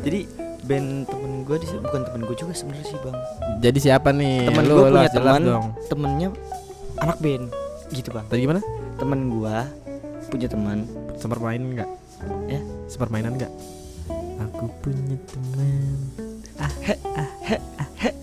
jadi 0.00 0.20
band 0.64 0.88
temen 1.04 1.32
gue 1.44 1.56
di 1.58 1.66
bukan 1.76 2.00
temen 2.04 2.20
gue 2.24 2.36
juga 2.38 2.52
sebenarnya 2.54 2.86
sih 2.86 2.98
bang 3.02 3.16
Jadi 3.60 3.78
siapa 3.80 4.08
nih? 4.10 4.48
temen 4.48 4.64
gue 4.64 4.82
punya 4.86 5.10
teman 5.10 5.42
temennya 5.86 6.28
anak 7.02 7.18
band 7.18 7.44
gitu 7.90 8.08
bang 8.10 8.24
Tadi 8.30 8.40
gimana? 8.40 8.60
temen 8.94 9.20
gua 9.28 9.66
punya 10.30 10.46
teman 10.46 10.86
Sempat 11.18 11.38
main 11.38 11.60
nggak? 11.60 11.90
ya 12.46 12.60
Sempat 12.86 13.10
mainan 13.10 13.34
nggak? 13.34 13.50
Aku 14.44 14.64
punya 14.80 15.16
teman. 15.24 15.96
oh 16.54 16.64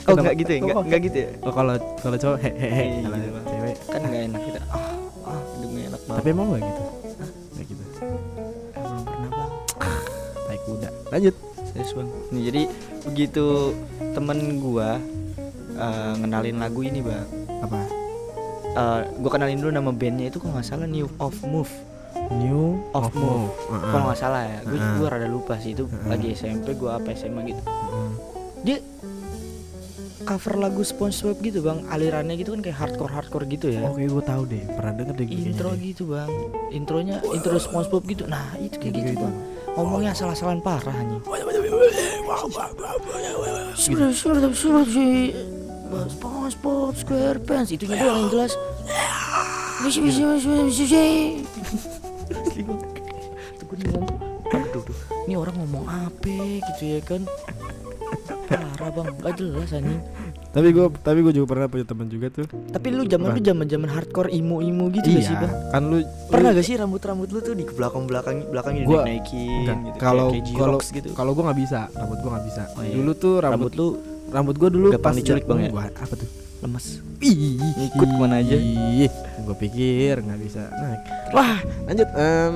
Kenapa? 0.05 0.19
enggak 0.21 0.35
gitu 0.37 0.51
ya 0.51 0.59
enggak 0.61 0.75
Oh, 0.75 0.83
enggak 0.83 1.01
gitu 1.03 1.17
ya 1.17 1.29
Oh 1.41 1.51
kalau 1.51 1.75
kalau 1.97 2.17
cowok 2.17 2.37
hehehe, 2.39 2.83
Iya, 2.83 2.99
kalau 3.01 3.17
gitu, 3.17 3.31
Bang. 3.31 3.45
cewek. 3.47 3.75
kan 3.83 3.99
enggak 4.01 4.21
enak 4.23 4.41
kita 4.43 4.59
ah 4.63 4.85
ah 5.25 5.41
enak 5.61 6.01
banget 6.01 6.17
Tapi 6.17 6.29
emang 6.29 6.47
nggak 6.47 6.61
gitu? 6.61 6.83
Nggak 7.51 7.65
gitu. 7.67 7.83
Eh, 7.83 8.15
belum 8.77 9.01
pernah 9.03 9.29
bang 9.31 9.51
Tai 10.41 10.59
kuda. 10.61 10.89
Lanjut. 11.09 11.35
serius 11.63 11.91
bang 11.93 12.09
nih 12.29 12.41
jadi 12.51 12.61
begitu 13.03 13.45
temen 14.11 14.37
gua 14.59 14.89
eh, 15.73 16.13
ngenalin 16.17 16.57
lagu 16.57 16.81
ini 16.81 16.99
bang 16.99 17.27
Apa? 17.61 17.79
Eh, 18.71 18.99
gua 19.17 19.29
kenalin 19.29 19.57
dulu 19.57 19.71
nama 19.71 19.91
bandnya 19.91 20.27
itu 20.27 20.37
kalau 20.37 20.53
nggak 20.53 20.67
salah 20.67 20.85
New 20.85 21.07
of 21.17 21.35
Move 21.43 21.71
New 22.31 22.79
Of 22.91 23.11
Move. 23.13 23.51
Heeh. 23.67 23.89
kalau 23.89 24.03
nggak 24.05 24.19
salah 24.19 24.43
ya 24.43 24.59
gue 24.61 24.73
Heeh. 24.73 24.95
gua 24.97 25.07
rada 25.09 25.27
lupa 25.27 25.55
sih 25.57 25.71
itu 25.71 25.83
Heeh. 25.83 26.07
lagi 26.07 26.27
SMP 26.31 26.73
gua 26.73 26.97
apa 26.97 27.11
SMA 27.11 27.41
gitu 27.45 27.61
Heeh. 27.61 28.11
dia 28.61 28.77
cover 30.21 30.53
lagu 30.55 30.81
SpongeBob 30.81 31.41
gitu 31.41 31.59
bang 31.59 31.81
alirannya 31.87 32.35
gitu 32.35 32.53
kan 32.53 32.61
kayak 32.61 32.77
hardcore 32.77 33.09
hardcore 33.09 33.45
gitu 33.47 33.67
ya 33.67 33.89
Oke, 33.89 34.05
gue 34.05 34.21
tahu 34.23 34.45
deh. 34.45 34.63
Pernah 34.69 34.93
denger 34.93 35.15
deh 35.17 35.25
gue 35.25 35.37
intro 35.41 35.69
deh. 35.71 35.81
gitu 35.81 36.03
bang 36.07 36.31
intronya 36.69 37.17
intro 37.27 37.57
SpongeBob 37.57 38.05
gitu 38.05 38.23
nah 38.25 38.53
itu 38.55 38.77
kayak 38.77 38.93
gitu, 38.93 39.07
Gitu-gitu. 39.11 39.23
bang 39.23 39.35
ngomongnya 39.71 40.11
asal-asalan 40.13 40.61
parah 40.61 40.93
anjing 40.93 41.23
SpongeBob 46.11 46.93
SquarePants 46.95 47.69
itunya 47.71 47.95
doang 47.97 48.17
yang 48.21 48.31
jelas 48.31 48.53
Asli, 49.81 50.13
Bang. 50.13 50.37
Apa 56.33 56.45
gitu 56.67 56.83
ya 56.87 56.99
kan 57.01 57.21
parah 58.47 58.89
bang 58.89 59.07
gak 59.17 59.33
jelas 59.37 59.71
anjing 59.71 60.01
Tapi 60.51 60.67
gue 60.69 60.83
tapi 60.99 61.19
gue 61.21 61.31
juga 61.31 61.47
pernah 61.47 61.63
punya 61.65 61.87
teman 61.87 62.11
juga 62.11 62.27
tuh. 62.27 62.43
tapi 62.69 62.91
lu 62.91 63.07
zaman 63.07 63.31
lu 63.31 63.39
zaman 63.39 63.63
zaman 63.65 63.87
hardcore 63.87 64.27
imo 64.29 64.59
imo 64.59 64.91
gitu 64.91 65.07
gak 65.09 65.23
sih 65.23 65.31
bang 65.33 65.53
kan 65.71 65.81
lu 65.81 65.97
pernah 66.27 66.51
lu- 66.51 66.57
gak 66.59 66.65
sih 66.67 66.75
rambut 66.75 66.99
rambut 66.99 67.29
lu 67.31 67.39
tuh 67.39 67.55
di 67.55 67.63
belakang 67.63 68.03
belakang 68.03 68.43
belakangnya 68.51 68.83
Gua- 68.83 69.07
Enggak. 69.07 69.77
gitu 69.79 69.97
Kalau 69.97 70.27
kalau 70.53 70.77
gitu 70.77 71.09
kalau 71.13 71.31
gue 71.31 71.43
nggak 71.45 71.59
bisa, 71.61 71.79
rambut 71.93 72.19
gue 72.19 72.29
nggak 72.29 72.45
bisa. 72.45 72.63
Oh, 72.69 72.83
iya. 72.83 72.93
Dulu 72.93 73.11
tuh 73.15 73.33
rambut 73.37 73.71
rambut 73.71 73.73
lu 73.73 73.87
rambut 74.27 74.55
gue 74.57 74.69
dulu 74.69 74.87
gampang 74.91 75.03
pas 75.05 75.15
diculik, 75.15 75.43
Bang, 75.47 75.59
ya? 75.61 75.71
Apa 75.71 76.13
tuh? 76.13 76.27
lemes 76.61 76.85
Ih, 77.21 77.57
Ngikut 77.57 78.07
ke 78.07 78.17
mana 78.17 78.35
aja. 78.37 78.57
Gue 79.39 79.55
pikir 79.57 80.19
nggak 80.19 80.39
bisa. 80.41 80.67
Nah, 80.67 80.99
wah, 81.31 81.57
lanjut. 81.85 82.09
Em, 82.11 82.55